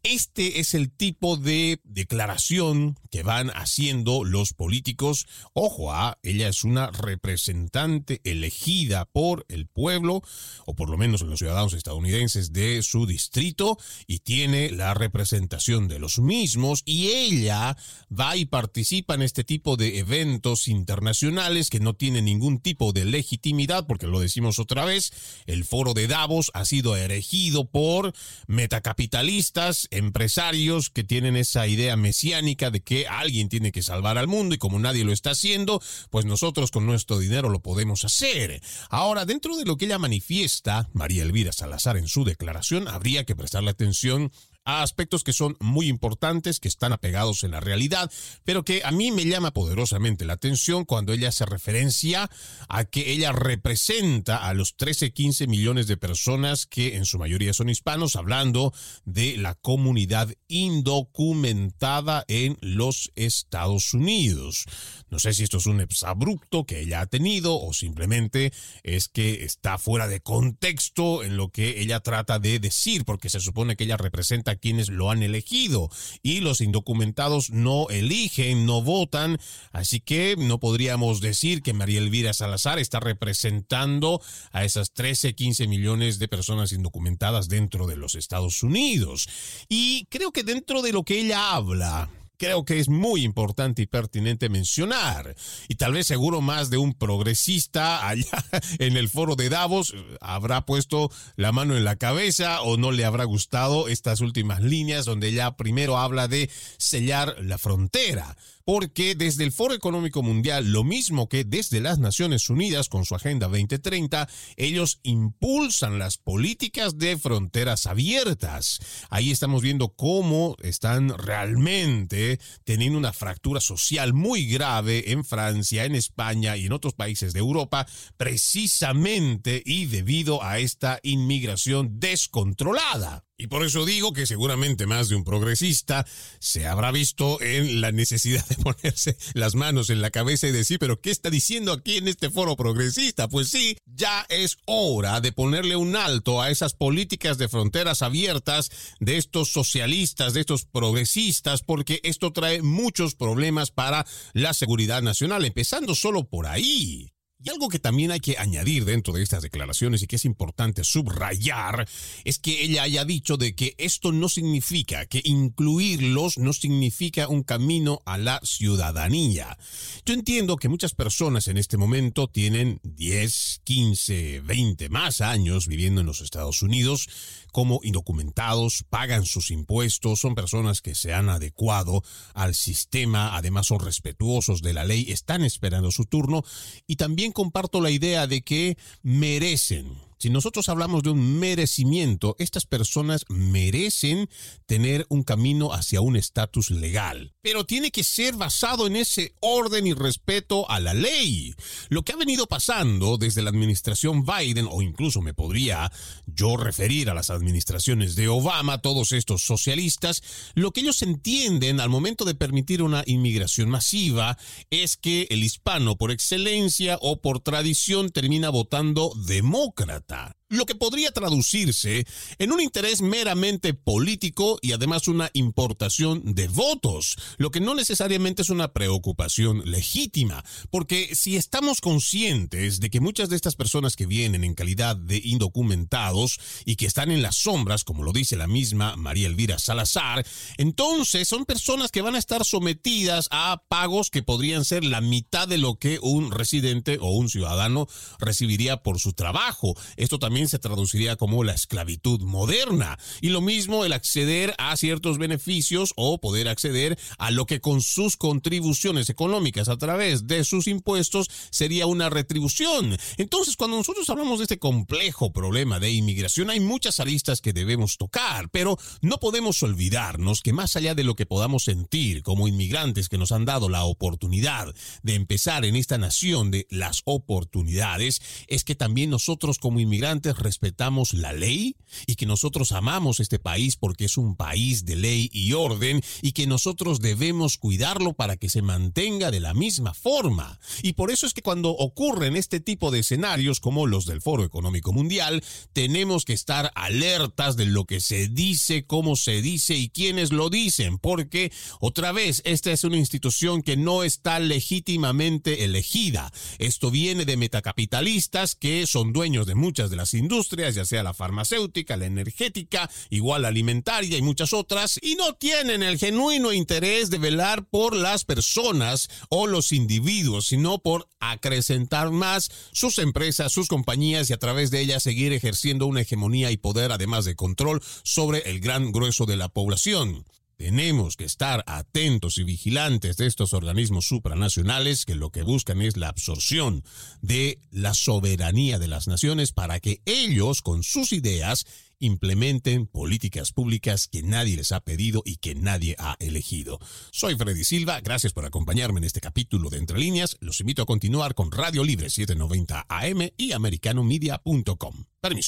Este 0.04 0.60
es 0.60 0.74
el 0.74 0.92
tipo 0.92 1.36
de 1.36 1.80
declaración 1.82 2.96
que 3.10 3.24
van 3.24 3.50
haciendo 3.50 4.22
los 4.22 4.52
políticos. 4.52 5.26
Ojo, 5.54 5.92
a 5.92 6.10
ah, 6.10 6.18
ella 6.22 6.48
es 6.48 6.62
una 6.62 6.90
representante 6.92 8.20
elegida 8.22 9.06
por 9.06 9.44
el 9.48 9.66
pueblo, 9.66 10.22
o 10.66 10.76
por 10.76 10.88
lo 10.88 10.98
menos 10.98 11.22
los 11.22 11.40
ciudadanos 11.40 11.72
estadounidenses 11.72 12.52
de 12.52 12.82
su 12.82 13.06
distrito, 13.06 13.76
y 14.06 14.20
tiene 14.20 14.70
la 14.70 14.94
representación 14.94 15.88
de 15.88 15.98
los 15.98 16.20
mismos, 16.20 16.82
y 16.84 17.08
ella 17.08 17.76
va 18.08 18.36
y 18.36 18.44
participa 18.44 19.14
en 19.14 19.22
este 19.22 19.42
tipo 19.42 19.76
de 19.76 19.98
eventos 19.98 20.68
internacionales 20.68 21.70
que 21.70 21.80
no 21.80 21.94
tienen 21.94 22.26
ningún 22.26 22.60
tipo 22.60 22.92
de 22.92 23.04
legitimidad, 23.04 23.86
porque 23.86 24.06
lo 24.06 24.20
decimos 24.20 24.60
otra 24.60 24.84
vez, 24.84 25.12
el 25.46 25.64
foro 25.64 25.92
de 25.92 26.06
Davos 26.06 26.52
ha 26.54 26.64
sido 26.64 26.96
erigido 26.96 27.68
por 27.68 28.12
metacapitalistas, 28.46 29.87
empresarios 29.90 30.90
que 30.90 31.04
tienen 31.04 31.36
esa 31.36 31.66
idea 31.66 31.96
mesiánica 31.96 32.70
de 32.70 32.80
que 32.80 33.06
alguien 33.06 33.48
tiene 33.48 33.72
que 33.72 33.82
salvar 33.82 34.18
al 34.18 34.26
mundo 34.26 34.54
y 34.54 34.58
como 34.58 34.78
nadie 34.78 35.04
lo 35.04 35.12
está 35.12 35.30
haciendo, 35.30 35.80
pues 36.10 36.24
nosotros 36.24 36.70
con 36.70 36.86
nuestro 36.86 37.18
dinero 37.18 37.48
lo 37.48 37.60
podemos 37.60 38.04
hacer. 38.04 38.62
Ahora, 38.90 39.24
dentro 39.24 39.56
de 39.56 39.64
lo 39.64 39.76
que 39.76 39.86
ella 39.86 39.98
manifiesta, 39.98 40.88
María 40.92 41.22
Elvira 41.22 41.52
Salazar 41.52 41.96
en 41.96 42.08
su 42.08 42.24
declaración, 42.24 42.88
habría 42.88 43.24
que 43.24 43.36
prestarle 43.36 43.70
atención 43.70 44.32
a 44.68 44.82
aspectos 44.82 45.24
que 45.24 45.32
son 45.32 45.56
muy 45.60 45.88
importantes, 45.88 46.60
que 46.60 46.68
están 46.68 46.92
apegados 46.92 47.42
en 47.42 47.52
la 47.52 47.60
realidad, 47.60 48.12
pero 48.44 48.66
que 48.66 48.82
a 48.84 48.90
mí 48.90 49.10
me 49.12 49.24
llama 49.24 49.54
poderosamente 49.54 50.26
la 50.26 50.34
atención 50.34 50.84
cuando 50.84 51.14
ella 51.14 51.30
hace 51.30 51.46
referencia 51.46 52.28
a 52.68 52.84
que 52.84 53.10
ella 53.10 53.32
representa 53.32 54.46
a 54.46 54.52
los 54.52 54.76
13, 54.76 55.14
15 55.14 55.46
millones 55.46 55.86
de 55.86 55.96
personas 55.96 56.66
que 56.66 56.96
en 56.96 57.06
su 57.06 57.18
mayoría 57.18 57.54
son 57.54 57.70
hispanos, 57.70 58.14
hablando 58.14 58.74
de 59.06 59.38
la 59.38 59.54
comunidad 59.54 60.34
indocumentada 60.48 62.26
en 62.28 62.58
los 62.60 63.10
Estados 63.16 63.94
Unidos. 63.94 64.66
No 65.08 65.18
sé 65.18 65.32
si 65.32 65.44
esto 65.44 65.56
es 65.56 65.66
un 65.66 65.80
exabrupto 65.80 66.66
que 66.66 66.80
ella 66.80 67.00
ha 67.00 67.06
tenido 67.06 67.58
o 67.58 67.72
simplemente 67.72 68.52
es 68.82 69.08
que 69.08 69.44
está 69.44 69.78
fuera 69.78 70.08
de 70.08 70.20
contexto 70.20 71.24
en 71.24 71.38
lo 71.38 71.48
que 71.48 71.80
ella 71.80 72.00
trata 72.00 72.38
de 72.38 72.58
decir, 72.58 73.06
porque 73.06 73.30
se 73.30 73.40
supone 73.40 73.74
que 73.74 73.84
ella 73.84 73.96
representa 73.96 74.57
quienes 74.58 74.88
lo 74.88 75.10
han 75.10 75.22
elegido 75.22 75.90
y 76.22 76.40
los 76.40 76.60
indocumentados 76.60 77.50
no 77.50 77.88
eligen, 77.88 78.66
no 78.66 78.82
votan, 78.82 79.38
así 79.72 80.00
que 80.00 80.36
no 80.36 80.58
podríamos 80.60 81.20
decir 81.20 81.62
que 81.62 81.72
María 81.72 81.98
Elvira 81.98 82.32
Salazar 82.32 82.78
está 82.78 83.00
representando 83.00 84.20
a 84.52 84.64
esas 84.64 84.92
13, 84.92 85.34
15 85.34 85.66
millones 85.66 86.18
de 86.18 86.28
personas 86.28 86.72
indocumentadas 86.72 87.48
dentro 87.48 87.86
de 87.86 87.96
los 87.96 88.14
Estados 88.14 88.62
Unidos. 88.62 89.28
Y 89.68 90.06
creo 90.06 90.32
que 90.32 90.44
dentro 90.44 90.82
de 90.82 90.92
lo 90.92 91.02
que 91.04 91.20
ella 91.20 91.54
habla, 91.54 92.10
creo 92.38 92.64
que 92.64 92.78
es 92.78 92.88
muy 92.88 93.24
importante 93.24 93.82
y 93.82 93.86
pertinente 93.86 94.48
mencionar. 94.48 95.34
Y 95.68 95.74
tal 95.74 95.92
vez 95.92 96.06
seguro 96.06 96.40
más 96.40 96.70
de 96.70 96.78
un 96.78 96.94
progresista 96.94 98.08
allá 98.08 98.44
en 98.78 98.96
el 98.96 99.08
foro 99.08 99.36
de 99.36 99.48
Davos 99.48 99.94
habrá 100.20 100.64
puesto 100.64 101.10
la 101.36 101.52
mano 101.52 101.76
en 101.76 101.84
la 101.84 101.96
cabeza 101.96 102.62
o 102.62 102.76
no 102.76 102.92
le 102.92 103.04
habrá 103.04 103.24
gustado 103.24 103.88
estas 103.88 104.20
últimas 104.20 104.62
líneas 104.62 105.04
donde 105.04 105.32
ya 105.32 105.56
primero 105.56 105.98
habla 105.98 106.28
de 106.28 106.50
sellar 106.78 107.36
la 107.42 107.58
frontera 107.58 108.36
porque 108.68 109.14
desde 109.14 109.44
el 109.44 109.52
Foro 109.52 109.72
Económico 109.72 110.22
Mundial, 110.22 110.72
lo 110.72 110.84
mismo 110.84 111.26
que 111.26 111.42
desde 111.42 111.80
las 111.80 111.98
Naciones 111.98 112.50
Unidas 112.50 112.90
con 112.90 113.06
su 113.06 113.14
Agenda 113.14 113.46
2030, 113.46 114.28
ellos 114.58 115.00
impulsan 115.04 115.98
las 115.98 116.18
políticas 116.18 116.98
de 116.98 117.16
fronteras 117.16 117.86
abiertas. 117.86 118.80
Ahí 119.08 119.30
estamos 119.30 119.62
viendo 119.62 119.94
cómo 119.94 120.54
están 120.60 121.16
realmente 121.16 122.40
teniendo 122.64 122.98
una 122.98 123.14
fractura 123.14 123.62
social 123.62 124.12
muy 124.12 124.46
grave 124.46 125.12
en 125.12 125.24
Francia, 125.24 125.86
en 125.86 125.94
España 125.94 126.58
y 126.58 126.66
en 126.66 126.72
otros 126.72 126.92
países 126.92 127.32
de 127.32 127.38
Europa, 127.38 127.86
precisamente 128.18 129.62
y 129.64 129.86
debido 129.86 130.42
a 130.44 130.58
esta 130.58 131.00
inmigración 131.02 131.98
descontrolada. 132.00 133.27
Y 133.40 133.46
por 133.46 133.64
eso 133.64 133.86
digo 133.86 134.12
que 134.12 134.26
seguramente 134.26 134.86
más 134.86 135.08
de 135.08 135.14
un 135.14 135.22
progresista 135.22 136.04
se 136.40 136.66
habrá 136.66 136.90
visto 136.90 137.40
en 137.40 137.80
la 137.80 137.92
necesidad 137.92 138.44
de 138.48 138.56
ponerse 138.62 139.16
las 139.32 139.54
manos 139.54 139.90
en 139.90 140.02
la 140.02 140.10
cabeza 140.10 140.48
y 140.48 140.52
decir, 140.52 140.80
pero 140.80 141.00
¿qué 141.00 141.12
está 141.12 141.30
diciendo 141.30 141.72
aquí 141.72 141.98
en 141.98 142.08
este 142.08 142.30
foro 142.30 142.56
progresista? 142.56 143.28
Pues 143.28 143.48
sí, 143.48 143.78
ya 143.86 144.26
es 144.28 144.58
hora 144.64 145.20
de 145.20 145.30
ponerle 145.30 145.76
un 145.76 145.94
alto 145.94 146.42
a 146.42 146.50
esas 146.50 146.74
políticas 146.74 147.38
de 147.38 147.48
fronteras 147.48 148.02
abiertas 148.02 148.72
de 148.98 149.18
estos 149.18 149.52
socialistas, 149.52 150.34
de 150.34 150.40
estos 150.40 150.64
progresistas, 150.64 151.62
porque 151.62 152.00
esto 152.02 152.32
trae 152.32 152.60
muchos 152.60 153.14
problemas 153.14 153.70
para 153.70 154.04
la 154.32 154.52
seguridad 154.52 155.00
nacional, 155.00 155.44
empezando 155.44 155.94
solo 155.94 156.24
por 156.24 156.48
ahí. 156.48 157.12
Y 157.40 157.50
algo 157.50 157.68
que 157.68 157.78
también 157.78 158.10
hay 158.10 158.18
que 158.18 158.36
añadir 158.36 158.84
dentro 158.84 159.14
de 159.14 159.22
estas 159.22 159.42
declaraciones 159.42 160.02
y 160.02 160.08
que 160.08 160.16
es 160.16 160.24
importante 160.24 160.82
subrayar 160.82 161.88
es 162.24 162.40
que 162.40 162.64
ella 162.64 162.82
haya 162.82 163.04
dicho 163.04 163.36
de 163.36 163.54
que 163.54 163.76
esto 163.78 164.10
no 164.10 164.28
significa 164.28 165.06
que 165.06 165.22
incluirlos 165.24 166.36
no 166.38 166.52
significa 166.52 167.28
un 167.28 167.44
camino 167.44 168.02
a 168.06 168.18
la 168.18 168.40
ciudadanía. 168.42 169.56
Yo 170.04 170.14
entiendo 170.14 170.56
que 170.56 170.68
muchas 170.68 170.94
personas 170.94 171.46
en 171.46 171.58
este 171.58 171.76
momento 171.76 172.26
tienen 172.26 172.80
10, 172.82 173.60
15, 173.62 174.40
20 174.40 174.88
más 174.88 175.20
años 175.20 175.68
viviendo 175.68 176.00
en 176.00 176.08
los 176.08 176.22
Estados 176.22 176.62
Unidos 176.62 177.08
como 177.52 177.80
indocumentados, 177.82 178.84
pagan 178.88 179.24
sus 179.24 179.50
impuestos, 179.50 180.20
son 180.20 180.34
personas 180.34 180.80
que 180.80 180.94
se 180.94 181.12
han 181.12 181.28
adecuado 181.28 182.02
al 182.34 182.54
sistema, 182.54 183.36
además 183.36 183.66
son 183.66 183.80
respetuosos 183.80 184.62
de 184.62 184.72
la 184.72 184.84
ley, 184.84 185.10
están 185.10 185.44
esperando 185.44 185.90
su 185.90 186.04
turno 186.04 186.42
y 186.86 186.96
también 186.96 187.32
comparto 187.32 187.80
la 187.80 187.90
idea 187.90 188.26
de 188.26 188.42
que 188.42 188.76
merecen 189.02 190.07
si 190.18 190.30
nosotros 190.30 190.68
hablamos 190.68 191.04
de 191.04 191.10
un 191.10 191.38
merecimiento, 191.38 192.34
estas 192.40 192.66
personas 192.66 193.24
merecen 193.28 194.28
tener 194.66 195.06
un 195.08 195.22
camino 195.22 195.72
hacia 195.72 196.00
un 196.00 196.16
estatus 196.16 196.72
legal, 196.72 197.34
pero 197.40 197.64
tiene 197.64 197.92
que 197.92 198.02
ser 198.02 198.34
basado 198.34 198.88
en 198.88 198.96
ese 198.96 199.36
orden 199.40 199.86
y 199.86 199.92
respeto 199.92 200.68
a 200.68 200.80
la 200.80 200.92
ley. 200.92 201.54
Lo 201.88 202.02
que 202.02 202.12
ha 202.12 202.16
venido 202.16 202.48
pasando 202.48 203.16
desde 203.16 203.42
la 203.42 203.50
administración 203.50 204.24
Biden, 204.24 204.66
o 204.68 204.82
incluso 204.82 205.22
me 205.22 205.34
podría 205.34 205.92
yo 206.26 206.56
referir 206.56 207.10
a 207.10 207.14
las 207.14 207.30
administraciones 207.30 208.16
de 208.16 208.26
Obama, 208.26 208.82
todos 208.82 209.12
estos 209.12 209.42
socialistas, 209.42 210.24
lo 210.54 210.72
que 210.72 210.80
ellos 210.80 211.00
entienden 211.02 211.78
al 211.78 211.90
momento 211.90 212.24
de 212.24 212.34
permitir 212.34 212.82
una 212.82 213.04
inmigración 213.06 213.68
masiva 213.70 214.36
es 214.70 214.96
que 214.96 215.28
el 215.30 215.44
hispano 215.44 215.96
por 215.96 216.10
excelencia 216.10 216.98
o 217.02 217.20
por 217.20 217.38
tradición 217.38 218.10
termina 218.10 218.50
votando 218.50 219.12
demócrata 219.14 220.07
Plata. 220.08 220.37
Lo 220.48 220.64
que 220.64 220.74
podría 220.74 221.12
traducirse 221.12 222.06
en 222.38 222.52
un 222.52 222.60
interés 222.60 223.02
meramente 223.02 223.74
político 223.74 224.58
y 224.62 224.72
además 224.72 225.08
una 225.08 225.30
importación 225.34 226.34
de 226.34 226.48
votos, 226.48 227.16
lo 227.36 227.50
que 227.50 227.60
no 227.60 227.74
necesariamente 227.74 228.42
es 228.42 228.50
una 228.50 228.72
preocupación 228.72 229.70
legítima, 229.70 230.44
porque 230.70 231.14
si 231.14 231.36
estamos 231.36 231.80
conscientes 231.80 232.80
de 232.80 232.88
que 232.88 233.00
muchas 233.00 233.28
de 233.28 233.36
estas 233.36 233.56
personas 233.56 233.94
que 233.94 234.06
vienen 234.06 234.42
en 234.42 234.54
calidad 234.54 234.96
de 234.96 235.20
indocumentados 235.22 236.40
y 236.64 236.76
que 236.76 236.86
están 236.86 237.10
en 237.10 237.22
las 237.22 237.36
sombras, 237.36 237.84
como 237.84 238.02
lo 238.02 238.12
dice 238.12 238.36
la 238.36 238.46
misma 238.46 238.96
María 238.96 239.26
Elvira 239.26 239.58
Salazar, 239.58 240.26
entonces 240.56 241.28
son 241.28 241.44
personas 241.44 241.90
que 241.90 242.02
van 242.02 242.14
a 242.14 242.18
estar 242.18 242.44
sometidas 242.44 243.28
a 243.30 243.62
pagos 243.68 244.10
que 244.10 244.22
podrían 244.22 244.64
ser 244.64 244.84
la 244.84 245.00
mitad 245.02 245.46
de 245.46 245.58
lo 245.58 245.78
que 245.78 245.98
un 246.00 246.30
residente 246.30 246.98
o 247.00 247.10
un 247.10 247.28
ciudadano 247.28 247.86
recibiría 248.18 248.78
por 248.82 248.98
su 248.98 249.12
trabajo. 249.12 249.74
Esto 249.96 250.18
también 250.18 250.37
se 250.46 250.58
traduciría 250.58 251.16
como 251.16 251.42
la 251.42 251.54
esclavitud 251.54 252.20
moderna. 252.20 252.98
Y 253.20 253.30
lo 253.30 253.40
mismo 253.40 253.84
el 253.84 253.92
acceder 253.92 254.54
a 254.58 254.76
ciertos 254.76 255.18
beneficios 255.18 255.92
o 255.96 256.20
poder 256.20 256.48
acceder 256.48 256.98
a 257.18 257.30
lo 257.30 257.46
que 257.46 257.60
con 257.60 257.80
sus 257.80 258.16
contribuciones 258.16 259.10
económicas 259.10 259.68
a 259.68 259.76
través 259.76 260.26
de 260.26 260.44
sus 260.44 260.66
impuestos 260.66 261.28
sería 261.50 261.86
una 261.86 262.10
retribución. 262.10 262.96
Entonces, 263.16 263.56
cuando 263.56 263.78
nosotros 263.78 264.08
hablamos 264.10 264.38
de 264.38 264.44
este 264.44 264.58
complejo 264.58 265.32
problema 265.32 265.80
de 265.80 265.90
inmigración, 265.90 266.50
hay 266.50 266.60
muchas 266.60 267.00
aristas 267.00 267.40
que 267.40 267.52
debemos 267.52 267.96
tocar, 267.96 268.50
pero 268.50 268.78
no 269.00 269.18
podemos 269.18 269.62
olvidarnos 269.62 270.42
que 270.42 270.52
más 270.52 270.76
allá 270.76 270.94
de 270.94 271.04
lo 271.04 271.16
que 271.16 271.26
podamos 271.26 271.64
sentir 271.64 272.22
como 272.22 272.48
inmigrantes 272.48 273.08
que 273.08 273.18
nos 273.18 273.32
han 273.32 273.44
dado 273.44 273.68
la 273.68 273.84
oportunidad 273.84 274.74
de 275.02 275.14
empezar 275.14 275.64
en 275.64 275.76
esta 275.76 275.98
nación 275.98 276.50
de 276.50 276.66
las 276.70 277.02
oportunidades, 277.04 278.20
es 278.46 278.64
que 278.64 278.74
también 278.74 279.10
nosotros 279.10 279.58
como 279.58 279.80
inmigrantes 279.80 280.27
respetamos 280.36 281.14
la 281.14 281.32
ley 281.32 281.76
y 282.06 282.16
que 282.16 282.26
nosotros 282.26 282.72
amamos 282.72 283.20
este 283.20 283.38
país 283.38 283.76
porque 283.76 284.04
es 284.04 284.16
un 284.16 284.36
país 284.36 284.84
de 284.84 284.96
ley 284.96 285.30
y 285.32 285.52
orden 285.52 286.02
y 286.22 286.32
que 286.32 286.46
nosotros 286.46 287.00
debemos 287.00 287.56
cuidarlo 287.56 288.12
para 288.12 288.36
que 288.36 288.48
se 288.48 288.62
mantenga 288.62 289.30
de 289.30 289.40
la 289.40 289.54
misma 289.54 289.94
forma. 289.94 290.58
Y 290.82 290.94
por 290.94 291.10
eso 291.10 291.26
es 291.26 291.34
que 291.34 291.42
cuando 291.42 291.70
ocurren 291.70 292.36
este 292.36 292.60
tipo 292.60 292.90
de 292.90 293.00
escenarios 293.00 293.60
como 293.60 293.86
los 293.86 294.06
del 294.06 294.20
Foro 294.20 294.44
Económico 294.44 294.92
Mundial, 294.92 295.42
tenemos 295.72 296.24
que 296.24 296.32
estar 296.32 296.70
alertas 296.74 297.56
de 297.56 297.66
lo 297.66 297.84
que 297.84 298.00
se 298.00 298.28
dice, 298.28 298.84
cómo 298.84 299.16
se 299.16 299.42
dice 299.42 299.74
y 299.76 299.88
quiénes 299.88 300.32
lo 300.32 300.50
dicen, 300.50 300.98
porque 300.98 301.52
otra 301.80 302.12
vez 302.12 302.42
esta 302.44 302.72
es 302.72 302.84
una 302.84 302.96
institución 302.96 303.62
que 303.62 303.76
no 303.76 304.04
está 304.04 304.38
legítimamente 304.38 305.64
elegida. 305.64 306.32
Esto 306.58 306.90
viene 306.90 307.24
de 307.24 307.36
metacapitalistas 307.36 308.54
que 308.54 308.86
son 308.86 309.12
dueños 309.12 309.46
de 309.46 309.54
muchas 309.54 309.90
de 309.90 309.96
las 309.96 310.14
industrias, 310.18 310.74
ya 310.74 310.84
sea 310.84 311.02
la 311.02 311.14
farmacéutica, 311.14 311.96
la 311.96 312.06
energética, 312.06 312.90
igual 313.08 313.42
la 313.42 313.48
alimentaria 313.48 314.18
y 314.18 314.22
muchas 314.22 314.52
otras, 314.52 314.98
y 315.02 315.14
no 315.14 315.34
tienen 315.34 315.82
el 315.82 315.98
genuino 315.98 316.52
interés 316.52 317.10
de 317.10 317.18
velar 317.18 317.64
por 317.64 317.94
las 317.96 318.24
personas 318.24 319.08
o 319.30 319.46
los 319.46 319.72
individuos, 319.72 320.48
sino 320.48 320.78
por 320.78 321.08
acrecentar 321.20 322.10
más 322.10 322.50
sus 322.72 322.98
empresas, 322.98 323.52
sus 323.52 323.68
compañías 323.68 324.28
y 324.30 324.32
a 324.32 324.38
través 324.38 324.70
de 324.70 324.80
ellas 324.80 325.02
seguir 325.02 325.32
ejerciendo 325.32 325.86
una 325.86 326.02
hegemonía 326.02 326.50
y 326.50 326.56
poder, 326.56 326.92
además 326.92 327.24
de 327.24 327.36
control, 327.36 327.82
sobre 328.02 328.50
el 328.50 328.60
gran 328.60 328.92
grueso 328.92 329.26
de 329.26 329.36
la 329.36 329.48
población. 329.48 330.24
Tenemos 330.58 331.16
que 331.16 331.24
estar 331.24 331.62
atentos 331.68 332.36
y 332.36 332.42
vigilantes 332.42 333.16
de 333.16 333.26
estos 333.26 333.52
organismos 333.52 334.06
supranacionales 334.06 335.04
que 335.04 335.14
lo 335.14 335.30
que 335.30 335.42
buscan 335.42 335.80
es 335.80 335.96
la 335.96 336.08
absorción 336.08 336.82
de 337.22 337.60
la 337.70 337.94
soberanía 337.94 338.80
de 338.80 338.88
las 338.88 339.06
naciones 339.06 339.52
para 339.52 339.78
que 339.78 340.02
ellos, 340.04 340.60
con 340.60 340.82
sus 340.82 341.12
ideas, 341.12 341.64
implementen 342.00 342.88
políticas 342.88 343.52
públicas 343.52 344.08
que 344.08 344.24
nadie 344.24 344.56
les 344.56 344.72
ha 344.72 344.80
pedido 344.80 345.22
y 345.24 345.36
que 345.36 345.54
nadie 345.54 345.94
ha 345.96 346.16
elegido. 346.18 346.80
Soy 347.12 347.36
Freddy 347.36 347.62
Silva, 347.62 348.00
gracias 348.00 348.32
por 348.32 348.44
acompañarme 348.44 348.98
en 348.98 349.04
este 349.04 349.20
capítulo 349.20 349.70
de 349.70 349.78
Entre 349.78 349.96
Líneas. 349.96 350.36
Los 350.40 350.58
invito 350.58 350.82
a 350.82 350.86
continuar 350.86 351.36
con 351.36 351.52
Radio 351.52 351.84
Libre 351.84 352.10
790 352.10 352.84
AM 352.88 353.30
y 353.36 353.52
americanomedia.com. 353.52 355.04
Permiso. 355.20 355.46